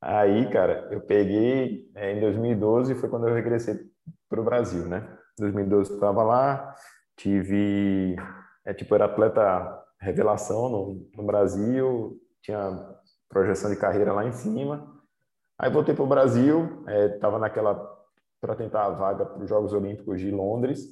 Aí, 0.00 0.48
cara, 0.48 0.88
eu 0.90 1.02
peguei 1.02 1.86
é, 1.94 2.16
em 2.16 2.20
2012 2.20 2.94
foi 2.94 3.10
quando 3.10 3.28
eu 3.28 3.34
regressei 3.34 3.78
para 4.26 4.40
o 4.40 4.44
Brasil, 4.44 4.86
né? 4.86 5.06
Em 5.38 5.42
2012 5.42 5.90
eu 5.90 5.96
estava 5.96 6.22
lá, 6.22 6.74
tive, 7.14 8.16
é 8.64 8.72
tipo, 8.72 8.94
era 8.94 9.04
atleta 9.04 9.84
revelação 10.00 10.70
no, 10.70 11.10
no 11.14 11.26
Brasil, 11.26 12.18
tinha 12.40 12.96
projeção 13.28 13.70
de 13.70 13.76
carreira 13.76 14.14
lá 14.14 14.24
em 14.24 14.32
cima. 14.32 14.98
Aí 15.58 15.70
voltei 15.70 15.94
para 15.94 16.04
o 16.04 16.08
Brasil, 16.08 16.86
estava 16.88 17.36
é, 17.36 17.40
naquela 17.40 17.94
para 18.44 18.54
tentar 18.54 18.84
a 18.84 18.90
vaga 18.90 19.24
para 19.24 19.42
os 19.42 19.48
Jogos 19.48 19.72
Olímpicos 19.72 20.20
de 20.20 20.30
Londres. 20.30 20.86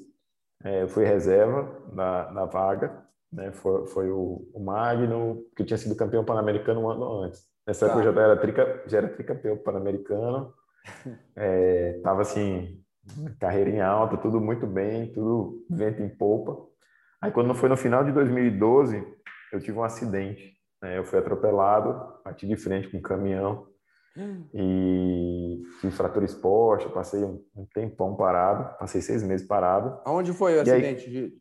É, 0.64 0.88
fui 0.88 1.04
reserva 1.04 1.70
na, 1.92 2.32
na 2.32 2.44
vaga, 2.46 3.04
né? 3.30 3.52
Foi, 3.52 3.86
foi 3.88 4.10
o, 4.10 4.48
o 4.54 4.64
Magno, 4.64 5.44
que 5.54 5.62
tinha 5.62 5.76
sido 5.76 5.94
campeão 5.94 6.24
pan-americano 6.24 6.80
um 6.80 6.88
ano 6.88 7.24
antes. 7.24 7.44
Nessa 7.66 7.86
tá. 7.86 7.92
época 7.92 8.08
eu 8.08 8.14
já 8.14 8.20
era, 8.22 8.36
trica, 8.38 8.84
já 8.86 8.98
era 8.98 9.08
tricampeão 9.08 9.56
pan-americano. 9.58 10.52
É, 11.36 12.00
tava 12.02 12.22
assim, 12.22 12.82
carreira 13.38 13.70
em 13.70 13.80
alta, 13.80 14.16
tudo 14.16 14.40
muito 14.40 14.66
bem, 14.66 15.12
tudo 15.12 15.64
vento 15.70 16.02
em 16.02 16.08
polpa. 16.08 16.56
Aí 17.20 17.30
quando 17.30 17.54
foi 17.54 17.68
no 17.68 17.76
final 17.76 18.02
de 18.04 18.10
2012, 18.10 19.00
eu 19.52 19.60
tive 19.60 19.78
um 19.78 19.84
acidente. 19.84 20.56
Né? 20.82 20.98
Eu 20.98 21.04
fui 21.04 21.20
atropelado, 21.20 22.20
bati 22.24 22.48
de 22.48 22.56
frente 22.56 22.88
com 22.88 22.98
um 22.98 23.02
caminhão 23.02 23.71
e 24.53 25.62
tive 25.81 25.92
fratura 25.92 26.25
exposta, 26.25 26.88
passei 26.90 27.25
um, 27.25 27.42
um 27.57 27.66
tempão 27.66 28.14
parado, 28.14 28.77
passei 28.79 29.01
seis 29.01 29.22
meses 29.22 29.46
parado. 29.46 30.01
Aonde 30.05 30.33
foi 30.33 30.57
o 30.59 30.61
acidente, 30.61 31.09
aí, 31.09 31.33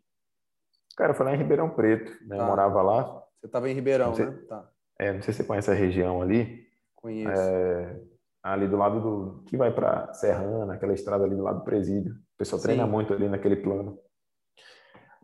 Cara, 0.95 1.13
foi 1.13 1.25
lá 1.25 1.33
em 1.33 1.37
Ribeirão 1.37 1.69
Preto, 1.69 2.11
né? 2.25 2.37
Tá. 2.37 2.43
Eu 2.43 2.45
morava 2.45 2.81
lá. 2.81 3.03
Você 3.39 3.45
estava 3.45 3.69
em 3.69 3.73
Ribeirão, 3.73 4.15
né? 4.15 4.39
Tá. 4.47 4.69
É, 4.99 5.13
não 5.13 5.21
sei 5.21 5.33
se 5.33 5.41
você 5.41 5.47
conhece 5.47 5.71
a 5.71 5.73
região 5.73 6.21
ali. 6.21 6.67
Conheço. 6.95 7.31
É, 7.31 7.99
ali 8.43 8.67
do 8.67 8.77
lado 8.77 9.01
do. 9.01 9.43
que 9.45 9.57
vai 9.57 9.73
para 9.73 10.13
Serrana, 10.13 10.73
aquela 10.73 10.93
estrada 10.93 11.23
ali 11.23 11.35
do 11.35 11.43
lado 11.43 11.59
do 11.59 11.65
presídio. 11.65 12.13
O 12.13 12.37
pessoal 12.37 12.59
Sim. 12.59 12.67
treina 12.67 12.85
muito 12.85 13.13
ali 13.13 13.27
naquele 13.27 13.55
plano. 13.55 13.97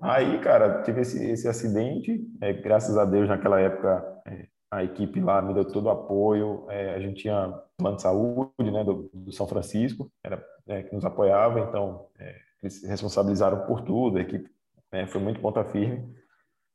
Aí, 0.02 0.40
cara, 0.42 0.84
tive 0.84 1.02
esse, 1.02 1.32
esse 1.32 1.48
acidente. 1.48 2.24
É, 2.42 2.54
graças 2.54 2.98
a 2.98 3.06
Deus, 3.06 3.28
naquela 3.28 3.60
época, 3.60 4.22
é, 4.28 4.48
a 4.70 4.84
equipe 4.84 5.20
lá 5.20 5.42
me 5.42 5.54
deu 5.54 5.66
todo 5.66 5.86
o 5.86 5.90
apoio. 5.90 6.66
É, 6.70 6.96
a 6.96 7.00
gente 7.00 7.22
tinha 7.22 7.54
plano 7.78 7.96
de 7.96 8.02
saúde 8.02 8.72
né, 8.72 8.84
do, 8.84 9.10
do 9.14 9.32
São 9.32 9.48
Francisco, 9.48 10.12
era, 10.24 10.44
é, 10.68 10.84
que 10.84 10.94
nos 10.94 11.06
apoiava, 11.06 11.60
então 11.60 12.08
é, 12.20 12.36
eles 12.62 12.82
se 12.82 12.88
responsabilizaram 12.88 13.66
por 13.66 13.82
tudo. 13.82 14.18
A 14.18 14.22
equipe 14.22 14.50
né, 14.92 15.08
foi 15.08 15.22
muito 15.22 15.40
ponta 15.40 15.64
firme. 15.64 16.16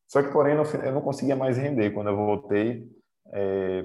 Só 0.08 0.22
que, 0.22 0.30
porém, 0.30 0.54
eu 0.54 0.92
não 0.92 1.00
conseguia 1.00 1.36
mais 1.36 1.56
render. 1.56 1.90
Quando 1.90 2.08
eu 2.08 2.16
voltei, 2.16 2.86
é, 3.32 3.84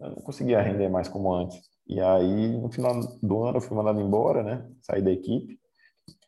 eu 0.00 0.10
não 0.10 0.22
conseguia 0.22 0.60
render 0.60 0.88
mais 0.88 1.08
como 1.08 1.32
antes. 1.34 1.60
E 1.86 2.00
aí, 2.00 2.56
no 2.56 2.70
final 2.70 2.98
do 3.22 3.44
ano, 3.44 3.58
eu 3.58 3.60
fui 3.60 3.76
mandado 3.76 4.00
embora, 4.00 4.42
né? 4.42 4.66
Saí 4.80 5.02
da 5.02 5.10
equipe. 5.10 5.58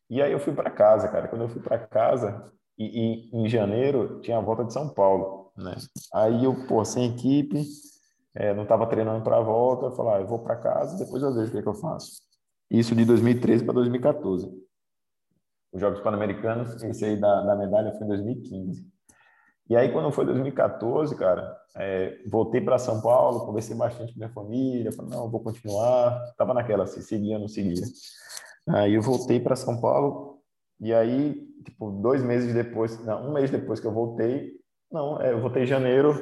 E 0.08 0.22
aí 0.22 0.32
eu 0.32 0.38
fui 0.38 0.54
para 0.54 0.70
casa, 0.70 1.08
cara. 1.08 1.28
Quando 1.28 1.42
eu 1.42 1.48
fui 1.48 1.60
para 1.60 1.78
casa, 1.78 2.52
e, 2.78 3.28
e, 3.32 3.36
em 3.36 3.48
janeiro 3.48 4.20
tinha 4.20 4.38
a 4.38 4.40
volta 4.40 4.64
de 4.64 4.72
São 4.72 4.88
Paulo, 4.88 5.37
né? 5.58 5.76
Aí 6.14 6.44
eu, 6.44 6.66
pô, 6.66 6.84
sem 6.84 7.12
equipe, 7.12 7.64
é, 8.34 8.54
não 8.54 8.62
estava 8.62 8.86
treinando 8.86 9.22
para 9.22 9.38
a 9.38 9.42
volta, 9.42 9.86
eu 9.86 9.92
falei, 9.92 10.14
ah, 10.14 10.20
eu 10.20 10.26
vou 10.26 10.38
para 10.38 10.56
casa, 10.56 10.96
depois 10.96 11.22
eu 11.22 11.34
vejo 11.34 11.48
o 11.48 11.52
que, 11.52 11.58
é 11.58 11.62
que 11.62 11.68
eu 11.68 11.74
faço. 11.74 12.22
Isso 12.70 12.94
de 12.94 13.04
2013 13.04 13.64
para 13.64 13.74
2014. 13.74 14.48
Os 15.72 15.80
Jogos 15.80 16.00
Pan-Americanos, 16.00 16.82
esse 16.82 17.04
aí 17.04 17.16
da, 17.16 17.42
da 17.42 17.56
medalha 17.56 17.92
foi 17.92 18.04
em 18.04 18.08
2015. 18.08 18.86
E 19.68 19.76
aí, 19.76 19.92
quando 19.92 20.10
foi 20.10 20.24
2014, 20.24 21.14
cara, 21.14 21.54
é, 21.76 22.22
voltei 22.26 22.60
para 22.60 22.78
São 22.78 23.02
Paulo, 23.02 23.44
conversei 23.44 23.76
bastante 23.76 24.12
com 24.12 24.18
minha 24.18 24.32
família, 24.32 24.92
falei, 24.92 25.10
não, 25.10 25.30
vou 25.30 25.40
continuar. 25.40 26.32
Tava 26.38 26.54
naquela, 26.54 26.86
se 26.86 27.02
seguia 27.02 27.34
ou 27.34 27.40
não 27.40 27.48
seguia. 27.48 27.84
Aí 28.68 28.94
eu 28.94 29.02
voltei 29.02 29.40
para 29.40 29.56
São 29.56 29.78
Paulo, 29.80 30.40
e 30.80 30.94
aí, 30.94 31.34
tipo, 31.64 31.90
dois 31.90 32.22
meses 32.22 32.54
depois, 32.54 33.02
não, 33.04 33.28
um 33.28 33.32
mês 33.32 33.50
depois 33.50 33.80
que 33.80 33.86
eu 33.86 33.92
voltei, 33.92 34.57
não, 34.90 35.20
é, 35.20 35.32
eu 35.32 35.40
voltei 35.40 35.62
em 35.62 35.66
janeiro, 35.66 36.20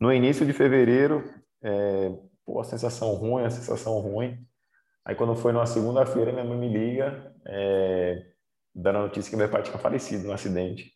no 0.00 0.12
início 0.12 0.46
de 0.46 0.52
fevereiro, 0.52 1.24
é, 1.62 2.12
pô, 2.44 2.60
a 2.60 2.64
sensação 2.64 3.14
ruim, 3.14 3.44
a 3.44 3.50
sensação 3.50 3.98
ruim. 4.00 4.38
Aí 5.04 5.14
quando 5.14 5.34
foi 5.36 5.52
numa 5.52 5.66
segunda-feira, 5.66 6.32
minha 6.32 6.44
mãe 6.44 6.58
me 6.58 6.68
liga, 6.68 7.34
é, 7.46 8.26
dando 8.74 8.98
a 8.98 9.02
notícia 9.02 9.30
que 9.30 9.36
meu 9.36 9.48
pai 9.48 9.62
tinha 9.62 9.78
falecido 9.78 10.26
no 10.26 10.32
acidente. 10.32 10.92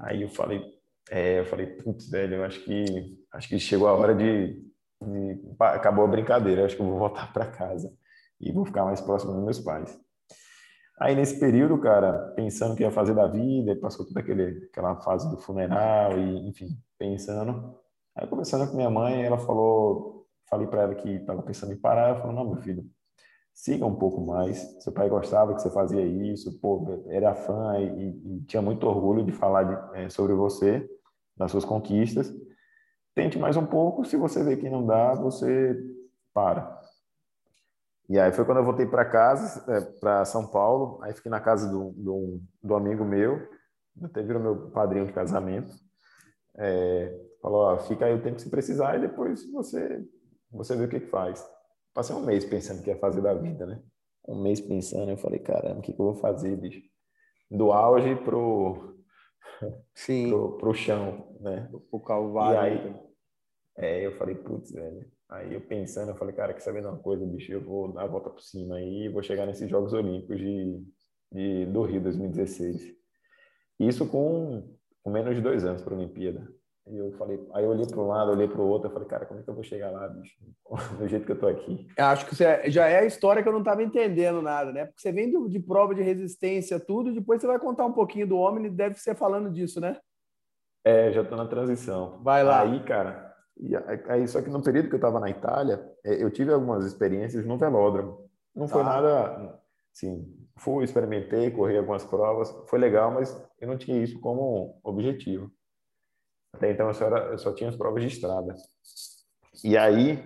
Aí 0.00 0.22
eu 0.22 0.28
falei, 0.28 0.62
é, 1.10 1.40
eu 1.40 1.46
falei, 1.46 1.66
putz, 1.66 2.10
velho, 2.10 2.36
eu 2.36 2.44
acho 2.44 2.60
que 2.64 3.18
acho 3.32 3.48
que 3.48 3.58
chegou 3.58 3.88
a 3.88 3.94
hora 3.94 4.14
de, 4.14 4.54
de 5.02 5.40
acabou 5.58 6.04
a 6.04 6.08
brincadeira, 6.08 6.64
acho 6.64 6.76
que 6.76 6.82
eu 6.82 6.86
vou 6.86 6.98
voltar 6.98 7.32
para 7.32 7.50
casa 7.50 7.92
e 8.40 8.52
vou 8.52 8.64
ficar 8.66 8.84
mais 8.84 9.00
próximo 9.00 9.32
dos 9.32 9.44
meus 9.44 9.58
pais. 9.58 9.98
Aí 10.98 11.14
nesse 11.14 11.38
período, 11.38 11.78
cara, 11.78 12.32
pensando 12.34 12.72
o 12.72 12.76
que 12.76 12.82
ia 12.82 12.90
fazer 12.90 13.14
da 13.14 13.26
vida, 13.26 13.76
passou 13.76 14.06
toda 14.06 14.20
aquele, 14.20 14.66
aquela 14.66 14.96
fase 14.96 15.30
do 15.30 15.36
funeral 15.36 16.18
e, 16.18 16.48
enfim, 16.48 16.68
pensando. 16.98 17.78
Aí 18.14 18.26
conversando 18.26 18.70
com 18.70 18.76
minha 18.76 18.88
mãe, 18.88 19.22
ela 19.22 19.38
falou, 19.38 20.26
falei 20.48 20.66
para 20.66 20.82
ela 20.82 20.94
que 20.94 21.10
estava 21.10 21.42
pensando 21.42 21.72
em 21.72 21.76
parar, 21.76 22.08
ela 22.08 22.20
falou: 22.20 22.34
"Não, 22.34 22.46
meu 22.46 22.62
filho, 22.62 22.84
siga 23.56 23.84
um 23.86 23.96
pouco 23.96 24.20
mais. 24.20 24.58
Seu 24.82 24.92
pai 24.92 25.08
gostava 25.08 25.54
que 25.54 25.62
você 25.62 25.70
fazia 25.70 26.02
isso, 26.02 26.58
pô, 26.60 27.04
era 27.08 27.34
fã 27.34 27.78
e, 27.78 28.38
e 28.38 28.40
tinha 28.46 28.62
muito 28.62 28.86
orgulho 28.86 29.24
de 29.24 29.32
falar 29.32 29.64
de, 29.64 29.98
é, 29.98 30.08
sobre 30.10 30.34
você, 30.34 30.88
das 31.36 31.50
suas 31.50 31.64
conquistas. 31.64 32.32
Tente 33.14 33.38
mais 33.38 33.56
um 33.56 33.66
pouco, 33.66 34.04
se 34.04 34.16
você 34.16 34.44
vê 34.44 34.56
que 34.56 34.68
não 34.68 34.86
dá, 34.86 35.14
você 35.14 35.76
para. 36.34 36.78
E 38.08 38.18
aí 38.18 38.32
foi 38.32 38.44
quando 38.44 38.58
eu 38.58 38.64
voltei 38.64 38.86
para 38.86 39.04
casa, 39.04 39.64
é, 39.72 39.80
para 40.00 40.24
São 40.24 40.46
Paulo, 40.46 41.02
aí 41.02 41.12
fiquei 41.12 41.30
na 41.30 41.40
casa 41.40 41.68
do, 41.68 41.90
do, 41.92 42.40
do 42.62 42.74
amigo 42.74 43.04
meu, 43.04 43.48
até 44.02 44.22
virou 44.22 44.40
meu 44.40 44.70
padrinho 44.70 45.06
de 45.06 45.12
casamento. 45.12 45.72
É, 46.56 47.18
falou, 47.42 47.62
ó, 47.62 47.78
fica 47.78 48.06
aí 48.06 48.14
o 48.14 48.22
tempo 48.22 48.36
que 48.36 48.42
você 48.42 48.48
precisar 48.48 48.96
e 48.96 49.00
depois 49.00 49.50
você, 49.50 50.04
você 50.50 50.76
vê 50.76 50.84
o 50.84 50.88
que, 50.88 51.00
que 51.00 51.06
faz. 51.06 51.44
Passei 51.92 52.14
um 52.14 52.24
mês 52.24 52.44
pensando 52.44 52.80
o 52.80 52.82
que 52.82 52.90
ia 52.90 52.98
fazer 52.98 53.20
da 53.20 53.34
vida, 53.34 53.66
né? 53.66 53.82
Um 54.28 54.40
mês 54.40 54.60
pensando, 54.60 55.10
eu 55.10 55.16
falei, 55.16 55.38
caramba, 55.40 55.78
o 55.78 55.82
que, 55.82 55.92
que 55.92 56.00
eu 56.00 56.06
vou 56.06 56.16
fazer, 56.16 56.56
bicho? 56.56 56.82
Do 57.50 57.72
auge 57.72 58.14
pro, 58.16 58.96
Sim. 59.94 60.28
pro, 60.28 60.58
pro 60.58 60.74
chão, 60.74 61.36
né? 61.40 61.68
O 61.90 62.00
calvário. 62.00 62.54
E 62.54 62.58
aí, 62.58 62.90
né? 62.90 63.00
é, 63.78 64.06
eu 64.06 64.16
falei, 64.16 64.34
putz, 64.34 64.70
velho, 64.72 65.10
Aí 65.28 65.54
eu 65.54 65.60
pensando, 65.60 66.10
eu 66.10 66.16
falei, 66.16 66.34
cara, 66.34 66.54
quer 66.54 66.60
saber 66.60 66.80
de 66.80 66.86
uma 66.86 66.98
coisa, 66.98 67.26
bicho? 67.26 67.52
Eu 67.52 67.60
vou 67.60 67.92
dar 67.92 68.02
a 68.02 68.06
volta 68.06 68.30
por 68.30 68.40
cima 68.40 68.76
aí 68.76 69.06
e 69.06 69.08
vou 69.08 69.22
chegar 69.22 69.44
nesses 69.44 69.68
Jogos 69.68 69.92
Olímpicos 69.92 70.38
de, 70.38 70.84
de, 71.32 71.66
do 71.66 71.82
Rio 71.82 72.00
2016. 72.00 72.94
Isso 73.80 74.08
com, 74.08 74.76
com 75.02 75.10
menos 75.10 75.34
de 75.34 75.42
dois 75.42 75.64
anos 75.64 75.82
para 75.82 75.94
a 75.94 75.98
Olimpíada. 75.98 76.48
E 76.88 76.96
eu 76.96 77.10
falei, 77.14 77.44
aí 77.52 77.64
eu 77.64 77.70
olhei 77.70 77.84
para 77.84 78.00
um 78.00 78.06
lado, 78.06 78.30
olhei 78.30 78.46
para 78.46 78.60
o 78.60 78.68
outro, 78.68 78.88
eu 78.88 78.92
falei, 78.92 79.08
cara, 79.08 79.26
como 79.26 79.40
é 79.40 79.42
que 79.42 79.50
eu 79.50 79.54
vou 79.54 79.64
chegar 79.64 79.90
lá, 79.90 80.06
bicho? 80.06 80.36
Do 80.96 81.08
jeito 81.08 81.26
que 81.26 81.32
eu 81.32 81.38
tô 81.38 81.48
aqui. 81.48 81.88
Eu 81.98 82.04
acho 82.04 82.26
que 82.26 82.70
já 82.70 82.86
é 82.86 83.00
a 83.00 83.04
história 83.04 83.42
que 83.42 83.48
eu 83.48 83.52
não 83.52 83.58
estava 83.58 83.82
entendendo 83.82 84.40
nada, 84.40 84.72
né? 84.72 84.84
Porque 84.84 85.00
você 85.00 85.10
vem 85.10 85.28
de, 85.28 85.48
de, 85.48 85.58
prova 85.58 85.92
de 85.92 86.02
resistência, 86.02 86.78
tudo, 86.78 87.12
depois 87.12 87.40
você 87.40 87.48
vai 87.48 87.58
contar 87.58 87.84
um 87.84 87.92
pouquinho 87.92 88.28
do 88.28 88.38
homem 88.38 88.66
e 88.66 88.70
deve 88.70 88.94
ser 89.00 89.16
falando 89.16 89.50
disso, 89.50 89.80
né? 89.80 89.98
É, 90.84 91.10
já 91.10 91.22
estou 91.22 91.36
na 91.36 91.48
transição. 91.48 92.22
Vai 92.22 92.44
lá. 92.44 92.62
Aí, 92.62 92.78
cara, 92.84 93.25
e 93.58 93.74
aí, 94.08 94.28
só 94.28 94.42
que 94.42 94.50
no 94.50 94.62
período 94.62 94.88
que 94.88 94.94
eu 94.94 94.98
estava 94.98 95.18
na 95.18 95.30
Itália, 95.30 95.82
é, 96.04 96.22
eu 96.22 96.30
tive 96.30 96.52
algumas 96.52 96.84
experiências 96.84 97.44
no 97.46 97.56
velódromo. 97.56 98.28
Não 98.54 98.68
foi 98.68 98.82
tá. 98.82 98.88
nada, 98.88 99.60
assim, 99.92 100.26
fui, 100.56 100.84
experimentei, 100.84 101.50
corri 101.50 101.76
algumas 101.76 102.04
provas, 102.04 102.50
foi 102.68 102.78
legal, 102.78 103.10
mas 103.10 103.34
eu 103.60 103.68
não 103.68 103.78
tinha 103.78 104.02
isso 104.02 104.20
como 104.20 104.78
objetivo. 104.84 105.50
Até 106.54 106.70
então 106.70 106.88
eu 106.88 106.94
só, 106.94 107.06
era, 107.06 107.32
eu 107.32 107.38
só 107.38 107.52
tinha 107.54 107.70
as 107.70 107.76
provas 107.76 108.02
de 108.02 108.08
estrada. 108.08 108.54
E 109.64 109.76
aí, 109.76 110.24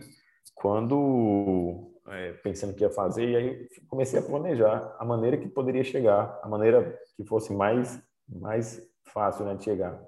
quando 0.54 1.92
é, 2.08 2.32
pensando 2.34 2.72
o 2.72 2.74
que 2.74 2.82
ia 2.82 2.90
fazer, 2.90 3.28
e 3.28 3.36
aí 3.36 3.68
comecei 3.88 4.18
a 4.18 4.22
planejar 4.22 4.96
a 4.98 5.04
maneira 5.04 5.36
que 5.36 5.48
poderia 5.48 5.84
chegar, 5.84 6.38
a 6.42 6.48
maneira 6.48 6.98
que 7.16 7.24
fosse 7.24 7.52
mais 7.52 8.02
mais 8.28 8.80
fácil 9.12 9.44
né, 9.44 9.54
de 9.54 9.64
chegar. 9.64 10.00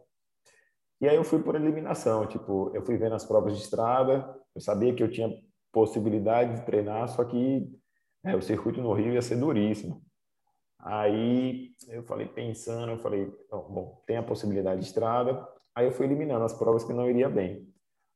E 1.03 1.09
aí 1.09 1.17
eu 1.17 1.25
fui 1.25 1.43
por 1.43 1.57
eliminação, 1.57 2.27
tipo, 2.29 2.71
eu 2.73 2.83
fui 2.83 2.97
vendo 2.97 3.17
as 3.17 3.25
provas 3.25 3.57
de 3.57 3.63
estrada, 3.65 4.39
eu 4.55 4.61
sabia 4.61 4.95
que 4.95 5.03
eu 5.03 5.11
tinha 5.11 5.29
possibilidade 5.73 6.55
de 6.55 6.65
treinar, 6.65 7.09
só 7.09 7.25
que 7.25 7.69
é, 8.25 8.37
o 8.37 8.41
circuito 8.41 8.81
no 8.81 8.93
Rio 8.93 9.13
ia 9.13 9.21
ser 9.21 9.35
duríssimo. 9.35 10.01
Aí 10.79 11.71
eu 11.89 12.05
falei, 12.05 12.29
pensando, 12.29 12.93
eu 12.93 12.99
falei, 12.99 13.29
bom, 13.51 14.01
tem 14.07 14.17
a 14.17 14.23
possibilidade 14.23 14.81
de 14.81 14.87
estrada. 14.87 15.45
Aí 15.75 15.87
eu 15.87 15.93
fui 15.93 16.07
eliminando 16.07 16.45
as 16.45 16.53
provas 16.53 16.85
que 16.85 16.93
não 16.93 17.11
iria 17.11 17.29
bem. 17.29 17.69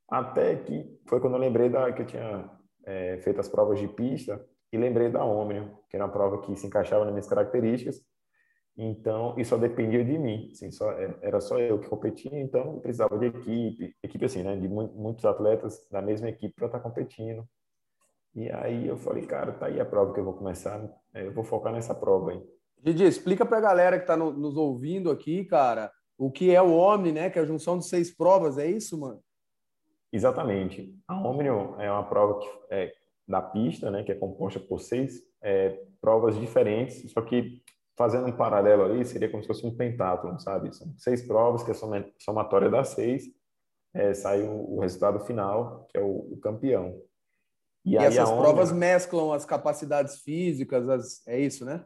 Até 0.09 0.55
que 0.55 0.97
foi 1.07 1.19
quando 1.19 1.33
eu 1.33 1.39
lembrei 1.39 1.69
da, 1.69 1.91
que 1.91 2.03
eu 2.03 2.05
tinha 2.05 2.49
é, 2.85 3.17
feito 3.17 3.41
as 3.41 3.49
provas 3.49 3.79
de 3.79 3.87
pista 3.89 4.41
e 4.71 4.77
lembrei 4.77 5.09
da 5.09 5.25
Omnium, 5.25 5.75
que 5.89 5.97
era 5.97 6.05
uma 6.05 6.11
prova 6.11 6.41
que 6.41 6.55
se 6.55 6.67
encaixava 6.67 7.03
nas 7.03 7.13
minhas 7.13 7.27
características. 7.27 8.01
Então, 8.77 9.33
isso 9.39 9.49
só 9.49 9.57
dependia 9.57 10.05
de 10.05 10.19
mim, 10.19 10.49
assim, 10.51 10.69
só, 10.69 10.91
é, 10.91 11.17
era 11.21 11.41
só 11.41 11.57
eu 11.57 11.79
que 11.79 11.89
competia, 11.89 12.39
então 12.39 12.79
precisava 12.79 13.17
de 13.17 13.25
equipe, 13.25 13.95
equipe 14.03 14.25
assim, 14.25 14.43
né, 14.43 14.55
de 14.55 14.67
muitos 14.67 15.25
atletas 15.25 15.87
da 15.89 15.99
mesma 15.99 16.29
equipe 16.29 16.53
para 16.53 16.67
estar 16.67 16.77
tá 16.77 16.83
competindo. 16.83 17.43
E 18.35 18.51
aí 18.51 18.87
eu 18.87 18.95
falei, 18.95 19.25
cara, 19.25 19.51
tá 19.51 19.65
aí 19.65 19.79
a 19.79 19.85
prova 19.85 20.13
que 20.13 20.19
eu 20.19 20.23
vou 20.23 20.35
começar, 20.35 20.79
é, 21.11 21.25
eu 21.25 21.33
vou 21.33 21.43
focar 21.43 21.73
nessa 21.73 21.95
prova 21.95 22.31
aí. 22.31 22.43
Didi, 22.83 23.03
explica 23.03 23.43
para 23.43 23.57
a 23.57 23.61
galera 23.61 23.97
que 23.97 24.03
está 24.03 24.15
no, 24.15 24.31
nos 24.31 24.55
ouvindo 24.55 25.09
aqui, 25.09 25.43
cara, 25.43 25.91
o 26.15 26.29
que 26.29 26.53
é 26.53 26.61
o 26.61 26.77
Omni, 26.77 27.11
né, 27.11 27.31
que 27.31 27.39
é 27.39 27.41
a 27.41 27.45
junção 27.45 27.79
de 27.79 27.87
seis 27.87 28.15
provas, 28.15 28.59
é 28.59 28.67
isso, 28.67 28.95
mano? 28.99 29.19
Exatamente. 30.13 30.95
A 31.07 31.19
Omni 31.27 31.47
é 31.47 31.91
uma 31.91 32.07
prova 32.07 32.39
que 32.39 32.47
é 32.69 32.93
da 33.27 33.41
pista, 33.41 33.89
né, 33.89 34.03
que 34.03 34.11
é 34.11 34.15
composta 34.15 34.59
por 34.59 34.79
seis 34.79 35.19
é, 35.41 35.81
provas 35.99 36.39
diferentes, 36.39 37.11
só 37.11 37.21
que 37.21 37.63
fazendo 37.97 38.27
um 38.27 38.31
paralelo 38.31 38.83
ali, 38.83 39.03
seria 39.03 39.29
como 39.29 39.41
se 39.41 39.47
fosse 39.47 39.65
um 39.65 39.75
pentátlon, 39.75 40.37
sabe? 40.37 40.73
São 40.73 40.93
seis 40.97 41.25
provas, 41.25 41.63
que 41.63 41.71
é 41.71 41.73
somatória 42.19 42.69
das 42.69 42.89
seis, 42.89 43.25
é, 43.93 44.13
sai 44.13 44.43
o, 44.43 44.75
o, 44.75 44.79
resultado 44.79 45.19
final, 45.21 45.87
que 45.89 45.97
é 45.97 46.01
o, 46.01 46.33
o 46.33 46.37
campeão. 46.37 47.01
E, 47.83 47.93
e 47.93 47.97
essas 47.97 48.29
provas 48.29 48.71
mesclam 48.71 49.33
as 49.33 49.45
capacidades 49.45 50.21
físicas, 50.21 50.87
as... 50.87 51.27
é 51.27 51.39
isso, 51.39 51.65
né? 51.65 51.83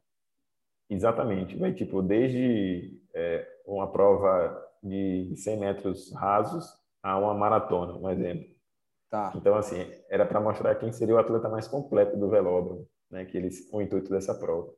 Exatamente. 0.90 1.56
Vai, 1.58 1.74
tipo, 1.74 2.02
desde 2.02 3.00
é, 3.14 3.48
uma 3.66 3.90
prova 3.90 4.62
de 4.84 5.34
100 5.38 5.60
metros 5.60 6.14
rasos 6.14 6.68
a 7.02 7.18
uma 7.18 7.34
maratona, 7.34 7.94
um 7.94 8.10
exemplo. 8.10 8.52
Tá. 9.10 9.32
Então, 9.36 9.56
assim, 9.56 9.90
era 10.10 10.26
para 10.26 10.42
mostrar 10.42 10.76
quem 10.76 10.92
seria 10.92 11.16
o 11.16 11.18
atleta 11.18 11.48
mais 11.48 11.68
completo 11.68 12.18
do 12.18 12.30
velódromo, 12.30 12.86
né? 13.10 13.24
Que 13.24 13.38
eles, 13.38 13.70
o 13.72 13.82
intuito 13.82 14.10
dessa 14.10 14.34
prova. 14.34 14.74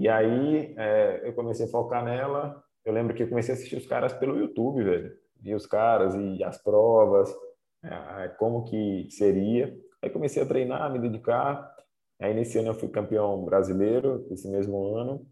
E 0.00 0.08
aí 0.08 0.74
é, 0.78 1.28
eu 1.28 1.34
comecei 1.34 1.66
a 1.66 1.68
focar 1.68 2.02
nela. 2.02 2.64
Eu 2.86 2.90
lembro 2.94 3.14
que 3.14 3.22
eu 3.22 3.28
comecei 3.28 3.52
a 3.52 3.54
assistir 3.54 3.76
os 3.76 3.86
caras 3.86 4.14
pelo 4.14 4.38
YouTube, 4.38 4.82
velho. 4.82 5.12
Vi 5.38 5.54
os 5.54 5.66
caras 5.66 6.14
e 6.14 6.42
as 6.42 6.56
provas, 6.56 7.30
é, 7.84 8.28
como 8.38 8.64
que 8.64 9.08
seria. 9.10 9.78
Aí 10.00 10.08
comecei 10.08 10.42
a 10.42 10.46
treinar, 10.46 10.90
me 10.90 10.98
dedicar. 10.98 11.70
Aí 12.18 12.32
nesse 12.32 12.56
ano 12.58 12.68
eu 12.68 12.74
fui 12.74 12.88
campeão 12.88 13.44
brasileiro, 13.44 14.26
esse 14.30 14.48
mesmo 14.48 14.96
ano. 14.96 15.26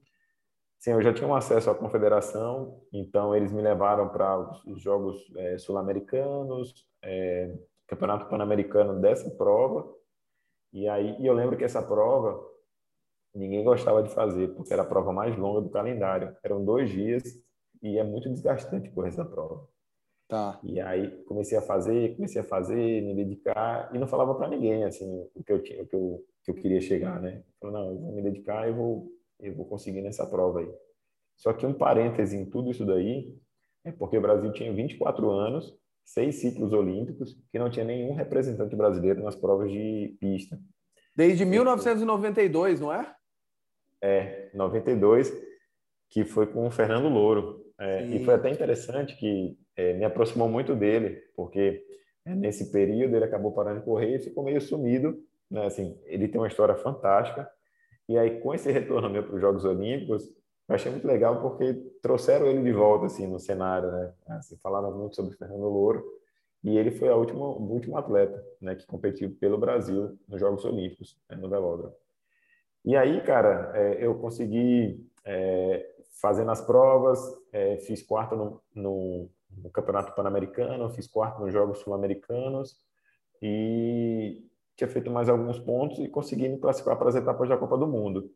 Sim, 0.78 0.90
eu 0.92 1.02
já 1.02 1.14
tinha 1.14 1.26
um 1.26 1.34
acesso 1.34 1.70
à 1.70 1.74
confederação, 1.74 2.82
então 2.92 3.34
eles 3.34 3.50
me 3.50 3.62
levaram 3.62 4.10
para 4.10 4.38
os 4.66 4.82
Jogos 4.82 5.16
é, 5.34 5.56
Sul-Americanos, 5.56 6.86
é, 7.02 7.54
Campeonato 7.86 8.28
Pan-Americano 8.28 9.00
dessa 9.00 9.30
prova. 9.30 9.90
E 10.74 10.86
aí 10.86 11.16
e 11.18 11.26
eu 11.26 11.32
lembro 11.32 11.56
que 11.56 11.64
essa 11.64 11.82
prova 11.82 12.38
ninguém 13.34 13.64
gostava 13.64 14.02
de 14.02 14.10
fazer, 14.10 14.54
porque 14.54 14.72
era 14.72 14.82
a 14.82 14.86
prova 14.86 15.12
mais 15.12 15.36
longa 15.36 15.60
do 15.60 15.70
calendário. 15.70 16.36
Eram 16.42 16.64
dois 16.64 16.90
dias 16.90 17.22
e 17.82 17.98
é 17.98 18.04
muito 18.04 18.28
desgastante 18.28 18.90
correr 18.90 19.08
essa 19.08 19.24
prova. 19.24 19.66
Tá. 20.28 20.60
E 20.62 20.78
aí 20.78 21.22
comecei 21.24 21.56
a 21.56 21.62
fazer, 21.62 22.14
comecei 22.16 22.40
a 22.40 22.44
fazer, 22.44 23.02
me 23.02 23.14
dedicar 23.14 23.90
e 23.94 23.98
não 23.98 24.06
falava 24.06 24.34
para 24.34 24.48
ninguém 24.48 24.84
assim 24.84 25.26
o 25.34 25.42
que 25.42 25.52
eu 25.52 25.62
tinha, 25.62 25.82
o 25.82 25.86
que 25.86 25.96
eu, 25.96 26.24
que 26.44 26.50
eu 26.50 26.54
queria 26.54 26.80
chegar, 26.80 27.20
né? 27.20 27.42
Falei, 27.58 27.76
não, 27.76 27.92
eu 27.92 27.98
vou 27.98 28.12
me 28.12 28.22
dedicar 28.22 28.68
e 28.68 28.72
vou 28.72 29.10
eu 29.40 29.54
vou 29.54 29.64
conseguir 29.64 30.02
nessa 30.02 30.26
prova 30.26 30.60
aí. 30.60 30.70
Só 31.36 31.52
que 31.52 31.64
um 31.64 31.72
parêntese 31.72 32.36
em 32.36 32.44
tudo 32.44 32.70
isso 32.70 32.84
daí 32.84 33.38
é 33.84 33.92
porque 33.92 34.18
o 34.18 34.20
Brasil 34.20 34.52
tinha 34.52 34.72
24 34.72 35.30
anos 35.30 35.78
seis 36.08 36.36
ciclos 36.36 36.72
olímpicos 36.72 37.38
que 37.52 37.58
não 37.58 37.70
tinha 37.70 37.84
nenhum 37.84 38.14
representante 38.14 38.74
brasileiro 38.74 39.22
nas 39.22 39.36
provas 39.36 39.70
de 39.70 40.16
pista. 40.18 40.58
Desde 41.14 41.44
1992, 41.44 42.80
não 42.80 42.92
é? 42.92 43.14
É, 44.02 44.50
92, 44.54 45.32
que 46.10 46.24
foi 46.24 46.46
com 46.46 46.66
o 46.66 46.70
Fernando 46.70 47.08
Louro. 47.08 47.64
É, 47.78 48.04
e 48.06 48.24
foi 48.24 48.34
até 48.34 48.50
interessante 48.50 49.16
que 49.16 49.56
é, 49.76 49.92
me 49.94 50.04
aproximou 50.04 50.48
muito 50.48 50.74
dele, 50.74 51.22
porque 51.36 51.84
é, 52.24 52.34
nesse 52.34 52.72
período 52.72 53.14
ele 53.14 53.24
acabou 53.24 53.52
parando 53.52 53.80
de 53.80 53.84
correr 53.84 54.16
e 54.16 54.20
ficou 54.20 54.44
meio 54.44 54.60
sumido. 54.60 55.18
Né? 55.50 55.66
Assim, 55.66 55.98
ele 56.04 56.28
tem 56.28 56.40
uma 56.40 56.48
história 56.48 56.74
fantástica. 56.74 57.48
E 58.08 58.16
aí, 58.16 58.40
com 58.40 58.54
esse 58.54 58.70
retorno 58.72 59.10
meu 59.10 59.22
para 59.22 59.34
os 59.34 59.40
Jogos 59.40 59.64
Olímpicos, 59.64 60.24
eu 60.68 60.74
achei 60.74 60.90
muito 60.90 61.06
legal 61.06 61.40
porque 61.40 61.74
trouxeram 62.02 62.46
ele 62.46 62.62
de 62.62 62.72
volta 62.72 63.06
assim 63.06 63.26
no 63.26 63.38
cenário, 63.38 63.90
né? 63.90 64.12
Assim, 64.28 64.56
falaram 64.58 64.96
muito 64.96 65.16
sobre 65.16 65.34
o 65.34 65.38
Fernando 65.38 65.62
Louro 65.62 66.04
e 66.62 66.76
ele 66.76 66.90
foi 66.90 67.08
a 67.08 67.16
última, 67.16 67.46
o 67.46 67.72
último 67.72 67.96
atleta, 67.96 68.44
né, 68.60 68.74
que 68.74 68.86
competiu 68.86 69.34
pelo 69.40 69.58
Brasil 69.58 70.18
nos 70.28 70.40
Jogos 70.40 70.64
Olímpicos 70.64 71.16
né, 71.28 71.36
no 71.36 71.48
velódromo. 71.48 71.94
E 72.84 72.96
aí, 72.96 73.20
cara, 73.22 73.72
é, 73.74 74.04
eu 74.04 74.14
consegui 74.14 75.06
é, 75.24 75.86
fazendo 76.20 76.50
as 76.50 76.60
provas, 76.60 77.20
é, 77.52 77.76
fiz 77.78 78.02
quarto 78.02 78.34
no, 78.34 78.62
no, 78.74 79.30
no 79.62 79.70
Campeonato 79.70 80.14
Pan-Americano, 80.14 80.90
fiz 80.90 81.06
quarto 81.06 81.40
nos 81.40 81.52
Jogos 81.52 81.78
Sul-Americanos 81.78 82.76
e 83.42 84.44
tinha 84.76 84.88
feito 84.88 85.10
mais 85.10 85.28
alguns 85.28 85.58
pontos 85.58 85.98
e 85.98 86.08
consegui 86.08 86.48
me 86.48 86.58
classificar 86.58 86.96
para 86.96 87.08
as 87.08 87.16
etapas 87.16 87.48
da 87.48 87.56
Copa 87.56 87.76
do 87.76 87.86
Mundo. 87.86 88.30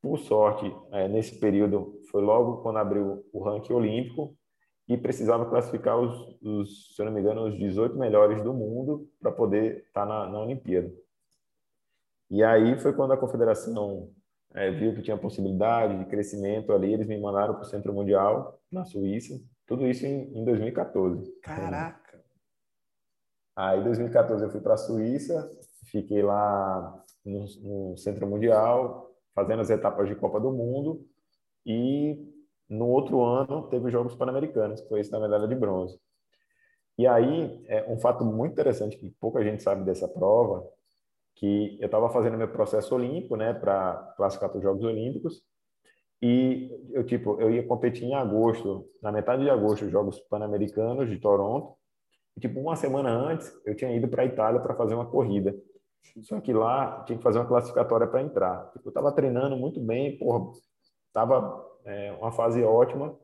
Por 0.00 0.18
sorte, 0.18 0.74
é, 0.92 1.08
nesse 1.08 1.38
período, 1.38 2.00
foi 2.10 2.22
logo 2.22 2.62
quando 2.62 2.78
abriu 2.78 3.24
o 3.32 3.42
ranking 3.42 3.72
olímpico 3.72 4.36
e 4.88 4.96
precisava 4.96 5.46
classificar 5.46 5.98
os, 5.98 6.38
os 6.40 6.94
se 6.94 7.02
eu 7.02 7.06
não 7.06 7.12
me 7.12 7.20
engano, 7.20 7.46
os 7.46 7.58
18 7.58 7.96
melhores 7.96 8.42
do 8.42 8.54
mundo 8.54 9.08
para 9.20 9.32
poder 9.32 9.84
estar 9.88 10.02
tá 10.02 10.06
na, 10.06 10.30
na 10.30 10.40
Olimpíada. 10.40 10.92
E 12.30 12.42
aí 12.42 12.78
foi 12.78 12.92
quando 12.92 13.12
a 13.12 13.16
confederação 13.16 14.10
é, 14.54 14.70
viu 14.70 14.94
que 14.94 15.02
tinha 15.02 15.16
possibilidade 15.16 15.98
de 15.98 16.06
crescimento 16.06 16.72
ali, 16.72 16.92
eles 16.92 17.06
me 17.06 17.18
mandaram 17.20 17.54
para 17.54 17.62
o 17.62 17.66
Centro 17.66 17.92
Mundial 17.92 18.58
na 18.70 18.84
Suíça, 18.84 19.40
tudo 19.66 19.86
isso 19.86 20.06
em, 20.06 20.36
em 20.36 20.44
2014. 20.44 21.30
Caraca! 21.42 22.24
Aí, 23.54 23.80
em 23.80 23.84
2014, 23.84 24.44
eu 24.44 24.50
fui 24.50 24.60
para 24.60 24.74
a 24.74 24.78
Suíça, 24.78 25.48
fiquei 25.90 26.22
lá 26.22 27.02
no, 27.24 27.44
no 27.62 27.96
Centro 27.96 28.26
Mundial, 28.26 29.10
fazendo 29.34 29.60
as 29.60 29.70
etapas 29.70 30.08
de 30.08 30.14
Copa 30.14 30.40
do 30.40 30.52
Mundo 30.52 31.06
e 31.64 32.18
no 32.68 32.86
outro 32.88 33.22
ano 33.22 33.68
teve 33.68 33.86
os 33.86 33.92
Jogos 33.92 34.14
Pan-Americanos, 34.14 34.80
que 34.80 34.88
foi 34.88 35.00
esse 35.00 35.10
da 35.10 35.20
medalha 35.20 35.46
de 35.46 35.54
bronze. 35.54 35.98
E 36.98 37.06
aí, 37.06 37.62
é 37.66 37.84
um 37.90 37.98
fato 37.98 38.24
muito 38.24 38.52
interessante 38.52 38.96
que 38.96 39.10
pouca 39.20 39.42
gente 39.44 39.62
sabe 39.62 39.84
dessa 39.84 40.08
prova, 40.08 40.66
que 41.36 41.78
eu 41.80 41.86
estava 41.86 42.08
fazendo 42.10 42.36
meu 42.36 42.48
processo 42.48 42.94
olímpico, 42.94 43.36
né, 43.36 43.52
para 43.54 44.14
classificar 44.16 44.48
para 44.48 44.58
os 44.58 44.64
Jogos 44.64 44.82
Olímpicos, 44.84 45.42
e 46.20 46.70
eu 46.92 47.04
tipo, 47.04 47.40
eu 47.40 47.50
ia 47.50 47.66
competir 47.66 48.04
em 48.04 48.14
agosto, 48.14 48.88
na 49.02 49.12
metade 49.12 49.42
de 49.42 49.50
agosto, 49.50 49.84
os 49.84 49.92
Jogos 49.92 50.18
Pan-Americanos 50.20 51.08
de 51.08 51.18
Toronto. 51.18 51.76
E, 52.36 52.40
tipo, 52.40 52.58
uma 52.58 52.74
semana 52.74 53.10
antes, 53.10 53.52
eu 53.64 53.74
tinha 53.74 53.94
ido 53.94 54.08
para 54.08 54.22
a 54.22 54.26
Itália 54.26 54.60
para 54.60 54.74
fazer 54.74 54.94
uma 54.94 55.06
corrida. 55.06 55.54
Só 56.22 56.40
que 56.40 56.52
lá 56.52 57.02
tinha 57.04 57.18
que 57.18 57.22
fazer 57.22 57.38
uma 57.38 57.46
classificatória 57.46 58.06
para 58.06 58.22
entrar. 58.22 58.70
Tipo, 58.72 58.88
eu 58.88 58.90
estava 58.90 59.12
treinando 59.12 59.56
muito 59.56 59.80
bem, 59.80 60.18
porra, 60.18 60.52
tava 61.12 61.64
é, 61.84 62.12
uma 62.12 62.32
fase 62.32 62.62
ótima. 62.62 63.14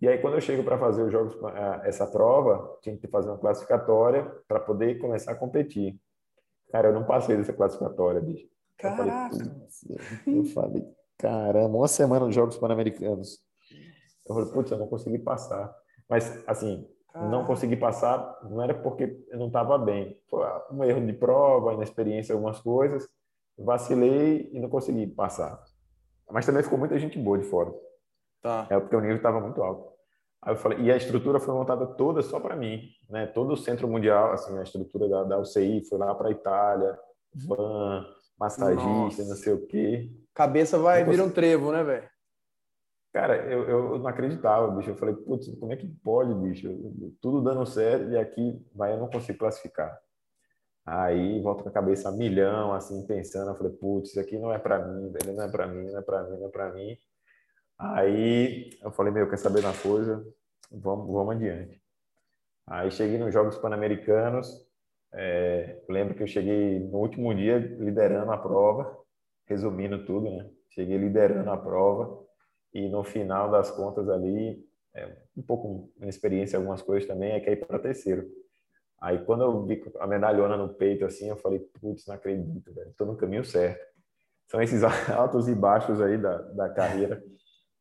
E 0.00 0.08
aí 0.08 0.18
quando 0.18 0.34
eu 0.34 0.40
chego 0.40 0.62
para 0.62 0.78
fazer 0.78 1.02
os 1.02 1.12
jogos, 1.12 1.36
é, 1.52 1.88
essa 1.88 2.06
prova, 2.06 2.78
tinha 2.80 2.96
que 2.96 3.08
fazer 3.08 3.28
uma 3.28 3.38
classificatória 3.38 4.24
para 4.46 4.60
poder 4.60 4.98
começar 4.98 5.32
a 5.32 5.36
competir. 5.36 5.98
Cara, 6.70 6.88
eu 6.88 6.94
não 6.94 7.04
passei 7.04 7.36
dessa 7.36 7.52
classificatória, 7.52 8.20
bicho. 8.20 8.46
Caraca! 8.78 9.36
Eu 9.88 9.98
falei, 9.98 10.38
eu 10.38 10.44
falei 10.44 10.94
caramba, 11.18 11.76
uma 11.76 11.88
semana 11.88 12.26
de 12.26 12.34
Jogos 12.34 12.56
Pan-Americanos. 12.56 13.38
Eu 14.26 14.34
falei, 14.34 14.50
putz, 14.50 14.70
eu 14.70 14.78
não 14.78 14.86
consegui 14.86 15.18
passar. 15.18 15.74
Mas, 16.08 16.42
assim, 16.48 16.88
não 17.14 17.44
consegui 17.44 17.76
passar 17.76 18.38
não 18.44 18.62
era 18.62 18.74
porque 18.74 19.24
eu 19.28 19.38
não 19.38 19.48
estava 19.48 19.76
bem. 19.76 20.18
Foi 20.28 20.46
um 20.72 20.82
erro 20.82 21.04
de 21.04 21.12
prova, 21.12 21.74
inexperiência, 21.74 22.34
algumas 22.34 22.60
coisas. 22.60 23.06
Vacilei 23.58 24.48
e 24.52 24.58
não 24.58 24.70
consegui 24.70 25.06
passar. 25.06 25.62
Mas 26.30 26.46
também 26.46 26.62
ficou 26.62 26.78
muita 26.78 26.98
gente 26.98 27.18
boa 27.18 27.38
de 27.38 27.44
fora. 27.44 27.72
Tá. 28.40 28.66
É 28.70 28.78
porque 28.78 28.96
o 28.96 29.00
nível 29.00 29.16
estava 29.16 29.40
muito 29.40 29.62
alto. 29.62 29.89
Aí 30.42 30.54
eu 30.54 30.56
falei, 30.56 30.78
e 30.80 30.90
a 30.90 30.96
estrutura 30.96 31.38
foi 31.38 31.54
montada 31.54 31.86
toda 31.86 32.22
só 32.22 32.40
para 32.40 32.56
mim, 32.56 32.88
né? 33.08 33.26
Todo 33.26 33.52
o 33.52 33.56
centro 33.56 33.86
mundial, 33.86 34.32
assim, 34.32 34.56
a 34.58 34.62
estrutura 34.62 35.08
da, 35.08 35.24
da 35.24 35.38
UCI 35.38 35.84
foi 35.84 35.98
lá 35.98 36.14
para 36.14 36.30
Itália, 36.30 36.98
van, 37.34 38.06
massagista, 38.38 38.82
Nossa. 38.82 39.24
não 39.24 39.36
sei 39.36 39.52
o 39.52 39.66
quê. 39.66 40.10
Cabeça 40.34 40.78
vai 40.78 41.04
vir 41.04 41.20
um 41.20 41.30
trevo, 41.30 41.70
né, 41.70 41.84
velho? 41.84 42.08
Cara, 43.12 43.36
eu, 43.36 43.68
eu 43.68 43.98
não 43.98 44.06
acreditava, 44.06 44.70
bicho. 44.70 44.90
Eu 44.90 44.96
falei, 44.96 45.14
putz, 45.14 45.52
como 45.58 45.72
é 45.72 45.76
que 45.76 45.86
pode, 45.86 46.32
bicho? 46.34 46.68
Tudo 47.20 47.42
dando 47.42 47.66
certo 47.66 48.10
e 48.10 48.16
aqui 48.16 48.64
vai 48.74 48.92
eu 48.92 48.98
não 48.98 49.10
consigo 49.10 49.38
classificar. 49.38 49.98
Aí 50.86 51.40
volto 51.42 51.62
com 51.62 51.68
a 51.68 51.72
cabeça 51.72 52.08
a 52.08 52.12
milhão, 52.12 52.72
assim, 52.72 53.04
pensando. 53.06 53.50
Eu 53.50 53.56
falei, 53.56 53.72
putz, 53.72 54.10
isso 54.10 54.20
aqui 54.20 54.38
não 54.38 54.52
é 54.52 54.58
para 54.58 54.78
mim, 54.86 55.10
velho, 55.10 55.36
não 55.36 55.44
é 55.44 55.48
para 55.48 55.66
mim, 55.66 55.90
não 55.90 55.98
é 55.98 56.02
para 56.02 56.22
mim, 56.22 56.38
não 56.38 56.46
é 56.46 56.50
para 56.50 56.72
mim. 56.72 56.96
Aí 57.80 58.78
eu 58.82 58.90
falei, 58.90 59.10
meu, 59.10 59.26
quer 59.26 59.38
saber 59.38 59.60
uma 59.60 59.72
coisa? 59.72 60.22
Vamos, 60.70 61.10
vamos 61.10 61.34
adiante. 61.34 61.80
Aí 62.66 62.90
cheguei 62.90 63.16
nos 63.16 63.32
Jogos 63.32 63.56
Pan-Americanos. 63.56 64.68
É, 65.14 65.82
lembro 65.88 66.14
que 66.14 66.22
eu 66.22 66.26
cheguei 66.26 66.78
no 66.78 66.98
último 66.98 67.34
dia 67.34 67.56
liderando 67.56 68.30
a 68.32 68.36
prova, 68.36 68.94
resumindo 69.46 70.04
tudo, 70.04 70.30
né? 70.30 70.50
Cheguei 70.68 70.98
liderando 70.98 71.50
a 71.50 71.56
prova 71.56 72.22
e 72.74 72.86
no 72.86 73.02
final 73.02 73.50
das 73.50 73.70
contas 73.70 74.10
ali, 74.10 74.62
é, 74.94 75.16
um 75.34 75.42
pouco 75.42 75.90
uma 75.96 76.10
experiência, 76.10 76.58
algumas 76.58 76.82
coisas 76.82 77.08
também, 77.08 77.32
é 77.32 77.40
que 77.40 77.50
ir 77.50 77.66
para 77.66 77.78
terceiro. 77.78 78.28
Aí 79.00 79.24
quando 79.24 79.42
eu 79.42 79.64
vi 79.64 79.82
a 79.98 80.06
medalhona 80.06 80.54
no 80.54 80.68
peito 80.74 81.06
assim, 81.06 81.30
eu 81.30 81.36
falei, 81.38 81.60
putz, 81.80 82.06
não 82.06 82.14
acredito, 82.14 82.74
velho, 82.74 82.94
no 83.00 83.16
caminho 83.16 83.42
certo. 83.42 83.82
São 84.48 84.60
esses 84.60 84.82
altos 85.10 85.48
e 85.48 85.54
baixos 85.54 85.98
aí 86.02 86.18
da, 86.18 86.36
da 86.36 86.68
carreira 86.68 87.24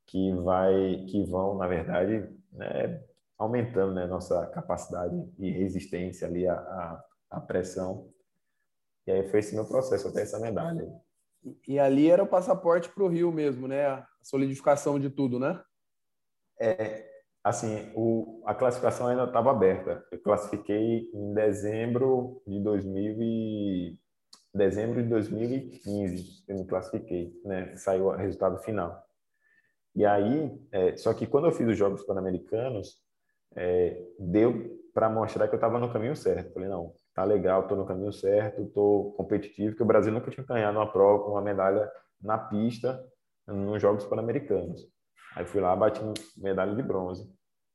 que 0.09 0.33
vai, 0.33 1.05
que 1.07 1.23
vão, 1.23 1.55
na 1.55 1.67
verdade, 1.67 2.27
né, 2.51 3.03
aumentando 3.37 3.93
né, 3.93 4.07
nossa 4.07 4.45
capacidade 4.47 5.15
e 5.37 5.51
resistência 5.51 6.27
ali 6.27 6.47
à, 6.47 6.53
à, 6.55 7.03
à 7.29 7.39
pressão. 7.39 8.09
E 9.05 9.11
aí 9.11 9.29
foi 9.29 9.39
esse 9.39 9.55
meu 9.55 9.65
processo 9.65 10.07
até 10.07 10.21
essa 10.21 10.39
medalha. 10.39 10.91
E 11.67 11.79
ali 11.79 12.09
era 12.09 12.23
o 12.23 12.27
passaporte 12.27 12.89
para 12.89 13.03
o 13.03 13.07
Rio 13.07 13.31
mesmo, 13.31 13.67
né? 13.67 13.85
A 13.85 14.07
solidificação 14.21 14.99
de 14.99 15.09
tudo, 15.09 15.39
né? 15.39 15.61
É, 16.59 17.07
assim, 17.43 17.91
o, 17.95 18.41
a 18.45 18.53
classificação 18.53 19.07
ainda 19.07 19.23
estava 19.23 19.51
aberta. 19.51 20.03
Eu 20.11 20.19
classifiquei 20.19 21.09
em 21.13 21.33
dezembro 21.33 22.41
de 22.45 22.59
2000 22.59 23.21
e, 23.21 23.97
dezembro 24.53 25.01
de 25.01 25.07
2015. 25.07 26.43
Eu 26.47 26.57
me 26.57 26.65
classifiquei, 26.65 27.33
né? 27.45 27.75
Saiu 27.77 28.07
o 28.07 28.15
resultado 28.15 28.57
final. 28.59 29.08
E 29.99 30.05
aí, 30.05 30.57
é, 30.71 30.95
só 30.95 31.13
que 31.13 31.27
quando 31.27 31.47
eu 31.47 31.51
fiz 31.51 31.67
os 31.67 31.77
Jogos 31.77 32.05
Pan-Americanos, 32.05 32.95
é, 33.53 34.01
deu 34.17 34.79
para 34.93 35.09
mostrar 35.09 35.45
que 35.49 35.55
eu 35.55 35.57
estava 35.57 35.77
no 35.77 35.91
caminho 35.91 36.15
certo. 36.15 36.53
Falei, 36.53 36.69
não, 36.69 36.93
tá 37.13 37.25
legal, 37.25 37.67
tô 37.67 37.75
no 37.75 37.85
caminho 37.85 38.13
certo, 38.13 38.65
tô 38.67 39.13
competitivo, 39.17 39.75
que 39.75 39.83
o 39.83 39.85
Brasil 39.85 40.13
nunca 40.13 40.31
tinha 40.31 40.45
ganhado 40.45 40.77
uma 40.77 40.89
prova, 40.89 41.25
uma 41.25 41.41
medalha 41.41 41.91
na 42.21 42.37
pista 42.37 42.97
nos 43.45 43.81
Jogos 43.81 44.05
Pan-Americanos. 44.05 44.87
Aí 45.35 45.45
fui 45.45 45.59
lá, 45.59 45.75
bati 45.75 45.99
medalha 46.37 46.73
de 46.73 46.81
bronze. 46.81 47.29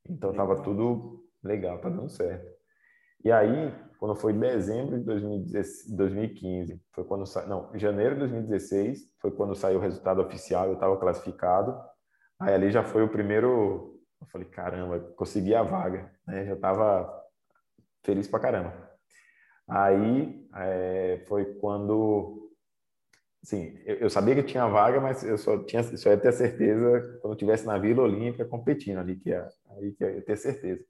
Então 0.09 0.33
tava 0.33 0.63
tudo 0.63 1.23
legal, 1.43 1.77
tá 1.77 1.89
dando 1.89 2.09
certo. 2.09 2.51
E 3.23 3.31
aí, 3.31 3.71
quando 3.99 4.15
foi 4.15 4.33
dezembro 4.33 4.97
de 4.97 5.05
2015, 5.05 6.81
foi 6.91 7.03
quando 7.03 7.27
sa... 7.27 7.45
não, 7.45 7.69
janeiro 7.75 8.15
de 8.15 8.21
2016 8.21 9.13
foi 9.21 9.29
quando 9.29 9.53
saiu 9.53 9.77
o 9.77 9.81
resultado 9.81 10.23
oficial, 10.23 10.65
eu 10.65 10.73
estava 10.73 10.97
classificado. 10.97 11.79
Aí 12.39 12.53
ali 12.53 12.71
já 12.71 12.83
foi 12.83 13.03
o 13.03 13.09
primeiro, 13.09 13.99
eu 14.21 14.27
falei, 14.27 14.47
caramba, 14.47 14.99
consegui 15.15 15.55
a 15.55 15.63
vaga, 15.63 16.11
né? 16.27 16.45
Já 16.45 16.53
estava 16.53 17.23
feliz 18.03 18.27
pra 18.27 18.39
caramba. 18.39 18.73
Aí 19.67 20.47
é, 20.55 21.23
foi 21.27 21.45
quando, 21.55 22.51
assim, 23.43 23.79
eu, 23.85 23.95
eu, 23.95 24.09
sabia 24.09 24.35
que 24.35 24.43
tinha 24.43 24.67
vaga, 24.67 25.01
mas 25.01 25.23
eu 25.23 25.37
só 25.37 25.63
tinha, 25.63 25.81
só 25.83 26.09
ia 26.09 26.17
ter 26.17 26.31
certeza 26.33 27.19
quando 27.21 27.31
eu 27.31 27.33
estivesse 27.33 27.65
na 27.65 27.77
Vila 27.77 28.03
Olímpica 28.03 28.45
competindo 28.45 28.99
ali, 28.99 29.15
que 29.15 29.29
ia, 29.29 29.47
aí 29.77 29.91
que 29.93 30.03
ia 30.03 30.21
ter 30.21 30.37
certeza. 30.37 30.83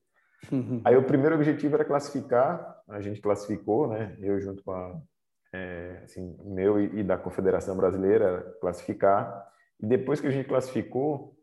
Uhum. 0.51 0.81
Aí 0.84 0.95
o 0.95 1.03
primeiro 1.03 1.36
objetivo 1.36 1.75
era 1.75 1.86
classificar, 1.86 2.81
a 2.89 3.01
gente 3.01 3.21
classificou, 3.21 3.88
né? 3.88 4.15
Eu 4.19 4.39
junto 4.41 4.63
com 4.63 4.71
a, 4.71 4.99
é, 5.53 6.01
assim, 6.03 6.38
meu 6.43 6.79
e, 6.79 6.99
e, 6.99 7.03
da 7.03 7.17
Confederação 7.17 7.77
Brasileira 7.77 8.55
classificar. 8.60 9.47
E 9.81 9.85
depois 9.85 10.21
que 10.21 10.27
a 10.27 10.31
gente 10.31 10.47
classificou, 10.47 11.35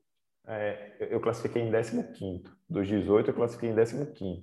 é, 0.46 0.96
eu 1.10 1.20
classifiquei 1.20 1.62
em 1.62 1.70
15º. 1.70 2.50
Dos 2.68 2.88
18 2.88 3.30
eu 3.30 3.34
classifiquei 3.34 3.70
em 3.70 3.74
15º. 3.74 4.42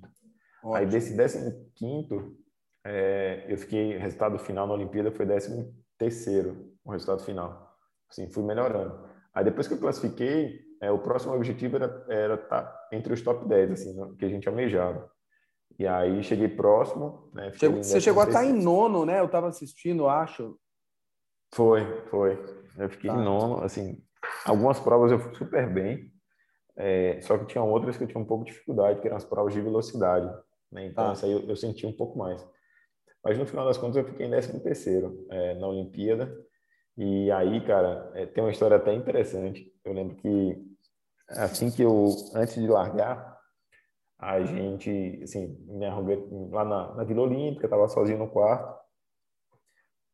Ótimo. 0.63 0.75
Aí 0.75 0.85
desse 0.85 1.15
15 1.15 1.71
quinto, 1.75 2.37
é, 2.83 3.45
eu 3.47 3.57
fiquei, 3.57 3.97
resultado 3.97 4.37
final 4.39 4.67
na 4.67 4.73
Olimpíada 4.73 5.11
foi 5.11 5.25
13 5.25 5.73
terceiro, 5.97 6.73
o 6.83 6.91
resultado 6.91 7.23
final. 7.23 7.77
Assim, 8.09 8.29
fui 8.29 8.43
melhorando. 8.43 9.07
Aí 9.33 9.43
depois 9.43 9.67
que 9.67 9.73
eu 9.73 9.79
classifiquei, 9.79 10.61
é, 10.81 10.89
o 10.91 10.99
próximo 10.99 11.33
objetivo 11.33 11.77
era 11.77 12.35
estar 12.35 12.47
tá 12.47 12.87
entre 12.91 13.13
os 13.13 13.21
top 13.21 13.47
10, 13.47 13.71
assim, 13.71 14.15
que 14.15 14.25
a 14.25 14.29
gente 14.29 14.47
almejava. 14.47 15.11
E 15.77 15.85
aí 15.85 16.23
cheguei 16.23 16.47
próximo. 16.47 17.29
Né, 17.33 17.51
você 17.51 18.01
chegou 18.01 18.23
a 18.23 18.27
estar 18.27 18.45
em 18.45 18.53
nono, 18.53 19.05
né? 19.05 19.19
Eu 19.19 19.25
estava 19.25 19.47
assistindo, 19.47 20.07
acho. 20.07 20.57
Foi, 21.53 22.01
foi. 22.09 22.37
Eu 22.79 22.89
fiquei 22.89 23.09
tá. 23.09 23.15
em 23.15 23.23
nono, 23.23 23.63
assim, 23.63 24.01
algumas 24.45 24.79
provas 24.79 25.11
eu 25.11 25.19
fui 25.19 25.35
super 25.35 25.71
bem, 25.71 26.11
é, 26.75 27.19
só 27.21 27.37
que 27.37 27.45
tinha 27.45 27.63
outras 27.63 27.97
que 27.97 28.03
eu 28.03 28.07
tinha 28.07 28.21
um 28.21 28.25
pouco 28.25 28.45
de 28.45 28.51
dificuldade, 28.51 29.01
que 29.01 29.07
eram 29.07 29.17
as 29.17 29.25
provas 29.25 29.53
de 29.53 29.61
velocidade, 29.61 30.27
né? 30.71 30.85
Então, 30.85 31.07
tá. 31.07 31.13
isso 31.13 31.25
aí 31.25 31.31
eu, 31.31 31.41
eu, 31.41 31.55
senti 31.55 31.85
um 31.85 31.91
pouco 31.91 32.17
mais. 32.17 32.45
Mas 33.23 33.37
no 33.37 33.45
final 33.45 33.65
das 33.65 33.77
contas 33.77 33.97
eu 33.97 34.05
fiquei 34.05 34.25
em 34.25 34.29
13 34.29 34.61
terceiro 34.61 35.27
é, 35.29 35.55
na 35.55 35.67
Olimpíada. 35.67 36.33
E 36.97 37.29
aí, 37.31 37.61
cara, 37.65 38.11
é, 38.15 38.25
tem 38.25 38.43
uma 38.43 38.51
história 38.51 38.77
até 38.77 38.93
interessante. 38.93 39.73
Eu 39.83 39.93
lembro 39.93 40.15
que 40.15 40.69
assim 41.27 41.69
que 41.69 41.81
eu, 41.81 42.07
antes 42.33 42.55
de 42.55 42.67
largar, 42.67 43.37
a 44.17 44.41
gente, 44.41 45.19
assim, 45.23 45.57
me 45.67 45.85
arrumei 45.85 46.17
lá 46.51 46.65
na, 46.65 46.95
na 46.95 47.03
Vila 47.03 47.21
Olímpica, 47.21 47.65
estava 47.65 47.87
sozinho 47.87 48.19
no 48.19 48.29
quarto. 48.29 48.79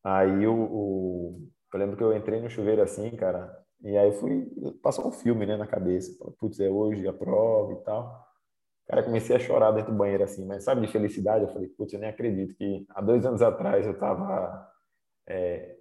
Aí 0.04 0.46
o, 0.46 0.56
o, 0.56 1.50
eu 1.76 1.80
lembro 1.80 1.98
que 1.98 2.04
eu 2.04 2.16
entrei 2.16 2.40
no 2.40 2.50
chuveiro 2.50 2.82
assim, 2.82 3.12
cara, 3.12 3.54
e 3.84 3.98
aí 3.98 4.12
fui, 4.14 4.48
passou 4.82 5.08
um 5.08 5.12
filme, 5.12 5.46
né, 5.46 5.58
na 5.58 5.68
cabeça. 5.68 6.12
Putz, 6.40 6.60
é 6.60 6.70
hoje 6.70 7.06
a 7.06 7.14
prova 7.14 7.74
e 7.74 7.84
tal. 7.84 8.26
Cara, 8.88 9.04
comecei 9.04 9.36
a 9.36 9.40
chorar 9.40 9.72
dentro 9.72 9.92
do 9.92 9.98
banheiro 9.98 10.24
assim, 10.24 10.46
mas 10.46 10.64
sabe 10.64 10.82
de 10.82 10.92
felicidade? 10.92 11.44
Eu 11.44 11.52
falei, 11.52 11.68
putz, 11.68 11.92
eu 11.94 12.00
nem 12.00 12.10
acredito 12.10 12.56
que 12.56 12.86
há 12.90 13.02
dois 13.02 13.26
anos 13.26 13.42
atrás 13.42 13.86
eu 13.86 13.98
tava 13.98 14.72
é, 15.28 15.76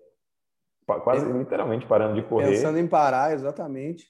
quase 0.85 1.31
literalmente 1.33 1.87
parando 1.87 2.15
de 2.21 2.27
correr. 2.27 2.51
Pensando 2.51 2.79
em 2.79 2.89
parar, 2.89 3.33
exatamente. 3.33 4.07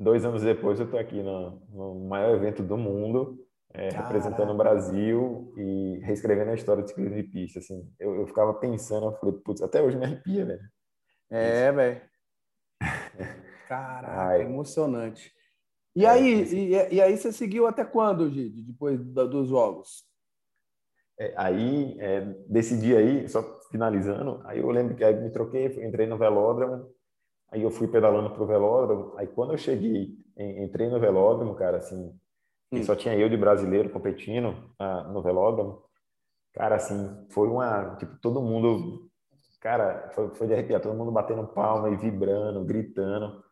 Dois 0.00 0.24
anos 0.24 0.42
depois 0.42 0.80
eu 0.80 0.90
tô 0.90 0.96
aqui 0.96 1.22
no, 1.22 1.60
no 1.68 2.08
maior 2.08 2.34
evento 2.34 2.62
do 2.62 2.78
mundo, 2.78 3.38
é, 3.74 3.90
representando 3.90 4.52
o 4.52 4.56
Brasil 4.56 5.52
e 5.56 6.00
reescrevendo 6.02 6.50
a 6.50 6.54
história 6.54 6.82
do 6.82 6.88
ciclismo 6.88 7.14
de 7.14 7.24
pista. 7.24 7.58
Assim, 7.58 7.92
eu, 7.98 8.14
eu 8.14 8.26
ficava 8.26 8.54
pensando, 8.54 9.06
eu 9.06 9.12
falei, 9.12 9.34
putz, 9.44 9.60
até 9.60 9.82
hoje 9.82 9.98
me 9.98 10.04
arrepia, 10.04 10.46
velho. 10.46 10.73
É, 11.30 11.72
velho. 11.72 12.02
Caraca, 13.68 14.28
Ai. 14.28 14.42
emocionante. 14.42 15.32
E 15.96 16.04
é, 16.04 16.08
aí, 16.08 16.42
e, 16.42 16.94
e, 16.94 17.00
aí 17.00 17.16
você 17.16 17.32
seguiu 17.32 17.66
até 17.66 17.84
quando, 17.84 18.30
Gide, 18.30 18.62
depois 18.62 19.00
dos 19.00 19.48
jogos? 19.48 20.04
É, 21.18 21.32
aí, 21.36 21.96
é, 22.00 22.20
desse 22.48 22.78
dia 22.78 22.98
aí, 22.98 23.28
só 23.28 23.60
finalizando, 23.70 24.40
aí 24.44 24.58
eu 24.58 24.70
lembro 24.70 24.96
que 24.96 25.04
aí 25.04 25.14
me 25.14 25.30
troquei, 25.30 25.66
entrei 25.86 26.06
no 26.06 26.18
velódromo, 26.18 26.88
aí 27.50 27.62
eu 27.62 27.70
fui 27.70 27.86
pedalando 27.86 28.30
pro 28.30 28.46
velódromo, 28.46 29.16
aí 29.16 29.28
quando 29.28 29.52
eu 29.52 29.58
cheguei, 29.58 30.18
entrei 30.36 30.88
no 30.88 30.98
velódromo, 30.98 31.54
cara, 31.54 31.76
assim, 31.76 32.12
hum. 32.72 32.82
só 32.82 32.96
tinha 32.96 33.16
eu 33.16 33.28
de 33.28 33.36
brasileiro 33.36 33.90
competindo 33.90 34.74
ah, 34.78 35.04
no 35.04 35.22
velódromo, 35.22 35.84
cara, 36.52 36.74
assim, 36.74 37.26
foi 37.30 37.46
uma, 37.46 37.94
tipo, 37.96 38.16
todo 38.20 38.42
mundo, 38.42 39.08
cara, 39.64 40.10
foi, 40.12 40.28
foi 40.34 40.46
de 40.46 40.52
arrepiar, 40.52 40.78
todo 40.78 40.94
mundo 40.94 41.10
batendo 41.10 41.46
palma 41.46 41.88
e 41.88 41.96
vibrando, 41.96 42.62
gritando, 42.66 43.42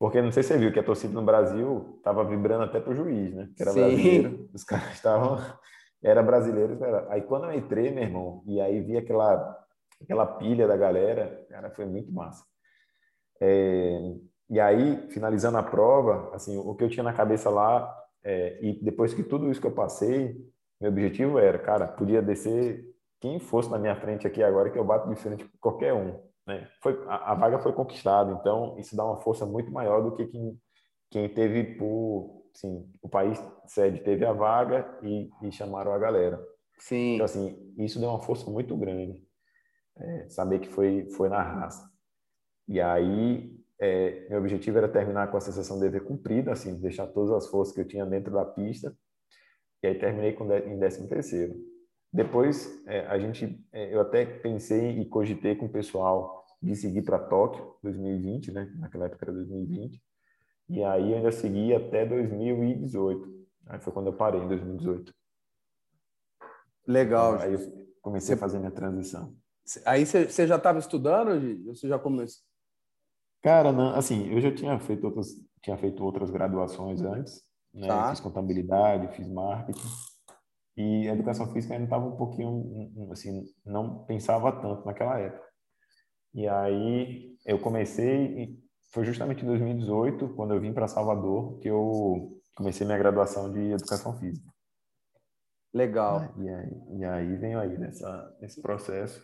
porque 0.00 0.20
não 0.20 0.32
sei 0.32 0.42
se 0.42 0.48
você 0.48 0.58
viu 0.58 0.72
que 0.72 0.80
a 0.80 0.82
torcida 0.82 1.14
no 1.14 1.22
Brasil 1.22 1.94
estava 1.98 2.24
vibrando 2.24 2.64
até 2.64 2.80
pro 2.80 2.94
juiz, 2.94 3.32
né? 3.32 3.48
Que 3.56 3.62
era 3.62 3.70
Sim. 3.70 3.80
brasileiro. 3.80 4.50
Os 4.52 4.64
caras 4.64 4.92
estavam. 4.94 5.38
Era 6.02 6.22
brasileiro. 6.22 6.82
Era... 6.82 7.06
Aí 7.12 7.22
quando 7.22 7.44
eu 7.44 7.52
entrei, 7.52 7.92
meu 7.92 8.02
irmão, 8.02 8.42
e 8.46 8.60
aí 8.60 8.80
vi 8.80 8.96
aquela, 8.96 9.58
aquela 10.02 10.26
pilha 10.26 10.66
da 10.66 10.76
galera, 10.76 11.46
cara, 11.48 11.70
foi 11.70 11.84
muito 11.84 12.10
massa. 12.10 12.42
É... 13.40 14.14
E 14.48 14.58
aí, 14.58 15.06
finalizando 15.10 15.58
a 15.58 15.62
prova, 15.62 16.34
assim, 16.34 16.58
o 16.58 16.74
que 16.74 16.82
eu 16.82 16.88
tinha 16.88 17.04
na 17.04 17.12
cabeça 17.12 17.48
lá, 17.48 17.94
é... 18.24 18.58
e 18.60 18.82
depois 18.82 19.14
que 19.14 19.22
tudo 19.22 19.50
isso 19.50 19.60
que 19.60 19.66
eu 19.66 19.74
passei, 19.74 20.34
meu 20.80 20.90
objetivo 20.90 21.38
era, 21.38 21.58
cara, 21.58 21.86
podia 21.86 22.22
descer 22.22 22.90
quem 23.20 23.38
fosse 23.38 23.70
na 23.70 23.78
minha 23.78 23.94
frente 23.94 24.26
aqui 24.26 24.42
agora, 24.42 24.70
que 24.70 24.78
eu 24.78 24.84
bato 24.84 25.08
de 25.08 25.16
frente 25.16 25.44
com 25.44 25.58
qualquer 25.58 25.92
um. 25.92 26.18
Né? 26.46 26.68
Foi, 26.82 27.04
a, 27.06 27.32
a, 27.32 27.34
vaga 27.34 27.58
foi 27.58 27.72
conquistada, 27.72 28.32
então 28.32 28.76
isso 28.78 28.96
dá 28.96 29.04
uma 29.04 29.20
força 29.20 29.44
muito 29.44 29.70
maior 29.70 30.02
do 30.02 30.16
que 30.16 30.26
quem, 30.26 30.58
quem 31.10 31.28
teve 31.28 31.76
por, 31.76 32.44
assim, 32.54 32.90
o 33.02 33.08
país 33.08 33.38
sede 33.66 34.00
teve 34.00 34.24
a 34.24 34.32
vaga 34.32 34.98
e, 35.02 35.30
e 35.42 35.52
chamaram 35.52 35.92
a 35.92 35.98
galera. 35.98 36.42
Sim. 36.78 37.14
Então, 37.14 37.26
assim, 37.26 37.74
isso 37.76 38.00
deu 38.00 38.08
uma 38.08 38.22
força 38.22 38.50
muito 38.50 38.74
grande, 38.76 39.22
é, 39.98 40.28
saber 40.30 40.60
que 40.60 40.68
foi, 40.68 41.08
foi 41.10 41.28
na 41.28 41.42
raça. 41.42 41.90
E 42.66 42.80
aí, 42.80 43.54
é, 43.78 44.26
meu 44.30 44.38
objetivo 44.38 44.78
era 44.78 44.88
terminar 44.88 45.30
com 45.30 45.36
a 45.36 45.40
sensação 45.40 45.76
de 45.76 45.82
dever 45.82 46.04
cumprido, 46.04 46.50
assim, 46.50 46.80
deixar 46.80 47.06
todas 47.08 47.32
as 47.32 47.46
forças 47.48 47.74
que 47.74 47.80
eu 47.80 47.86
tinha 47.86 48.06
dentro 48.06 48.32
da 48.32 48.44
pista, 48.46 48.96
e 49.82 49.88
aí 49.88 49.94
terminei 49.98 50.32
com 50.32 50.44
em 50.52 50.78
13 50.78 51.08
terceiro. 51.08 51.54
Depois, 52.12 52.82
é, 52.86 53.06
a 53.06 53.18
gente, 53.18 53.64
é, 53.72 53.94
eu 53.94 54.00
até 54.00 54.24
pensei 54.24 54.98
e 54.98 55.04
cogitei 55.04 55.54
com 55.54 55.66
o 55.66 55.72
pessoal 55.72 56.44
de 56.60 56.74
seguir 56.74 57.02
para 57.02 57.18
Tóquio 57.18 57.74
2020, 57.82 58.52
né? 58.52 58.72
Naquela 58.76 59.06
época 59.06 59.24
era 59.24 59.32
2020. 59.32 60.02
E 60.68 60.82
aí 60.84 61.10
eu 61.10 61.16
ainda 61.18 61.32
segui 61.32 61.74
até 61.74 62.04
2018. 62.04 63.46
Aí 63.66 63.80
foi 63.80 63.92
quando 63.92 64.08
eu 64.08 64.12
parei 64.12 64.40
em 64.40 64.48
2018. 64.48 65.14
Legal. 66.86 67.38
Aí 67.38 67.54
eu 67.54 67.86
comecei 68.02 68.34
a 68.34 68.38
fazer 68.38 68.58
minha 68.58 68.70
transição. 68.70 69.34
Aí 69.84 70.04
você 70.04 70.46
já 70.46 70.56
estava 70.56 70.78
estudando, 70.80 71.40
Gigi? 71.40 71.64
Você 71.64 71.88
já 71.88 71.98
começou? 71.98 72.42
Cara, 73.42 73.72
não, 73.72 73.94
assim, 73.94 74.28
eu 74.32 74.40
já 74.40 74.52
tinha 74.52 74.78
feito 74.80 75.04
outras, 75.04 75.28
tinha 75.62 75.76
feito 75.78 76.04
outras 76.04 76.30
graduações 76.30 77.00
antes, 77.00 77.42
né? 77.72 77.86
Tá. 77.86 78.10
Fiz 78.10 78.20
contabilidade, 78.20 79.14
fiz 79.14 79.28
marketing. 79.28 79.88
E 80.80 81.08
a 81.08 81.12
educação 81.12 81.52
física 81.52 81.74
ainda 81.74 81.84
estava 81.84 82.06
um 82.06 82.16
pouquinho, 82.16 83.10
assim, 83.12 83.44
não 83.66 84.02
pensava 84.04 84.50
tanto 84.50 84.86
naquela 84.86 85.18
época. 85.18 85.46
E 86.32 86.48
aí 86.48 87.36
eu 87.44 87.58
comecei, 87.58 88.58
foi 88.90 89.04
justamente 89.04 89.44
em 89.44 89.46
2018, 89.46 90.30
quando 90.30 90.54
eu 90.54 90.60
vim 90.60 90.72
para 90.72 90.88
Salvador, 90.88 91.58
que 91.58 91.68
eu 91.68 92.40
comecei 92.56 92.86
minha 92.86 92.98
graduação 92.98 93.52
de 93.52 93.72
Educação 93.72 94.18
Física. 94.18 94.50
Legal. 95.74 96.32
E 96.38 96.48
aí, 96.48 96.82
e 96.98 97.04
aí 97.04 97.36
venho 97.36 97.58
aí 97.58 97.76
nessa, 97.76 98.36
nesse 98.40 98.62
processo 98.62 99.22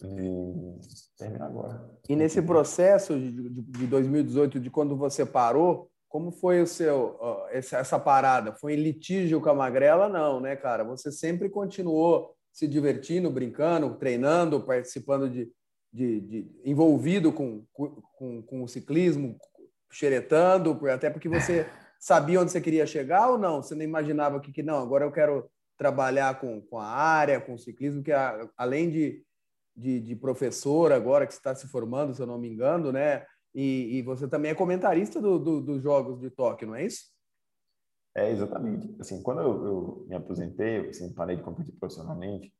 de 0.00 0.78
terminar 1.18 1.46
agora. 1.46 1.90
E 2.08 2.16
nesse 2.16 2.40
processo 2.40 3.18
de, 3.18 3.50
de 3.50 3.86
2018, 3.86 4.60
de 4.60 4.70
quando 4.70 4.96
você 4.96 5.26
parou, 5.26 5.90
como 6.08 6.30
foi 6.30 6.60
o 6.60 6.66
seu 6.66 7.18
essa, 7.50 7.78
essa 7.78 7.98
parada? 7.98 8.52
Foi 8.52 8.74
em 8.74 8.82
litígio 8.82 9.40
com 9.40 9.50
a 9.50 9.54
Magrela? 9.54 10.08
Não, 10.08 10.40
né, 10.40 10.56
cara? 10.56 10.84
Você 10.84 11.10
sempre 11.10 11.48
continuou 11.48 12.34
se 12.52 12.66
divertindo, 12.66 13.30
brincando, 13.30 13.94
treinando, 13.96 14.64
participando 14.64 15.28
de, 15.28 15.52
de, 15.92 16.20
de 16.20 16.50
envolvido 16.64 17.32
com, 17.32 17.64
com, 17.72 18.42
com 18.42 18.62
o 18.62 18.68
ciclismo, 18.68 19.36
xeretando, 19.90 20.78
até 20.88 21.10
porque 21.10 21.28
você 21.28 21.66
sabia 22.00 22.40
onde 22.40 22.50
você 22.50 22.60
queria 22.60 22.86
chegar 22.86 23.28
ou 23.30 23.38
não? 23.38 23.62
Você 23.62 23.74
não 23.74 23.82
imaginava 23.82 24.40
que, 24.40 24.52
que 24.52 24.62
não, 24.62 24.78
agora 24.78 25.04
eu 25.04 25.12
quero 25.12 25.50
trabalhar 25.76 26.40
com, 26.40 26.60
com 26.62 26.78
a 26.78 26.86
área, 26.86 27.40
com 27.40 27.54
o 27.54 27.58
ciclismo, 27.58 28.02
que 28.02 28.12
a, 28.12 28.48
além 28.56 28.90
de, 28.90 29.22
de, 29.76 30.00
de, 30.00 30.16
professor 30.16 30.92
agora 30.92 31.26
que 31.26 31.32
está 31.34 31.54
se 31.54 31.68
formando, 31.68 32.14
se 32.14 32.22
eu 32.22 32.26
não 32.26 32.38
me 32.38 32.48
engano, 32.48 32.90
né? 32.90 33.26
E, 33.56 33.96
e 33.96 34.02
você 34.02 34.28
também 34.28 34.50
é 34.50 34.54
comentarista 34.54 35.20
do, 35.20 35.38
do, 35.38 35.60
dos 35.62 35.82
Jogos 35.82 36.20
de 36.20 36.28
Tóquio, 36.28 36.68
não 36.68 36.74
é 36.74 36.84
isso? 36.84 37.06
É, 38.14 38.30
exatamente. 38.30 38.94
Assim, 39.00 39.22
quando 39.22 39.40
eu, 39.40 39.66
eu 39.66 40.06
me 40.08 40.14
aposentei, 40.14 40.90
assim, 40.90 41.14
parei 41.14 41.36
de 41.36 41.42
competir 41.42 41.74
profissionalmente, 41.80 42.52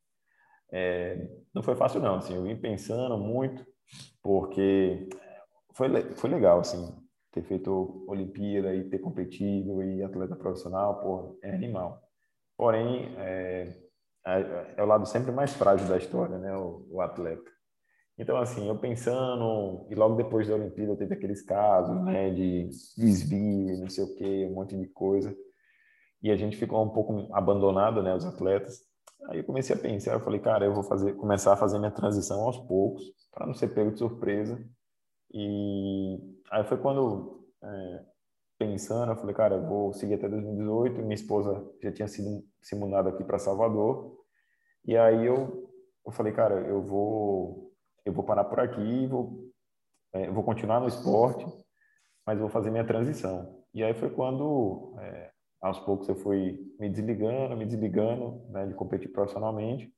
é, 0.72 1.28
não 1.54 1.62
foi 1.62 1.76
fácil 1.76 2.00
não, 2.00 2.16
assim, 2.16 2.34
eu 2.34 2.42
vim 2.42 2.56
pensando 2.56 3.18
muito, 3.18 3.64
porque 4.22 5.06
foi, 5.74 6.14
foi 6.14 6.30
legal, 6.30 6.60
assim, 6.60 6.94
ter 7.30 7.42
feito 7.42 8.04
Olimpíada 8.08 8.74
e 8.74 8.88
ter 8.88 8.98
competido 8.98 9.82
e 9.82 10.02
atleta 10.02 10.34
profissional, 10.34 11.02
pô, 11.02 11.38
é 11.42 11.54
animal. 11.54 12.02
Porém, 12.56 13.14
é, 13.18 13.76
é, 14.26 14.74
é, 14.78 14.82
o 14.82 14.86
lado 14.86 15.04
sempre 15.04 15.30
mais 15.30 15.52
frágil 15.52 15.86
da 15.86 15.98
história, 15.98 16.38
né, 16.38 16.56
o, 16.56 16.86
o, 16.90 17.02
atleta. 17.02 17.50
Então, 18.18 18.36
assim, 18.38 18.66
eu 18.66 18.78
pensando, 18.78 19.86
e 19.90 19.94
logo 19.94 20.14
depois 20.16 20.48
da 20.48 20.54
Olimpíada 20.54 20.96
teve 20.96 21.14
aqueles 21.14 21.42
casos, 21.42 22.02
né, 22.02 22.30
de 22.30 22.68
desvio, 22.96 23.78
não 23.78 23.90
sei 23.90 24.04
o 24.04 24.14
quê, 24.16 24.48
um 24.50 24.54
monte 24.54 24.76
de 24.76 24.86
coisa, 24.88 25.36
e 26.22 26.30
a 26.30 26.36
gente 26.36 26.56
ficou 26.56 26.82
um 26.82 26.88
pouco 26.88 27.28
abandonado, 27.34 28.02
né, 28.02 28.14
os 28.14 28.24
atletas, 28.24 28.86
Aí 29.28 29.38
eu 29.38 29.44
comecei 29.44 29.74
a 29.74 29.78
pensar, 29.78 30.12
eu 30.12 30.20
falei, 30.20 30.40
cara, 30.40 30.64
eu 30.64 30.74
vou 30.74 30.84
fazer, 30.84 31.14
começar 31.14 31.52
a 31.52 31.56
fazer 31.56 31.78
minha 31.78 31.90
transição 31.90 32.42
aos 32.42 32.58
poucos, 32.58 33.04
para 33.32 33.46
não 33.46 33.54
ser 33.54 33.68
pego 33.68 33.90
de 33.90 33.98
surpresa. 33.98 34.62
E 35.32 36.18
aí 36.50 36.64
foi 36.64 36.76
quando 36.78 37.44
é, 37.62 38.04
pensando, 38.58 39.12
eu 39.12 39.16
falei, 39.16 39.34
cara, 39.34 39.56
eu 39.56 39.66
vou 39.66 39.92
seguir 39.92 40.14
até 40.14 40.28
2018. 40.28 41.02
Minha 41.02 41.14
esposa 41.14 41.64
já 41.82 41.92
tinha 41.92 42.08
sido 42.08 42.44
se 42.62 42.76
mudado 42.76 43.08
aqui 43.08 43.24
para 43.24 43.38
Salvador. 43.38 44.16
E 44.84 44.96
aí 44.96 45.26
eu, 45.26 45.68
eu 46.04 46.12
falei, 46.12 46.32
cara, 46.32 46.60
eu 46.60 46.80
vou 46.82 47.65
eu 48.06 48.12
vou 48.12 48.24
parar 48.24 48.44
por 48.44 48.60
aqui, 48.60 49.06
vou 49.06 49.46
é, 50.12 50.30
vou 50.30 50.42
continuar 50.42 50.80
no 50.80 50.88
esporte, 50.88 51.44
mas 52.24 52.38
vou 52.38 52.48
fazer 52.48 52.70
minha 52.70 52.86
transição. 52.86 53.62
E 53.74 53.84
aí 53.84 53.92
foi 53.92 54.08
quando 54.08 54.94
é, 54.98 55.30
aos 55.60 55.78
poucos 55.80 56.08
eu 56.08 56.16
fui 56.16 56.58
me 56.80 56.88
desligando, 56.88 57.56
me 57.56 57.66
desligando 57.66 58.42
né, 58.48 58.66
de 58.66 58.74
competir 58.74 59.12
profissionalmente. 59.12 59.92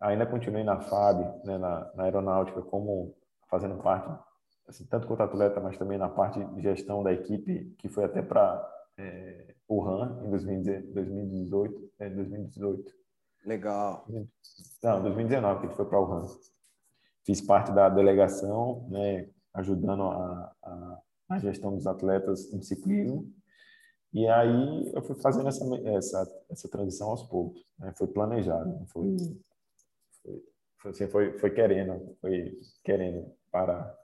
Ainda 0.00 0.26
continuei 0.26 0.64
na 0.64 0.80
FAB, 0.80 1.20
né, 1.44 1.56
na, 1.56 1.92
na 1.94 2.04
aeronáutica, 2.04 2.60
como 2.62 3.16
fazendo 3.48 3.80
parte 3.80 4.10
assim, 4.66 4.86
tanto 4.86 5.06
quanto 5.06 5.22
atleta, 5.22 5.60
mas 5.60 5.76
também 5.76 5.98
na 5.98 6.08
parte 6.08 6.42
de 6.42 6.62
gestão 6.62 7.02
da 7.02 7.12
equipe, 7.12 7.74
que 7.78 7.88
foi 7.88 8.04
até 8.04 8.22
para 8.22 8.66
é, 8.98 9.54
o 9.68 9.80
RAM 9.80 10.24
em 10.24 10.30
2018, 10.30 11.92
é, 11.98 12.08
2018. 12.08 12.92
Legal. 13.44 14.06
Não, 14.82 15.02
2019 15.02 15.60
que 15.60 15.66
a 15.66 15.68
gente 15.68 15.76
foi 15.76 15.84
para 15.86 16.00
o 16.00 16.04
RAM. 16.04 16.26
Fiz 17.24 17.40
parte 17.40 17.72
da 17.72 17.88
delegação, 17.88 18.86
né, 18.90 19.28
ajudando 19.54 20.02
a, 20.02 20.52
a, 20.62 20.98
a, 21.30 21.38
gestão 21.38 21.74
dos 21.74 21.86
atletas 21.86 22.52
em 22.52 22.60
ciclismo. 22.60 23.32
E 24.12 24.28
aí 24.28 24.92
eu 24.94 25.02
fui 25.02 25.16
fazendo 25.16 25.48
essa, 25.48 25.64
essa, 25.88 26.44
essa 26.50 26.68
transição 26.68 27.10
aos 27.10 27.22
poucos. 27.24 27.64
Né? 27.78 27.92
Foi 27.96 28.06
planejado, 28.06 28.86
foi, 28.88 29.16
foi, 30.22 30.42
foi, 30.78 30.90
assim, 30.90 31.06
foi, 31.08 31.38
foi 31.38 31.50
querendo, 31.50 32.16
foi 32.20 32.58
querendo 32.84 33.32
parar. 33.50 33.94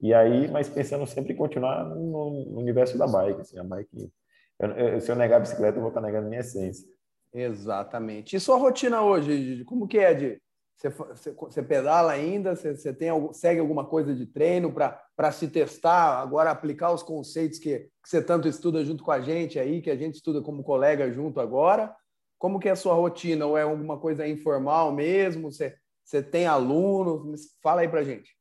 E 0.00 0.12
aí, 0.12 0.50
mas 0.50 0.68
pensando 0.68 1.06
sempre 1.06 1.32
em 1.32 1.36
continuar 1.36 1.84
no, 1.84 2.58
universo 2.58 2.98
da 2.98 3.06
bike. 3.06 3.40
Assim, 3.40 3.58
a 3.58 3.64
bike 3.64 4.10
eu, 4.58 4.70
eu, 4.70 5.00
se 5.00 5.10
eu 5.10 5.16
negar 5.16 5.36
a 5.36 5.40
bicicleta, 5.40 5.78
eu 5.78 5.82
vou 5.82 5.90
estar 5.90 6.00
negando 6.00 6.28
minha 6.28 6.40
essência. 6.40 6.86
Exatamente. 7.32 8.36
E 8.36 8.40
sua 8.40 8.56
rotina 8.56 9.02
hoje, 9.02 9.64
como 9.64 9.88
que 9.88 9.98
é 9.98 10.14
de 10.14 10.42
você, 10.78 11.62
pedala 11.62 12.12
ainda? 12.12 12.56
Você, 12.56 12.92
tem 12.92 13.10
segue 13.32 13.60
alguma 13.60 13.84
coisa 13.84 14.14
de 14.14 14.26
treino 14.26 14.72
para 14.72 15.32
se 15.32 15.48
testar, 15.48 16.20
agora 16.20 16.50
aplicar 16.50 16.92
os 16.92 17.02
conceitos 17.02 17.58
que, 17.58 17.78
que 17.78 18.08
você 18.08 18.22
tanto 18.22 18.48
estuda 18.48 18.84
junto 18.84 19.04
com 19.04 19.12
a 19.12 19.20
gente 19.20 19.58
aí, 19.58 19.80
que 19.80 19.90
a 19.90 19.96
gente 19.96 20.16
estuda 20.16 20.42
como 20.42 20.64
colega 20.64 21.12
junto 21.12 21.40
agora? 21.40 21.94
Como 22.38 22.58
que 22.58 22.68
é 22.68 22.72
a 22.72 22.76
sua 22.76 22.94
rotina? 22.94 23.46
Ou 23.46 23.56
é 23.56 23.62
alguma 23.62 23.98
coisa 23.98 24.26
informal 24.26 24.92
mesmo? 24.92 25.52
Você, 25.52 25.76
você 26.04 26.22
tem 26.22 26.46
alunos? 26.46 27.56
Fala 27.62 27.82
aí 27.82 27.88
para 27.88 28.02
gente. 28.02 28.36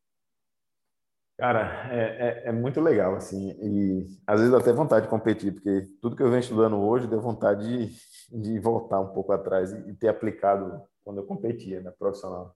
Cara, 1.42 1.90
é, 1.92 2.00
é, 2.00 2.50
é, 2.50 2.52
muito 2.52 2.80
legal, 2.80 3.16
assim, 3.16 3.50
e 3.60 4.06
às 4.28 4.38
vezes 4.38 4.52
dá 4.52 4.60
até 4.60 4.72
vontade 4.72 5.06
de 5.06 5.10
competir, 5.10 5.52
porque 5.52 5.88
tudo 6.00 6.16
que 6.16 6.22
eu 6.22 6.30
venho 6.30 6.40
estudando 6.40 6.80
hoje 6.80 7.08
deu 7.08 7.20
vontade 7.20 7.88
de, 7.90 7.96
de 8.32 8.60
voltar 8.60 9.00
um 9.00 9.08
pouco 9.08 9.32
atrás 9.32 9.74
e, 9.74 9.92
ter 9.96 10.08
aplicado 10.08 10.84
quando 11.04 11.18
eu 11.18 11.26
competia, 11.26 11.82
né, 11.82 11.91
profissional. 11.97 12.56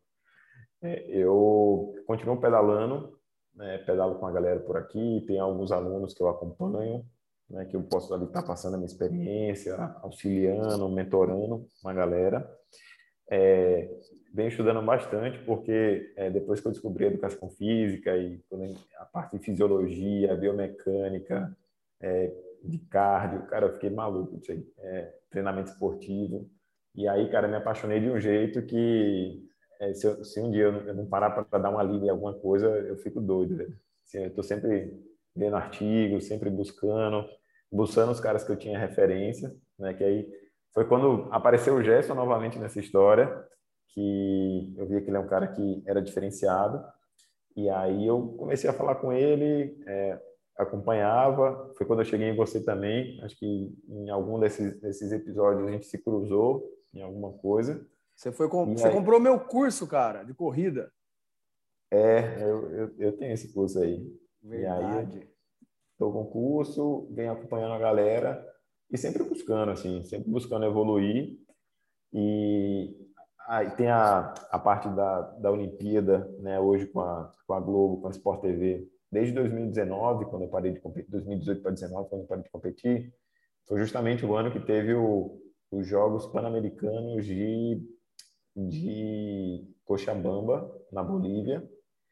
É, 0.81 1.05
eu 1.07 1.95
continuo 2.05 2.39
pedalando, 2.39 3.17
né, 3.53 3.77
pedalo 3.79 4.15
com 4.15 4.27
a 4.27 4.31
galera 4.31 4.59
por 4.59 4.77
aqui, 4.77 5.23
tem 5.27 5.39
alguns 5.39 5.71
alunos 5.71 6.13
que 6.13 6.21
eu 6.21 6.27
acompanho, 6.27 7.05
né, 7.49 7.65
que 7.65 7.75
eu 7.75 7.83
posso 7.83 8.13
ali 8.13 8.25
estar 8.25 8.43
passando 8.43 8.75
a 8.75 8.77
minha 8.77 8.87
experiência, 8.87 9.75
auxiliando, 10.01 10.89
mentorando 10.89 11.67
uma 11.83 11.93
galera. 11.93 12.49
É, 13.29 13.89
venho 14.33 14.49
estudando 14.49 14.81
bastante, 14.81 15.39
porque 15.45 16.13
é, 16.15 16.29
depois 16.29 16.59
que 16.59 16.67
eu 16.67 16.71
descobri 16.71 17.05
a 17.05 17.07
educação 17.07 17.49
física 17.49 18.15
e 18.17 18.43
a 18.97 19.05
parte 19.05 19.37
de 19.37 19.43
fisiologia, 19.43 20.35
biomecânica, 20.35 21.55
é, 22.01 22.33
de 22.63 22.79
cardio, 22.79 23.45
cara, 23.47 23.67
eu 23.67 23.73
fiquei 23.73 23.89
maluco 23.89 24.37
disso 24.37 24.51
aí. 24.51 24.67
É, 24.79 25.13
treinamento 25.29 25.71
esportivo. 25.71 26.49
E 26.95 27.07
aí, 27.07 27.29
cara, 27.29 27.47
me 27.47 27.55
apaixonei 27.55 27.99
de 27.99 28.09
um 28.09 28.19
jeito 28.19 28.61
que 28.61 29.43
é, 29.79 29.93
se, 29.93 30.07
eu, 30.07 30.23
se, 30.23 30.39
um 30.39 30.49
dia 30.49 30.63
eu 30.63 30.93
não 30.93 31.05
parar 31.05 31.31
para 31.31 31.59
dar 31.59 31.69
uma 31.69 31.83
lida 31.83 32.05
em 32.05 32.09
alguma 32.09 32.33
coisa, 32.33 32.67
eu 32.67 32.97
fico 32.97 33.19
doido, 33.19 33.57
velho. 33.57 33.77
Assim, 34.05 34.23
eu 34.23 34.33
tô 34.33 34.41
sempre 34.41 34.93
lendo 35.35 35.55
artigos, 35.55 36.25
sempre 36.25 36.49
buscando, 36.49 37.27
buscando 37.71 38.11
os 38.11 38.19
caras 38.19 38.43
que 38.43 38.51
eu 38.51 38.55
tinha 38.55 38.79
referência, 38.79 39.53
né? 39.77 39.93
Que 39.93 40.03
aí 40.03 40.29
foi 40.73 40.85
quando 40.85 41.27
apareceu 41.31 41.75
o 41.75 41.83
Gerson 41.83 42.13
novamente 42.13 42.57
nessa 42.57 42.79
história 42.79 43.45
que 43.89 44.73
eu 44.77 44.85
via 44.85 45.01
que 45.01 45.09
ele 45.09 45.17
é 45.17 45.19
um 45.19 45.27
cara 45.27 45.47
que 45.47 45.83
era 45.85 46.01
diferenciado. 46.01 46.83
E 47.55 47.69
aí 47.69 48.05
eu 48.05 48.35
comecei 48.37 48.69
a 48.69 48.73
falar 48.73 48.95
com 48.95 49.11
ele, 49.11 49.81
é, 49.87 50.19
acompanhava. 50.57 51.73
Foi 51.77 51.85
quando 51.85 51.99
eu 51.99 52.05
cheguei 52.05 52.29
em 52.29 52.35
você 52.35 52.63
também. 52.63 53.21
Acho 53.23 53.37
que 53.37 53.73
em 53.87 54.09
algum 54.09 54.39
desses, 54.39 54.79
desses 54.81 55.11
episódios 55.11 55.67
a 55.67 55.71
gente 55.71 55.85
se 55.85 55.97
cruzou 55.97 56.74
em 56.95 57.01
alguma 57.01 57.33
coisa. 57.33 57.85
Você 58.15 58.31
foi 58.31 58.49
com, 58.49 58.75
você 58.75 58.87
aí... 58.87 58.93
comprou 58.93 59.19
meu 59.19 59.39
curso, 59.39 59.85
cara, 59.87 60.23
de 60.23 60.33
corrida. 60.33 60.91
É, 61.91 62.41
eu, 62.41 62.71
eu, 62.71 62.95
eu 62.97 63.17
tenho 63.17 63.33
esse 63.33 63.53
curso 63.53 63.79
aí. 63.79 64.11
Verdade. 64.41 65.17
E 65.17 65.21
aí 65.21 65.29
estou 65.91 66.11
com 66.11 66.21
o 66.21 66.29
curso, 66.29 67.07
venho 67.11 67.31
acompanhando 67.31 67.73
a 67.73 67.79
galera 67.79 68.45
e 68.89 68.97
sempre 68.97 69.23
buscando, 69.23 69.71
assim, 69.71 70.03
sempre 70.03 70.29
buscando 70.29 70.65
evoluir. 70.65 71.39
E 72.13 73.05
Aí 73.47 73.69
tem 73.71 73.89
a, 73.89 74.33
a 74.49 74.57
parte 74.57 74.89
da, 74.89 75.21
da 75.21 75.51
Olimpíada, 75.51 76.27
né, 76.39 76.59
hoje 76.59 76.87
com 76.87 76.99
a, 76.99 77.31
com 77.45 77.53
a 77.53 77.59
Globo, 77.59 78.01
com 78.01 78.07
a 78.07 78.11
Sport 78.11 78.41
TV. 78.41 78.87
Desde 79.11 79.33
2019, 79.33 80.25
quando 80.25 80.43
eu 80.43 80.49
parei 80.49 80.73
de 80.73 80.79
competir, 80.79 81.11
2018 81.11 81.61
para 81.61 81.71
2019, 81.71 82.09
quando 82.09 82.21
eu 82.21 82.27
parei 82.27 82.43
de 82.43 82.49
competir, 82.49 83.13
foi 83.67 83.79
justamente 83.79 84.25
o 84.25 84.35
ano 84.35 84.51
que 84.51 84.59
teve 84.59 84.95
o, 84.95 85.39
os 85.72 85.88
Jogos 85.88 86.26
Pan-Americanos 86.28 87.26
de, 87.26 87.82
de 88.55 89.68
Cochabamba, 89.84 90.72
na 90.91 91.03
Bolívia. 91.03 91.68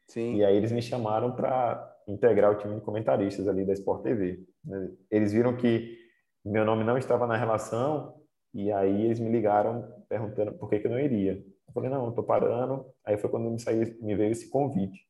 Sim. 0.08 0.36
E 0.36 0.44
aí 0.44 0.56
eles 0.56 0.72
me 0.72 0.82
chamaram 0.82 1.32
para 1.34 1.92
integrar 2.06 2.52
o 2.52 2.58
time 2.58 2.74
de 2.74 2.80
comentaristas 2.82 3.48
ali 3.48 3.64
da 3.64 3.72
Sport 3.72 4.02
TV. 4.02 4.44
Né. 4.64 4.92
Eles 5.10 5.32
viram 5.32 5.56
que 5.56 5.98
meu 6.44 6.64
nome 6.64 6.84
não 6.84 6.98
estava 6.98 7.26
na 7.26 7.36
relação 7.36 8.14
e 8.52 8.70
aí 8.70 9.06
eles 9.06 9.18
me 9.18 9.30
ligaram 9.30 10.04
perguntando 10.08 10.52
por 10.52 10.68
que, 10.68 10.78
que 10.78 10.86
eu 10.86 10.90
não 10.90 11.00
iria. 11.00 11.32
Eu 11.66 11.72
falei, 11.72 11.90
não, 11.90 12.06
eu 12.06 12.12
tô 12.12 12.22
parando. 12.22 12.86
Aí 13.04 13.16
foi 13.16 13.30
quando 13.30 13.50
me, 13.50 13.58
saiu, 13.58 13.96
me 14.00 14.14
veio 14.14 14.30
esse 14.30 14.48
convite. 14.50 15.08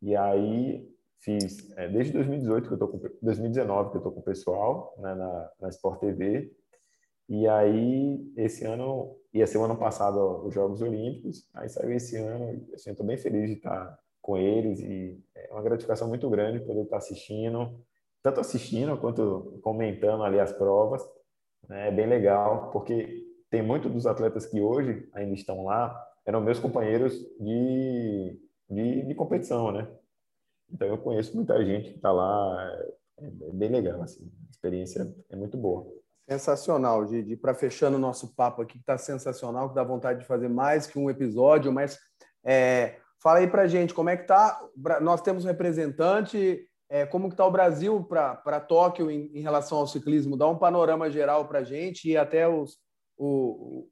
E 0.00 0.16
aí 0.16 0.88
fiz, 1.20 1.70
é, 1.76 1.88
desde 1.88 2.12
2018 2.12 2.68
que 2.68 2.74
eu 2.74 2.78
tô 2.78 2.88
com, 2.88 3.00
2019 3.20 3.90
que 3.90 3.96
eu 3.98 4.02
tô 4.02 4.12
com 4.12 4.20
o 4.20 4.24
pessoal 4.24 4.94
né, 4.98 5.14
na, 5.14 5.50
na 5.60 5.68
Sport 5.68 6.00
TV. 6.00 6.50
E 7.30 7.46
aí, 7.46 8.32
esse 8.36 8.66
ano, 8.66 9.16
ia 9.32 9.46
ser 9.46 9.58
o 9.58 9.64
ano 9.64 9.76
passado 9.78 10.44
os 10.44 10.52
Jogos 10.52 10.82
Olímpicos, 10.82 11.48
aí 11.54 11.68
saiu 11.68 11.92
esse 11.92 12.16
ano, 12.16 12.66
assim, 12.74 12.92
tô 12.92 13.04
bem 13.04 13.16
feliz 13.16 13.48
de 13.48 13.56
estar 13.56 13.96
com 14.20 14.36
eles 14.36 14.80
e 14.80 15.16
é 15.36 15.48
uma 15.52 15.62
gratificação 15.62 16.08
muito 16.08 16.28
grande 16.28 16.58
poder 16.58 16.82
estar 16.82 16.96
assistindo, 16.96 17.80
tanto 18.20 18.40
assistindo 18.40 18.98
quanto 18.98 19.60
comentando 19.62 20.24
ali 20.24 20.40
as 20.40 20.52
provas. 20.52 21.08
Né? 21.68 21.86
É 21.86 21.92
bem 21.92 22.08
legal, 22.08 22.68
porque 22.72 23.24
tem 23.48 23.62
muitos 23.62 23.92
dos 23.92 24.06
atletas 24.08 24.44
que 24.44 24.60
hoje 24.60 25.08
ainda 25.12 25.34
estão 25.34 25.64
lá, 25.64 26.04
eram 26.26 26.40
meus 26.40 26.58
companheiros 26.58 27.14
de, 27.38 28.40
de, 28.68 29.06
de 29.06 29.14
competição, 29.14 29.70
né? 29.70 29.88
Então 30.68 30.88
eu 30.88 30.98
conheço 30.98 31.36
muita 31.36 31.64
gente 31.64 31.90
que 31.90 31.96
está 31.96 32.10
lá, 32.10 32.76
é, 33.18 33.26
é, 33.26 33.30
bem 33.52 33.68
legal, 33.68 34.02
assim, 34.02 34.28
a 34.48 34.50
experiência 34.50 35.14
é 35.28 35.36
muito 35.36 35.56
boa. 35.56 35.99
Sensacional, 36.30 37.06
Gigi. 37.06 37.36
Para 37.36 37.54
fechando 37.54 37.96
o 37.96 38.00
nosso 38.00 38.34
papo 38.34 38.62
aqui, 38.62 38.74
que 38.74 38.80
está 38.80 38.96
sensacional, 38.96 39.68
que 39.68 39.74
dá 39.74 39.82
vontade 39.82 40.20
de 40.20 40.26
fazer 40.26 40.48
mais 40.48 40.86
que 40.86 40.98
um 40.98 41.10
episódio, 41.10 41.72
mas 41.72 41.98
é, 42.44 42.98
fala 43.20 43.40
aí 43.40 43.48
para 43.48 43.66
gente 43.66 43.92
como 43.92 44.10
é 44.10 44.16
que 44.16 44.26
tá. 44.26 44.60
Nós 45.00 45.20
temos 45.22 45.44
um 45.44 45.48
representante 45.48 46.66
é, 46.90 47.06
como 47.06 47.28
que 47.28 47.34
está 47.34 47.46
o 47.46 47.50
Brasil 47.52 48.02
para 48.02 48.60
Tóquio 48.60 49.08
em, 49.08 49.30
em, 49.32 49.40
relação 49.40 49.78
ao 49.78 49.86
ciclismo? 49.86 50.36
Dá 50.36 50.48
um 50.48 50.58
panorama 50.58 51.08
geral 51.08 51.46
para 51.46 51.62
gente 51.62 52.08
e 52.08 52.16
até 52.16 52.48
os, 52.48 52.78
o, 53.16 53.88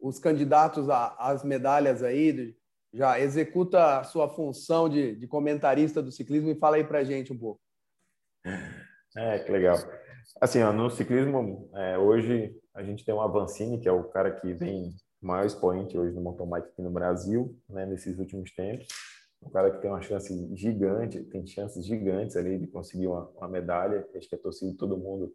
os 0.00 0.18
candidatos 0.18 0.88
às 0.90 1.44
medalhas 1.44 2.02
aí, 2.02 2.56
já 2.92 3.20
executa 3.20 4.00
a 4.00 4.04
sua 4.04 4.28
função 4.28 4.88
de, 4.88 5.14
de 5.14 5.28
comentarista 5.28 6.02
do 6.02 6.10
ciclismo 6.10 6.50
e 6.50 6.58
fala 6.58 6.74
aí 6.74 6.82
para 6.82 7.04
gente 7.04 7.32
um 7.32 7.38
pouco. 7.38 7.60
É, 9.16 9.38
que 9.38 9.52
legal. 9.52 9.76
Assim, 10.40 10.62
ó, 10.62 10.72
no 10.72 10.90
ciclismo, 10.90 11.70
é, 11.74 11.98
hoje 11.98 12.56
a 12.74 12.82
gente 12.82 13.04
tem 13.04 13.14
o 13.14 13.20
Avancini, 13.20 13.78
que 13.78 13.88
é 13.88 13.92
o 13.92 14.04
cara 14.04 14.30
que 14.30 14.52
vem 14.52 14.90
maior 15.20 15.44
expoente 15.44 15.98
hoje 15.98 16.14
no 16.14 16.20
mountain 16.20 16.48
bike 16.48 16.68
aqui 16.68 16.82
no 16.82 16.90
Brasil, 16.90 17.54
né, 17.68 17.84
nesses 17.84 18.18
últimos 18.18 18.54
tempos 18.54 18.86
um 19.42 19.50
cara 19.50 19.70
que 19.70 19.78
tem 19.78 19.90
uma 19.90 20.02
chance 20.02 20.54
gigante, 20.54 21.22
tem 21.24 21.46
chances 21.46 21.84
gigantes 21.84 22.36
ali 22.36 22.58
de 22.58 22.66
conseguir 22.66 23.06
uma, 23.06 23.28
uma 23.36 23.48
medalha. 23.48 24.06
Acho 24.14 24.28
que 24.28 24.34
a 24.34 24.38
torcida 24.38 24.70
de 24.70 24.76
todo 24.76 24.98
mundo 24.98 25.32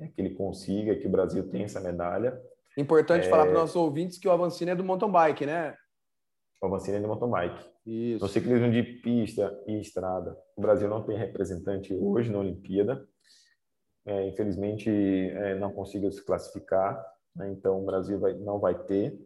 é 0.00 0.08
que 0.08 0.20
ele 0.20 0.34
consiga, 0.34 0.96
que 0.96 1.06
o 1.06 1.10
Brasil 1.10 1.48
tem 1.48 1.62
essa 1.62 1.80
medalha. 1.80 2.40
Importante 2.76 3.26
é... 3.26 3.30
falar 3.30 3.44
para 3.44 3.52
os 3.52 3.60
nossos 3.60 3.76
ouvintes 3.76 4.18
que 4.18 4.26
o 4.26 4.32
Avancini 4.32 4.72
é 4.72 4.74
do 4.74 4.82
mountain 4.82 5.10
bike, 5.10 5.46
né? 5.46 5.76
O 6.60 6.66
Avancini 6.66 6.96
é 6.96 7.00
do 7.00 7.06
mountain 7.06 7.30
bike. 7.30 7.64
Isso. 7.86 8.24
No 8.24 8.28
ciclismo 8.28 8.70
de 8.70 8.82
pista 8.82 9.56
e 9.66 9.80
estrada, 9.80 10.36
o 10.56 10.60
Brasil 10.60 10.88
não 10.88 11.04
tem 11.04 11.16
representante 11.16 11.94
hoje 11.94 12.32
na 12.32 12.38
Olimpíada. 12.38 13.06
É, 14.06 14.28
infelizmente 14.28 14.90
é, 14.90 15.54
não 15.54 15.72
consiga 15.72 16.10
se 16.10 16.24
classificar, 16.24 17.04
né? 17.34 17.50
então 17.50 17.80
o 17.82 17.86
Brasil 17.86 18.18
vai, 18.18 18.34
não 18.34 18.58
vai 18.58 18.74
ter. 18.84 19.18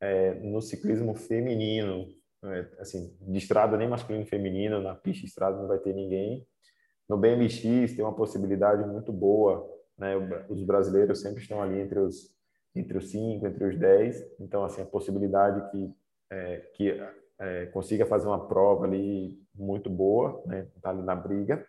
É, 0.00 0.34
no 0.34 0.60
ciclismo 0.60 1.14
feminino, 1.14 2.06
é, 2.44 2.68
assim, 2.78 3.16
de 3.20 3.38
estrada 3.38 3.76
nem 3.76 3.88
masculino 3.88 4.20
nem 4.20 4.28
feminino, 4.28 4.82
na 4.82 4.94
pista 4.94 5.22
de 5.22 5.28
estrada 5.28 5.56
não 5.58 5.68
vai 5.68 5.78
ter 5.78 5.94
ninguém. 5.94 6.46
No 7.08 7.16
BMX 7.16 7.94
tem 7.94 8.04
uma 8.04 8.14
possibilidade 8.14 8.86
muito 8.86 9.12
boa, 9.12 9.66
né? 9.96 10.14
Os 10.48 10.62
brasileiros 10.62 11.20
sempre 11.20 11.40
estão 11.40 11.62
ali 11.62 11.80
entre 11.80 11.98
os 11.98 12.34
entre 12.74 12.98
os 12.98 13.10
cinco, 13.10 13.46
entre 13.46 13.64
os 13.64 13.78
dez. 13.78 14.22
Então, 14.38 14.62
assim, 14.62 14.82
a 14.82 14.86
possibilidade 14.86 15.70
que 15.70 15.94
é, 16.30 16.56
que 16.74 17.00
é, 17.38 17.66
consiga 17.66 18.04
fazer 18.04 18.26
uma 18.26 18.46
prova 18.46 18.84
ali 18.84 19.38
muito 19.54 19.88
boa, 19.88 20.42
né? 20.46 20.68
Tá 20.82 20.90
ali 20.90 21.02
na 21.02 21.14
briga. 21.14 21.64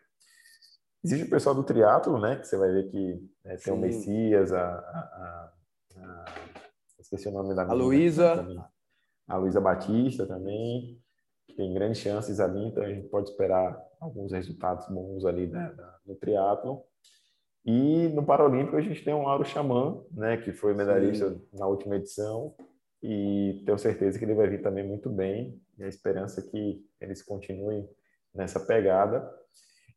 Existe 1.04 1.26
o 1.26 1.30
pessoal 1.30 1.56
do 1.56 1.64
triatlo, 1.64 2.20
né? 2.20 2.36
Que 2.38 2.48
você 2.48 2.58
vai 2.58 2.72
ver 2.72 2.90
que 2.90 3.30
é, 3.46 3.56
tem 3.58 3.74
o 3.74 3.78
Messias, 3.78 4.52
a, 4.52 4.62
a, 4.62 4.72
a, 4.76 5.52
a, 5.98 6.26
esqueci 7.00 7.28
o 7.28 7.32
nome 7.32 7.56
da 7.56 7.64
a 7.64 7.74
Luísa, 7.74 8.46
a 9.28 9.38
Luísa 9.38 9.62
Batista 9.62 10.26
também 10.26 11.02
tem 11.58 11.74
grandes 11.74 12.00
chances 12.00 12.40
ali, 12.40 12.66
então 12.66 12.84
a 12.84 12.90
gente 12.90 13.08
pode 13.08 13.30
esperar 13.30 13.84
alguns 14.00 14.32
resultados 14.32 14.88
bons 14.90 15.26
ali 15.26 15.48
né, 15.48 15.76
no 16.06 16.16
triatlo. 16.16 16.84
E 17.66 18.08
no 18.10 18.24
Paralímpico 18.24 18.78
a 18.78 18.82
gente 18.82 19.04
tem 19.04 19.14
o 19.14 19.24
Lauro 19.24 19.44
Xamã, 19.44 20.02
né, 20.12 20.38
que 20.38 20.54
foi 20.54 20.74
medalhista 20.76 21.32
Sim. 21.32 21.42
na 21.54 21.66
última 21.66 21.96
edição, 21.96 22.56
e 23.02 23.64
tenho 23.66 23.78
certeza 23.78 24.18
que 24.18 24.24
ele 24.24 24.36
vai 24.36 24.48
vir 24.48 24.62
também 24.62 24.88
muito 24.88 25.10
bem, 25.10 25.60
e 25.78 25.84
a 25.84 25.88
esperança 25.88 26.40
é 26.40 26.44
que 26.44 26.86
eles 27.02 27.24
continuem 27.24 27.90
nessa 28.34 28.60
pegada. 28.60 29.28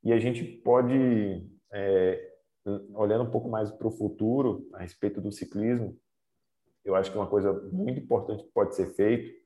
E 0.03 0.13
a 0.13 0.19
gente 0.19 0.45
pode, 0.45 1.47
é, 1.73 2.33
olhando 2.95 3.25
um 3.25 3.31
pouco 3.31 3.49
mais 3.49 3.71
para 3.71 3.87
o 3.87 3.91
futuro, 3.91 4.69
a 4.75 4.79
respeito 4.79 5.21
do 5.21 5.33
ciclismo, 5.33 5.99
eu 6.85 6.95
acho 6.95 7.11
que 7.11 7.19
uma 7.19 7.27
coisa 7.27 7.53
muito 7.73 8.01
importante 8.01 8.45
que 8.45 8.53
pode 8.53 8.75
ser 8.75 8.87
feito 8.95 9.41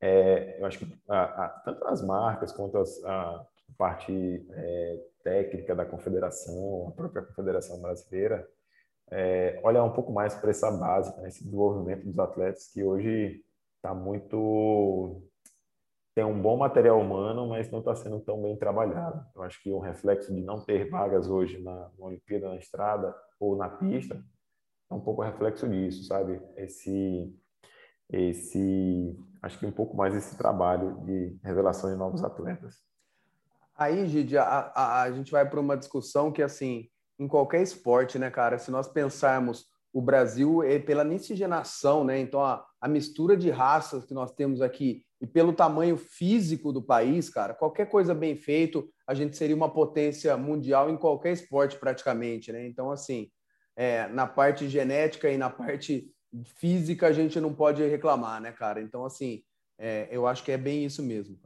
é, 0.00 0.60
eu 0.60 0.66
acho 0.66 0.78
que 0.78 0.98
a, 1.08 1.44
a, 1.44 1.48
tanto 1.64 1.86
as 1.86 2.02
marcas 2.02 2.52
quanto 2.52 2.78
as, 2.78 3.02
a 3.04 3.46
parte 3.78 4.46
é, 4.50 5.04
técnica 5.22 5.74
da 5.74 5.84
confederação, 5.84 6.88
a 6.88 6.92
própria 6.92 7.22
confederação 7.22 7.80
brasileira, 7.80 8.46
é, 9.10 9.60
olhar 9.62 9.84
um 9.84 9.92
pouco 9.92 10.12
mais 10.12 10.34
para 10.34 10.50
essa 10.50 10.70
base, 10.70 11.16
né, 11.20 11.28
esse 11.28 11.44
desenvolvimento 11.44 12.04
dos 12.04 12.18
atletas 12.18 12.68
que 12.72 12.82
hoje 12.82 13.42
está 13.76 13.94
muito 13.94 15.22
tem 16.16 16.24
um 16.24 16.40
bom 16.40 16.56
material 16.56 16.98
humano, 16.98 17.46
mas 17.46 17.70
não 17.70 17.80
está 17.80 17.94
sendo 17.94 18.18
tão 18.20 18.40
bem 18.40 18.56
trabalhado. 18.56 19.22
Eu 19.34 19.42
acho 19.42 19.62
que 19.62 19.70
o 19.70 19.78
reflexo 19.78 20.34
de 20.34 20.40
não 20.40 20.58
ter 20.58 20.88
vagas 20.88 21.28
hoje 21.28 21.62
na, 21.62 21.90
na 21.98 22.06
Olimpíada 22.06 22.48
na 22.48 22.56
estrada 22.56 23.14
ou 23.38 23.54
na 23.54 23.68
pista 23.68 24.24
é 24.90 24.94
um 24.94 25.00
pouco 25.00 25.20
reflexo 25.20 25.68
disso, 25.68 26.04
sabe? 26.04 26.40
Esse 26.56 27.38
esse 28.10 29.14
acho 29.42 29.58
que 29.58 29.66
um 29.66 29.72
pouco 29.72 29.94
mais 29.94 30.14
esse 30.14 30.38
trabalho 30.38 31.02
de 31.04 31.38
revelação 31.44 31.90
de 31.90 31.96
novos 31.96 32.24
atletas. 32.24 32.76
Aí, 33.76 34.06
Gide, 34.06 34.38
a, 34.38 34.72
a, 34.74 35.02
a 35.02 35.12
gente 35.12 35.30
vai 35.30 35.46
para 35.46 35.60
uma 35.60 35.76
discussão 35.76 36.32
que, 36.32 36.42
assim, 36.42 36.88
em 37.18 37.28
qualquer 37.28 37.60
esporte, 37.60 38.18
né, 38.18 38.30
cara, 38.30 38.58
se 38.58 38.70
nós 38.70 38.88
pensarmos 38.88 39.66
o 39.92 40.00
Brasil 40.00 40.62
é 40.62 40.78
pela 40.78 41.04
miscigenação, 41.04 42.04
né, 42.04 42.18
então 42.18 42.42
a, 42.42 42.64
a 42.80 42.88
mistura 42.88 43.36
de 43.36 43.50
raças 43.50 44.06
que 44.06 44.14
nós 44.14 44.32
temos 44.32 44.62
aqui 44.62 45.05
e 45.20 45.26
pelo 45.26 45.52
tamanho 45.52 45.96
físico 45.96 46.72
do 46.72 46.82
país, 46.82 47.30
cara, 47.30 47.54
qualquer 47.54 47.88
coisa 47.88 48.14
bem 48.14 48.36
feito, 48.36 48.88
a 49.06 49.14
gente 49.14 49.36
seria 49.36 49.56
uma 49.56 49.72
potência 49.72 50.36
mundial 50.36 50.90
em 50.90 50.96
qualquer 50.96 51.32
esporte 51.32 51.78
praticamente, 51.78 52.52
né? 52.52 52.66
Então, 52.66 52.90
assim, 52.90 53.30
é, 53.74 54.06
na 54.08 54.26
parte 54.26 54.68
genética 54.68 55.30
e 55.30 55.38
na 55.38 55.48
parte 55.48 56.10
física 56.58 57.06
a 57.06 57.12
gente 57.12 57.40
não 57.40 57.54
pode 57.54 57.86
reclamar, 57.86 58.40
né, 58.40 58.52
cara? 58.52 58.80
Então, 58.80 59.04
assim, 59.04 59.42
é, 59.78 60.08
eu 60.10 60.26
acho 60.26 60.44
que 60.44 60.52
é 60.52 60.58
bem 60.58 60.84
isso 60.84 61.02
mesmo. 61.02 61.38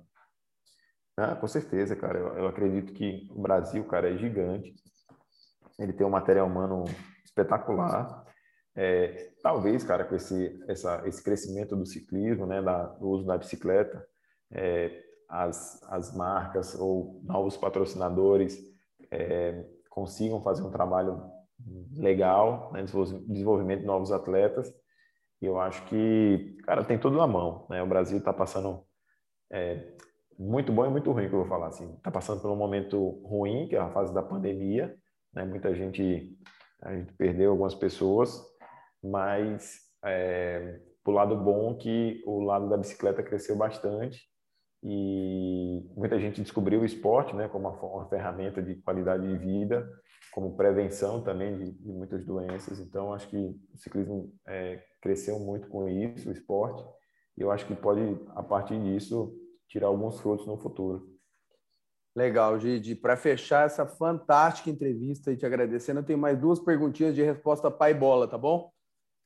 Ah, 1.16 1.36
com 1.36 1.46
certeza, 1.46 1.94
cara. 1.94 2.18
Eu, 2.18 2.38
eu, 2.38 2.46
acredito 2.48 2.92
que 2.92 3.28
o 3.30 3.42
Brasil, 3.42 3.84
cara, 3.84 4.10
é 4.10 4.16
gigante. 4.16 4.74
Ele 5.78 5.92
tem 5.92 6.06
um 6.06 6.10
material 6.10 6.46
humano 6.46 6.84
espetacular. 7.24 8.24
É, 8.82 9.32
talvez, 9.42 9.84
cara, 9.84 10.06
com 10.06 10.16
esse, 10.16 10.58
essa, 10.66 11.06
esse 11.06 11.22
crescimento 11.22 11.76
do 11.76 11.84
ciclismo, 11.84 12.46
né, 12.46 12.62
da, 12.62 12.84
do 12.84 13.10
uso 13.10 13.26
da 13.26 13.36
bicicleta, 13.36 14.02
é, 14.50 15.02
as, 15.28 15.82
as 15.82 16.16
marcas 16.16 16.74
ou 16.80 17.20
novos 17.22 17.58
patrocinadores 17.58 18.58
é, 19.10 19.66
consigam 19.90 20.40
fazer 20.40 20.62
um 20.62 20.70
trabalho 20.70 21.22
legal, 21.94 22.72
né, 22.72 22.82
desenvolvimento 23.28 23.80
de 23.80 23.86
novos 23.86 24.10
atletas. 24.12 24.72
E 25.42 25.44
eu 25.44 25.60
acho 25.60 25.84
que, 25.84 26.56
cara, 26.64 26.82
tem 26.82 26.98
tudo 26.98 27.18
na 27.18 27.26
mão. 27.26 27.66
Né? 27.68 27.82
O 27.82 27.86
Brasil 27.86 28.16
está 28.16 28.32
passando 28.32 28.82
é, 29.52 29.92
muito 30.38 30.72
bom 30.72 30.86
e 30.86 30.88
muito 30.88 31.12
ruim, 31.12 31.28
que 31.28 31.34
eu 31.34 31.40
vou 31.40 31.48
falar 31.48 31.66
assim. 31.66 31.96
Está 31.96 32.10
passando 32.10 32.40
por 32.40 32.50
um 32.50 32.56
momento 32.56 33.20
ruim, 33.26 33.68
que 33.68 33.76
é 33.76 33.78
a 33.78 33.90
fase 33.90 34.14
da 34.14 34.22
pandemia. 34.22 34.96
Né? 35.34 35.44
Muita 35.44 35.74
gente, 35.74 36.34
a 36.80 36.94
gente 36.94 37.12
perdeu 37.12 37.50
algumas 37.50 37.74
pessoas, 37.74 38.49
mas 39.02 39.80
é, 40.04 40.80
o 41.04 41.10
lado 41.10 41.36
bom 41.36 41.76
que 41.76 42.22
o 42.26 42.40
lado 42.40 42.68
da 42.68 42.76
bicicleta 42.76 43.22
cresceu 43.22 43.56
bastante 43.56 44.28
e 44.82 45.84
muita 45.96 46.18
gente 46.18 46.40
descobriu 46.40 46.80
o 46.80 46.84
esporte, 46.84 47.34
né, 47.34 47.48
como 47.48 47.68
uma, 47.68 47.80
uma 47.80 48.08
ferramenta 48.08 48.62
de 48.62 48.76
qualidade 48.76 49.26
de 49.26 49.36
vida 49.36 49.86
como 50.30 50.56
prevenção 50.56 51.22
também 51.22 51.56
de, 51.58 51.72
de 51.72 51.92
muitas 51.92 52.24
doenças. 52.24 52.78
Então, 52.80 53.12
acho 53.12 53.28
que 53.28 53.36
o 53.36 53.76
ciclismo 53.76 54.32
é, 54.46 54.82
cresceu 55.00 55.38
muito 55.38 55.68
com 55.68 55.88
isso, 55.88 56.28
o 56.28 56.32
esporte, 56.32 56.84
e 57.36 57.42
eu 57.42 57.50
acho 57.50 57.66
que 57.66 57.74
pode, 57.74 58.00
a 58.30 58.42
partir 58.42 58.80
disso, 58.82 59.34
tirar 59.68 59.88
alguns 59.88 60.20
frutos 60.20 60.46
no 60.46 60.56
futuro. 60.56 61.08
Legal, 62.14 62.58
Gide. 62.58 62.96
Para 62.96 63.16
fechar 63.16 63.66
essa 63.66 63.86
fantástica 63.86 64.68
entrevista 64.68 65.32
e 65.32 65.36
te 65.36 65.46
agradecendo, 65.46 66.00
eu 66.00 66.04
tenho 66.04 66.18
mais 66.18 66.38
duas 66.38 66.58
perguntinhas 66.58 67.14
de 67.14 67.22
resposta 67.22 67.70
pai 67.70 67.94
bola, 67.94 68.28
tá 68.28 68.36
bom? 68.36 68.70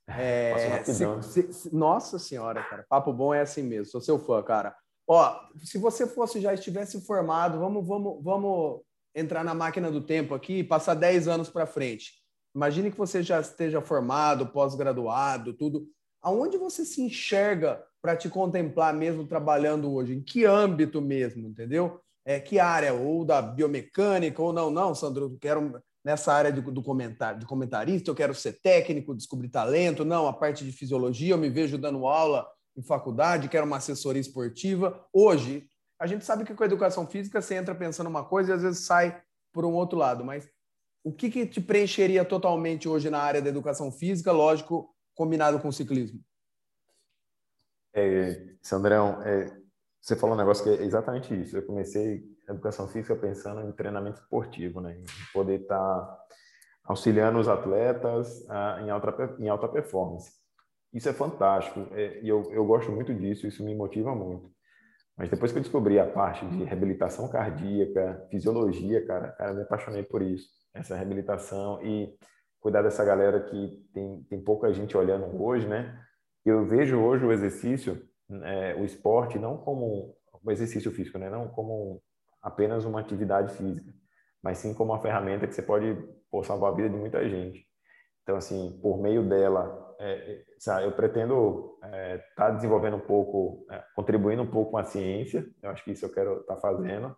É, 0.07 0.82
se, 0.84 1.22
se, 1.22 1.52
se, 1.52 1.74
nossa 1.74 2.18
senhora, 2.18 2.62
cara, 2.62 2.84
papo 2.88 3.12
bom 3.12 3.32
é 3.32 3.40
assim 3.40 3.62
mesmo. 3.62 3.86
Sou 3.86 4.00
seu 4.00 4.18
fã, 4.18 4.42
cara. 4.42 4.76
Ó, 5.07 5.40
se 5.62 5.78
você 5.78 6.07
fosse 6.07 6.40
já 6.40 6.52
estivesse 6.52 7.00
formado, 7.02 7.59
vamos, 7.59 7.86
vamos, 7.86 8.22
vamos 8.22 8.80
entrar 9.14 9.44
na 9.44 9.55
máquina 9.55 9.90
do 9.90 10.00
tempo 10.00 10.34
aqui 10.34 10.59
e 10.59 10.64
passar 10.64 10.94
10 10.94 11.28
anos 11.28 11.48
para 11.48 11.66
frente. 11.66 12.12
Imagine 12.55 12.90
que 12.90 12.98
você 12.98 13.22
já 13.22 13.40
esteja 13.40 13.80
formado, 13.80 14.46
pós-graduado, 14.46 15.52
tudo. 15.52 15.88
Aonde 16.22 16.57
você 16.57 16.84
se 16.84 17.02
enxerga 17.02 17.84
para 18.00 18.16
te 18.16 18.28
contemplar 18.28 18.94
mesmo 18.94 19.26
trabalhando 19.26 19.92
hoje? 19.92 20.14
Em 20.14 20.22
que 20.22 20.44
âmbito 20.44 21.02
mesmo, 21.02 21.48
entendeu? 21.48 22.00
É, 22.24 22.40
que 22.40 22.59
área? 22.59 22.94
Ou 22.94 23.24
da 23.24 23.42
biomecânica, 23.42 24.40
ou 24.40 24.52
não, 24.52 24.70
não, 24.70 24.94
Sandro, 24.94 25.36
quero 25.40 25.82
nessa 26.05 26.32
área 26.32 26.52
do, 26.52 26.61
do 26.70 26.82
comentário, 26.82 27.40
de 27.40 27.46
comentarista, 27.46 28.11
eu 28.11 28.14
quero 28.14 28.34
ser 28.34 28.61
técnico, 28.61 29.14
descobrir 29.14 29.48
talento, 29.48 30.05
não, 30.05 30.26
a 30.26 30.32
parte 30.32 30.64
de 30.64 30.70
fisiologia, 30.70 31.32
eu 31.32 31.38
me 31.38 31.48
vejo 31.48 31.78
dando 31.78 32.07
aula 32.07 32.46
em 32.76 32.82
faculdade, 32.82 33.48
quero 33.48 33.66
uma 33.66 33.78
assessoria 33.78 34.20
esportiva. 34.20 35.02
Hoje, 35.12 35.66
a 35.98 36.07
gente 36.07 36.24
sabe 36.24 36.44
que 36.44 36.55
com 36.55 36.62
a 36.62 36.66
educação 36.66 37.07
física 37.07 37.40
você 37.40 37.55
entra 37.55 37.74
pensando 37.74 38.09
uma 38.09 38.24
coisa 38.24 38.52
e 38.52 38.55
às 38.55 38.62
vezes 38.62 38.84
sai 38.84 39.22
por 39.52 39.64
um 39.64 39.72
outro 39.72 39.96
lado, 39.96 40.24
mas 40.24 40.48
o 41.02 41.12
que, 41.12 41.30
que 41.30 41.46
te 41.46 41.61
preencheria 41.61 42.24
totalmente 42.24 42.88
hoje 42.88 43.09
na 43.09 43.20
área 43.20 43.40
da 43.40 43.48
educação 43.48 43.90
física, 43.90 44.32
lógico, 44.32 44.94
combinado 45.14 45.61
com 45.61 45.68
o 45.68 45.72
ciclismo? 45.72 46.20
É, 47.94 48.55
Sandrão, 48.61 49.22
é, 49.22 49.57
você 50.00 50.16
falou 50.16 50.34
um 50.34 50.38
negócio 50.38 50.64
que 50.64 50.70
é 50.70 50.84
exatamente 50.84 51.32
isso. 51.40 51.57
Eu 51.57 51.64
comecei 51.64 52.24
educação 52.49 52.88
física 52.88 53.16
pensando 53.16 53.61
em 53.62 53.72
treinamento 53.72 54.20
esportivo, 54.20 54.80
né? 54.80 54.97
Em 54.97 55.05
poder 55.32 55.61
estar 55.62 55.76
tá 55.76 56.24
auxiliando 56.84 57.38
os 57.38 57.49
atletas 57.49 58.49
a, 58.51 58.80
em, 58.82 58.90
alta, 58.90 59.36
em 59.38 59.49
alta 59.49 59.68
performance. 59.68 60.30
Isso 60.92 61.09
é 61.09 61.12
fantástico 61.12 61.88
é, 61.92 62.20
e 62.20 62.28
eu, 62.28 62.51
eu 62.53 62.64
gosto 62.64 62.92
muito 62.92 63.12
disso, 63.12 63.47
isso 63.47 63.64
me 63.64 63.74
motiva 63.74 64.14
muito. 64.14 64.53
Mas 65.16 65.28
depois 65.28 65.53
que 65.53 65.59
eu 65.59 65.62
descobri 65.62 65.99
a 65.99 66.07
parte 66.07 66.45
de 66.47 66.64
reabilitação 66.64 67.28
cardíaca, 67.28 68.26
fisiologia, 68.30 69.05
cara, 69.07 69.28
cara, 69.32 69.55
me 69.55 69.62
apaixonei 69.62 70.03
por 70.03 70.22
isso. 70.22 70.49
Essa 70.74 70.97
reabilitação 70.97 71.80
e 71.84 72.12
cuidar 72.61 72.82
dessa 72.82 73.05
galera 73.05 73.40
que 73.40 73.86
tem, 73.92 74.22
tem 74.28 74.40
pouca 74.40 74.72
gente 74.72 74.97
olhando 74.97 75.40
hoje, 75.40 75.68
né? 75.68 76.01
Eu 76.45 76.64
vejo 76.66 76.99
hoje 76.99 77.24
o 77.24 77.32
exercício, 77.32 78.03
é, 78.42 78.74
o 78.74 78.84
esporte, 78.84 79.38
não 79.38 79.57
como 79.57 80.16
um 80.45 80.51
exercício 80.51 80.90
físico, 80.90 81.18
né? 81.18 81.30
Não 81.30 81.49
como 81.49 82.03
apenas 82.45 82.84
uma 82.84 83.01
atividade 83.01 83.55
física, 83.55 83.90
mas 84.42 84.59
sim 84.59 84.74
como 84.74 84.92
uma 84.92 85.01
ferramenta 85.01 85.47
que 85.47 85.55
você 85.55 85.62
pode 85.62 85.97
pô, 86.30 86.45
salvar 86.45 86.72
a 86.72 86.76
vida 86.76 86.90
de 86.90 86.97
muita 86.97 87.26
gente. 87.26 87.66
Então, 88.22 88.36
assim, 88.36 88.78
por 88.82 89.01
meio 89.01 89.26
dela, 89.26 89.97
é, 89.99 90.42
é 90.68 90.84
eu 90.84 90.92
pretendo 90.92 91.78
estar 91.82 91.97
é, 91.97 92.18
tá 92.36 92.51
desenvolvendo 92.51 92.97
um 92.97 93.01
pouco, 93.01 93.66
é, 93.70 93.82
contribuindo 93.97 94.42
um 94.42 94.51
pouco 94.51 94.72
com 94.72 94.78
a 94.78 94.84
ciência. 94.84 95.47
Eu 95.62 95.70
acho 95.70 95.82
que 95.82 95.92
isso 95.92 96.05
eu 96.05 96.12
quero 96.12 96.40
estar 96.40 96.57
tá 96.57 96.61
fazendo. 96.61 97.16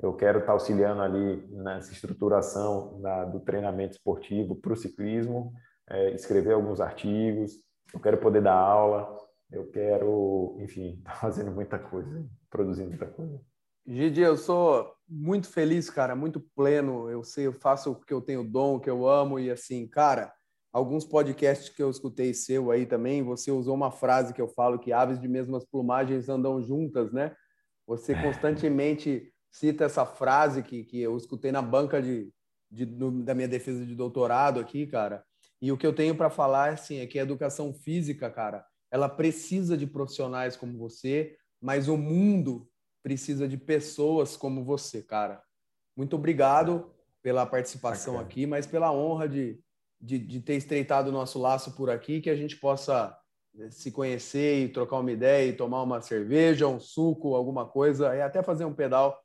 eu 0.00 0.14
quero 0.14 0.40
estar 0.40 0.52
auxiliando 0.52 1.00
ali 1.00 1.46
nessa 1.50 1.92
estruturação 1.92 3.00
da, 3.00 3.24
do 3.24 3.40
treinamento 3.40 3.92
esportivo 3.92 4.56
para 4.56 4.72
o 4.72 4.76
ciclismo, 4.76 5.52
é, 5.88 6.10
escrever 6.10 6.52
alguns 6.52 6.80
artigos, 6.80 7.52
eu 7.94 8.00
quero 8.00 8.18
poder 8.18 8.42
dar 8.42 8.54
aula, 8.54 9.16
eu 9.50 9.70
quero, 9.70 10.56
enfim, 10.60 10.98
estar 10.98 11.12
tá 11.14 11.16
fazendo 11.18 11.50
muita 11.52 11.78
coisa, 11.78 12.26
produzindo 12.50 12.90
muita 12.90 13.06
coisa. 13.06 13.40
Gigi, 13.88 14.20
eu 14.20 14.36
sou 14.36 14.92
muito 15.08 15.48
feliz, 15.48 15.88
cara, 15.88 16.16
muito 16.16 16.40
pleno. 16.40 17.08
Eu 17.08 17.22
sei, 17.22 17.46
eu 17.46 17.52
faço 17.52 17.92
o 17.92 17.94
que 17.94 18.12
eu 18.12 18.20
tenho 18.20 18.42
dom, 18.42 18.76
o 18.76 18.80
que 18.80 18.90
eu 18.90 19.08
amo 19.08 19.38
e 19.38 19.48
assim, 19.48 19.86
cara, 19.86 20.34
alguns 20.72 21.04
podcasts 21.04 21.68
que 21.68 21.80
eu 21.80 21.88
escutei 21.88 22.34
seu 22.34 22.72
aí 22.72 22.84
também, 22.84 23.22
você 23.22 23.52
usou 23.52 23.76
uma 23.76 23.92
frase 23.92 24.34
que 24.34 24.42
eu 24.42 24.48
falo 24.48 24.80
que 24.80 24.92
aves 24.92 25.20
de 25.20 25.28
mesmas 25.28 25.64
plumagens 25.64 26.28
andam 26.28 26.60
juntas, 26.60 27.12
né? 27.12 27.34
Você 27.86 28.12
é. 28.12 28.20
constantemente 28.20 29.32
cita 29.52 29.84
essa 29.84 30.04
frase 30.04 30.64
que, 30.64 30.82
que 30.82 31.00
eu 31.00 31.16
escutei 31.16 31.52
na 31.52 31.62
banca 31.62 32.02
de, 32.02 32.32
de 32.68 32.84
no, 32.86 33.22
da 33.22 33.36
minha 33.36 33.46
defesa 33.46 33.86
de 33.86 33.94
doutorado 33.94 34.58
aqui, 34.58 34.84
cara. 34.84 35.24
E 35.62 35.70
o 35.70 35.76
que 35.76 35.86
eu 35.86 35.94
tenho 35.94 36.16
para 36.16 36.28
falar 36.28 36.72
assim, 36.72 36.98
é 36.98 37.06
que 37.06 37.20
a 37.20 37.22
educação 37.22 37.72
física, 37.72 38.28
cara, 38.30 38.66
ela 38.90 39.08
precisa 39.08 39.76
de 39.76 39.86
profissionais 39.86 40.56
como 40.56 40.76
você, 40.76 41.36
mas 41.62 41.86
o 41.86 41.96
mundo 41.96 42.68
precisa 43.06 43.46
de 43.46 43.56
pessoas 43.56 44.36
como 44.36 44.64
você, 44.64 45.00
cara. 45.00 45.40
Muito 45.96 46.16
obrigado 46.16 46.90
pela 47.22 47.46
participação 47.46 48.18
aqui, 48.18 48.48
mas 48.48 48.66
pela 48.66 48.90
honra 48.90 49.28
de, 49.28 49.60
de, 50.00 50.18
de 50.18 50.40
ter 50.40 50.56
estreitado 50.56 51.10
o 51.10 51.12
nosso 51.12 51.38
laço 51.38 51.76
por 51.76 51.88
aqui, 51.88 52.20
que 52.20 52.28
a 52.28 52.34
gente 52.34 52.56
possa 52.56 53.16
eh, 53.60 53.70
se 53.70 53.92
conhecer 53.92 54.64
e 54.64 54.68
trocar 54.68 54.98
uma 54.98 55.12
ideia 55.12 55.48
e 55.48 55.52
tomar 55.52 55.84
uma 55.84 56.00
cerveja, 56.00 56.66
um 56.66 56.80
suco, 56.80 57.36
alguma 57.36 57.64
coisa, 57.64 58.12
e 58.12 58.20
até 58.20 58.42
fazer 58.42 58.64
um 58.64 58.74
pedal 58.74 59.16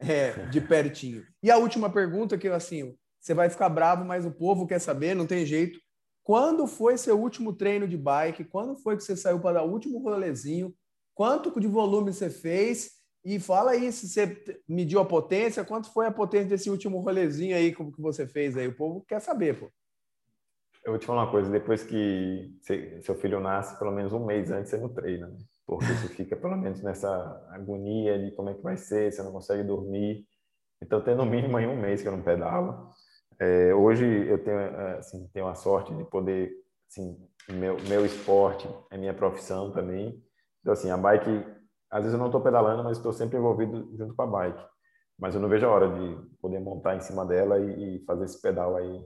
é, 0.00 0.32
de 0.46 0.58
pertinho. 0.66 1.24
E 1.40 1.48
a 1.48 1.58
última 1.58 1.88
pergunta, 1.88 2.36
que 2.36 2.48
assim, 2.48 2.92
você 3.20 3.34
vai 3.34 3.48
ficar 3.48 3.68
bravo, 3.68 4.04
mas 4.04 4.26
o 4.26 4.32
povo 4.32 4.66
quer 4.66 4.80
saber, 4.80 5.14
não 5.14 5.28
tem 5.28 5.46
jeito. 5.46 5.78
Quando 6.24 6.66
foi 6.66 6.98
seu 6.98 7.16
último 7.16 7.52
treino 7.52 7.86
de 7.86 7.96
bike? 7.96 8.42
Quando 8.46 8.74
foi 8.74 8.96
que 8.96 9.04
você 9.04 9.16
saiu 9.16 9.38
para 9.38 9.60
dar 9.60 9.62
o 9.62 9.70
último 9.70 10.00
rolezinho? 10.00 10.74
Quanto 11.14 11.60
de 11.60 11.68
volume 11.68 12.12
você 12.12 12.28
fez? 12.28 12.97
E 13.28 13.38
fala 13.38 13.72
aí 13.72 13.92
se 13.92 14.08
você 14.08 14.42
mediu 14.66 15.00
a 15.00 15.04
potência, 15.04 15.62
quanto 15.62 15.92
foi 15.92 16.06
a 16.06 16.10
potência 16.10 16.48
desse 16.48 16.70
último 16.70 16.98
rolezinho 17.00 17.54
aí 17.54 17.74
como 17.74 17.92
que 17.92 18.00
você 18.00 18.26
fez 18.26 18.56
aí? 18.56 18.66
O 18.66 18.74
povo 18.74 19.04
quer 19.06 19.20
saber, 19.20 19.60
pô. 19.60 19.70
Eu 20.82 20.92
vou 20.92 20.98
te 20.98 21.04
falar 21.04 21.24
uma 21.24 21.30
coisa, 21.30 21.50
depois 21.50 21.84
que 21.84 22.50
seu 23.02 23.14
filho 23.16 23.38
nasce, 23.38 23.78
pelo 23.78 23.92
menos 23.92 24.14
um 24.14 24.24
mês 24.24 24.50
antes 24.50 24.70
você 24.70 24.78
não 24.78 24.88
treina, 24.88 25.26
né? 25.26 25.36
porque 25.66 25.84
você 25.84 26.08
fica 26.08 26.36
pelo 26.36 26.56
menos 26.56 26.82
nessa 26.82 27.08
agonia 27.50 28.18
de 28.18 28.30
como 28.30 28.48
é 28.48 28.54
que 28.54 28.62
vai 28.62 28.78
ser, 28.78 29.12
você 29.12 29.22
não 29.22 29.30
consegue 29.30 29.62
dormir. 29.62 30.24
Então, 30.80 31.02
tem 31.02 31.14
no 31.14 31.26
mínimo 31.26 31.58
aí 31.58 31.66
um 31.66 31.78
mês 31.78 32.00
que 32.00 32.08
eu 32.08 32.12
não 32.12 32.22
pedalo. 32.22 32.88
É, 33.38 33.74
hoje 33.74 34.06
eu 34.06 34.42
tenho, 34.42 34.58
é, 34.58 34.96
assim, 35.00 35.28
tenho 35.34 35.48
a 35.48 35.54
sorte 35.54 35.94
de 35.94 36.04
poder, 36.04 36.50
assim, 36.88 37.14
meu, 37.50 37.76
meu 37.90 38.06
esporte 38.06 38.66
é 38.90 38.96
minha 38.96 39.12
profissão 39.12 39.70
também. 39.70 40.18
Então, 40.62 40.72
assim, 40.72 40.90
a 40.90 40.96
bike, 40.96 41.57
às 41.90 42.00
vezes 42.00 42.12
eu 42.12 42.18
não 42.18 42.26
estou 42.26 42.40
pedalando, 42.40 42.84
mas 42.84 42.96
estou 42.96 43.12
sempre 43.12 43.38
envolvido 43.38 43.90
junto 43.96 44.14
com 44.14 44.22
a 44.22 44.26
bike. 44.26 44.64
Mas 45.18 45.34
eu 45.34 45.40
não 45.40 45.48
vejo 45.48 45.66
a 45.66 45.70
hora 45.70 45.88
de 45.88 46.16
poder 46.40 46.60
montar 46.60 46.96
em 46.96 47.00
cima 47.00 47.26
dela 47.26 47.58
e, 47.58 47.96
e 47.96 48.04
fazer 48.04 48.24
esse 48.24 48.40
pedal 48.40 48.76
aí 48.76 49.04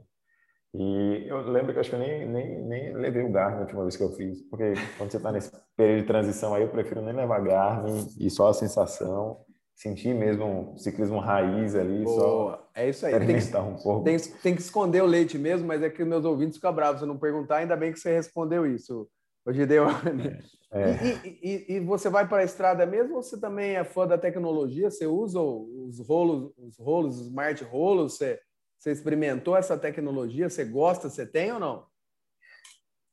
e 0.74 1.24
eu 1.26 1.42
lembro 1.50 1.74
que 1.74 1.80
acho 1.80 1.90
que 1.90 1.96
eu 1.96 2.00
nem, 2.00 2.26
nem, 2.26 2.62
nem 2.62 2.94
levei 2.94 3.22
o 3.22 3.30
Garmin 3.30 3.58
a 3.58 3.60
última 3.60 3.82
vez 3.82 3.94
que 3.94 4.02
eu 4.02 4.10
fiz, 4.12 4.40
porque 4.48 4.72
quando 4.96 5.10
você 5.10 5.18
está 5.18 5.30
nesse 5.30 5.52
período 5.76 6.00
de 6.00 6.06
transição 6.06 6.54
aí, 6.54 6.62
eu 6.62 6.68
prefiro 6.68 7.02
nem 7.02 7.14
levar 7.14 7.40
Garmin 7.40 8.08
e 8.18 8.30
só 8.30 8.48
a 8.48 8.54
sensação, 8.54 9.44
sentir 9.76 10.14
mesmo 10.14 10.72
um 10.72 10.78
ciclismo 10.78 11.18
raiz 11.18 11.74
ali, 11.74 12.04
Boa. 12.04 12.20
só 12.20 12.70
é 12.74 12.88
isso 12.88 13.04
aí. 13.04 13.12
Tem 13.18 13.38
que, 13.38 13.56
um 13.58 13.76
pouco. 13.76 14.04
Tem, 14.04 14.18
tem, 14.18 14.54
que 14.54 14.62
esconder 14.62 15.02
o 15.02 15.06
leite 15.06 15.36
mesmo, 15.36 15.68
mas 15.68 15.82
é 15.82 15.90
que 15.90 16.04
meus 16.06 16.24
ouvintes 16.24 16.56
ficam 16.56 16.74
bravos 16.74 17.00
se 17.02 17.06
não 17.06 17.18
perguntar, 17.18 17.56
ainda 17.56 17.76
bem 17.76 17.92
que 17.92 18.00
você 18.00 18.14
respondeu 18.14 18.66
isso. 18.66 19.06
Hoje 19.44 19.66
deu. 19.66 19.84
É. 19.90 20.61
E, 20.74 21.38
e, 21.42 21.76
e, 21.76 21.80
você 21.80 22.08
vai 22.08 22.26
para 22.26 22.38
a 22.38 22.44
estrada 22.44 22.86
mesmo 22.86 23.16
ou 23.16 23.22
você 23.22 23.38
também 23.38 23.76
é 23.76 23.84
fã 23.84 24.06
da 24.06 24.16
tecnologia? 24.16 24.90
Você 24.90 25.06
usa 25.06 25.38
os 25.40 25.98
rolos, 26.00 26.52
os 26.56 26.78
rolos, 26.78 27.20
os 27.20 27.26
smart 27.26 27.62
rolos? 27.64 28.16
Você 28.16 28.40
você 28.82 28.90
experimentou 28.90 29.56
essa 29.56 29.78
tecnologia? 29.78 30.50
Você 30.50 30.64
gosta? 30.64 31.08
Você 31.08 31.24
tem 31.24 31.52
ou 31.52 31.60
não? 31.60 31.86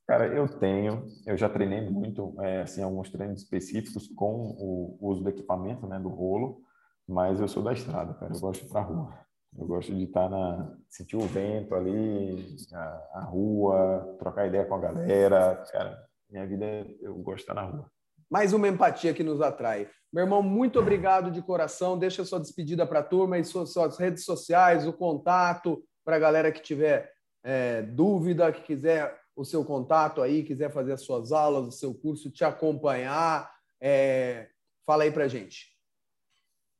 Cara, 0.04 0.26
eu 0.26 0.48
tenho. 0.48 1.06
Eu 1.24 1.36
já 1.36 1.48
treinei 1.48 1.88
muito, 1.88 2.34
é, 2.42 2.62
assim, 2.62 2.82
alguns 2.82 3.08
treinos 3.08 3.42
específicos 3.42 4.08
com 4.08 4.56
o 4.58 4.98
uso 5.00 5.22
do 5.22 5.28
equipamento, 5.28 5.86
né, 5.86 6.00
do 6.00 6.08
rolo, 6.08 6.60
mas 7.06 7.38
eu 7.38 7.46
sou 7.46 7.62
da 7.62 7.72
estrada, 7.72 8.14
cara. 8.14 8.34
Eu 8.34 8.40
gosto 8.40 8.62
de 8.62 8.66
ir 8.66 8.72
pra 8.72 8.80
rua. 8.80 9.16
Eu 9.56 9.64
gosto 9.64 9.94
de 9.94 10.02
estar 10.02 10.28
na 10.28 10.76
sentir 10.88 11.16
o 11.16 11.20
vento 11.20 11.72
ali, 11.72 12.56
a, 12.72 13.08
a 13.14 13.24
rua, 13.26 14.16
trocar 14.18 14.48
ideia 14.48 14.64
com 14.64 14.74
a 14.74 14.80
galera. 14.80 15.64
Cara, 15.70 16.09
minha 16.30 16.46
vida 16.46 16.86
eu 17.00 17.14
gosto 17.16 17.38
de 17.38 17.42
estar 17.42 17.54
na 17.54 17.62
rua. 17.62 17.90
Mais 18.30 18.52
uma 18.52 18.68
empatia 18.68 19.12
que 19.12 19.24
nos 19.24 19.40
atrai. 19.40 19.88
Meu 20.12 20.24
irmão, 20.24 20.42
muito 20.42 20.78
obrigado 20.78 21.30
de 21.30 21.42
coração. 21.42 21.98
Deixa 21.98 22.24
sua 22.24 22.38
despedida 22.38 22.86
para 22.86 23.00
a 23.00 23.04
turma 23.04 23.38
e 23.38 23.44
suas, 23.44 23.72
suas, 23.72 23.98
redes 23.98 24.24
sociais, 24.24 24.86
o 24.86 24.92
contato 24.92 25.82
para 26.04 26.16
a 26.16 26.18
galera 26.18 26.52
que 26.52 26.62
tiver 26.62 27.12
é, 27.42 27.82
dúvida, 27.82 28.52
que 28.52 28.62
quiser 28.62 29.18
o 29.34 29.44
seu 29.44 29.64
contato 29.64 30.22
aí, 30.22 30.42
quiser 30.42 30.70
fazer 30.70 30.92
as 30.92 31.02
suas 31.02 31.32
aulas, 31.32 31.66
o 31.66 31.72
seu 31.72 31.94
curso, 31.94 32.30
te 32.30 32.44
acompanhar. 32.44 33.50
É, 33.80 34.48
fala 34.86 35.04
aí 35.04 35.10
para 35.10 35.28
gente. 35.28 35.70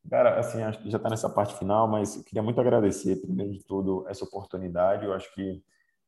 Cara, 0.08 0.38
assim, 0.38 0.62
acho 0.62 0.82
que 0.82 0.90
já 0.90 0.96
está 0.96 1.10
nessa 1.10 1.28
parte 1.28 1.58
final, 1.58 1.86
mas 1.86 2.22
queria 2.22 2.42
muito 2.42 2.60
agradecer, 2.60 3.20
primeiro 3.20 3.52
de 3.52 3.64
tudo, 3.64 4.06
essa 4.08 4.24
oportunidade. 4.24 5.04
Eu 5.04 5.12
acho 5.12 5.32
que 5.34 5.62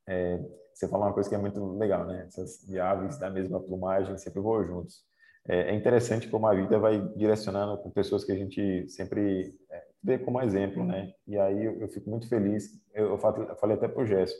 é, 0.09 0.40
você 0.72 0.88
falou 0.88 1.07
uma 1.07 1.12
coisa 1.12 1.28
que 1.28 1.34
é 1.34 1.38
muito 1.38 1.76
legal, 1.76 2.05
né? 2.07 2.24
Essas 2.26 2.68
aves 2.76 3.18
da 3.18 3.30
mesma 3.30 3.61
plumagem 3.61 4.16
sempre 4.16 4.40
voam 4.40 4.64
juntos. 4.64 5.05
É, 5.48 5.70
é 5.70 5.74
interessante 5.74 6.28
como 6.28 6.46
a 6.46 6.55
vida 6.55 6.78
vai 6.78 7.00
direcionando 7.16 7.76
com 7.78 7.90
pessoas 7.90 8.24
que 8.24 8.32
a 8.32 8.36
gente 8.36 8.88
sempre 8.88 9.55
é, 9.70 9.84
vê 10.03 10.18
como 10.18 10.40
exemplo, 10.40 10.84
né? 10.84 11.12
E 11.26 11.38
aí 11.38 11.64
eu, 11.64 11.88
fico 11.88 12.09
muito 12.09 12.28
feliz. 12.28 12.70
Eu, 12.94 13.11
eu 13.11 13.18
falei 13.18 13.76
até 13.76 13.88
para 13.88 14.03
o 14.03 14.07
Gerson. 14.07 14.36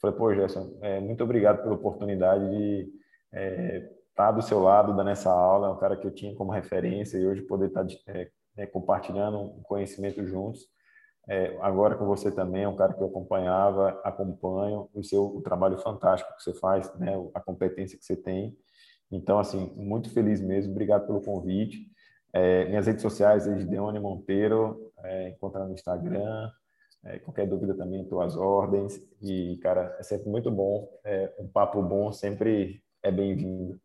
Falei, 0.00 0.16
pô, 0.16 0.34
Gerson, 0.34 0.78
é, 0.82 1.00
muito 1.00 1.22
obrigado 1.22 1.62
pela 1.62 1.74
oportunidade 1.74 2.48
de 2.50 2.80
estar 3.32 3.40
é, 3.40 3.90
tá 4.14 4.32
do 4.32 4.42
seu 4.42 4.60
lado, 4.60 4.96
dando 4.96 5.10
essa 5.10 5.30
aula. 5.30 5.68
É 5.68 5.70
um 5.70 5.78
cara 5.78 5.96
que 5.96 6.06
eu 6.06 6.10
tinha 6.10 6.34
como 6.34 6.50
referência 6.50 7.18
e 7.18 7.26
hoje 7.26 7.42
poder 7.42 7.68
estar 7.68 7.84
tá, 7.84 7.94
é, 8.08 8.28
né, 8.56 8.66
compartilhando 8.66 9.38
um 9.38 9.62
conhecimento 9.62 10.26
juntos. 10.26 10.66
É, 11.28 11.56
agora 11.60 11.94
com 11.94 12.04
você 12.04 12.32
também, 12.32 12.64
é 12.64 12.68
um 12.68 12.74
cara 12.74 12.94
que 12.94 13.00
eu 13.00 13.06
acompanhava, 13.06 14.00
acompanho 14.02 14.88
o 14.92 15.04
seu 15.04 15.24
o 15.24 15.40
trabalho 15.40 15.78
fantástico 15.78 16.34
que 16.36 16.42
você 16.42 16.52
faz, 16.54 16.92
né? 16.98 17.12
A 17.34 17.40
competência 17.40 17.96
que 17.96 18.04
você 18.04 18.16
tem. 18.16 18.56
Então, 19.10 19.38
assim, 19.38 19.72
muito 19.76 20.10
feliz 20.10 20.40
mesmo. 20.40 20.72
Obrigado 20.72 21.06
pelo 21.06 21.20
convite. 21.20 21.86
É, 22.32 22.64
minhas 22.64 22.86
redes 22.86 23.02
sociais, 23.02 23.46
Eddeone 23.46 24.00
Monteiro, 24.00 24.90
é, 25.04 25.28
encontrar 25.28 25.66
no 25.66 25.74
Instagram. 25.74 26.50
É, 27.04 27.18
qualquer 27.18 27.46
dúvida 27.46 27.74
também, 27.74 28.08
às 28.20 28.36
ordens. 28.36 29.00
E, 29.20 29.58
cara, 29.62 29.94
é 29.98 30.02
sempre 30.02 30.28
muito 30.28 30.50
bom. 30.50 30.88
É, 31.04 31.32
um 31.38 31.48
papo 31.48 31.82
bom 31.82 32.12
sempre 32.12 32.82
é 33.02 33.10
bem-vindo. 33.10 33.80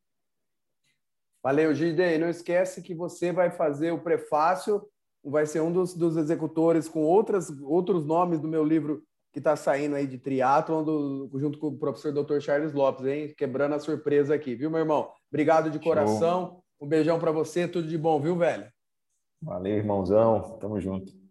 Valeu, 1.43 1.73
Gidei. 1.73 2.17
Não 2.17 2.29
esquece 2.29 2.81
que 2.81 2.93
você 2.93 3.31
vai 3.31 3.51
fazer 3.51 3.91
o 3.91 4.01
prefácio, 4.01 4.87
vai 5.23 5.45
ser 5.45 5.61
um 5.61 5.71
dos, 5.71 5.93
dos 5.93 6.17
executores 6.17 6.87
com 6.87 7.01
outras, 7.03 7.49
outros 7.61 8.05
nomes 8.05 8.39
do 8.39 8.47
meu 8.47 8.63
livro 8.63 9.03
que 9.33 9.39
está 9.39 9.55
saindo 9.55 9.95
aí 9.95 10.07
de 10.07 10.17
triatlon, 10.17 10.83
junto 11.35 11.59
com 11.59 11.67
o 11.67 11.77
professor 11.77 12.11
Dr. 12.11 12.39
Charles 12.39 12.73
Lopes, 12.73 13.05
hein? 13.05 13.33
Quebrando 13.37 13.75
a 13.75 13.79
surpresa 13.79 14.33
aqui, 14.33 14.55
viu, 14.55 14.69
meu 14.69 14.79
irmão? 14.79 15.09
Obrigado 15.31 15.69
de 15.69 15.79
coração. 15.79 16.47
Show. 16.47 16.63
Um 16.81 16.87
beijão 16.87 17.19
para 17.19 17.31
você, 17.31 17.67
tudo 17.67 17.87
de 17.87 17.97
bom, 17.97 18.19
viu, 18.19 18.35
velho? 18.35 18.67
Valeu, 19.41 19.75
irmãozão. 19.75 20.57
Tamo 20.59 20.79
junto. 20.79 21.26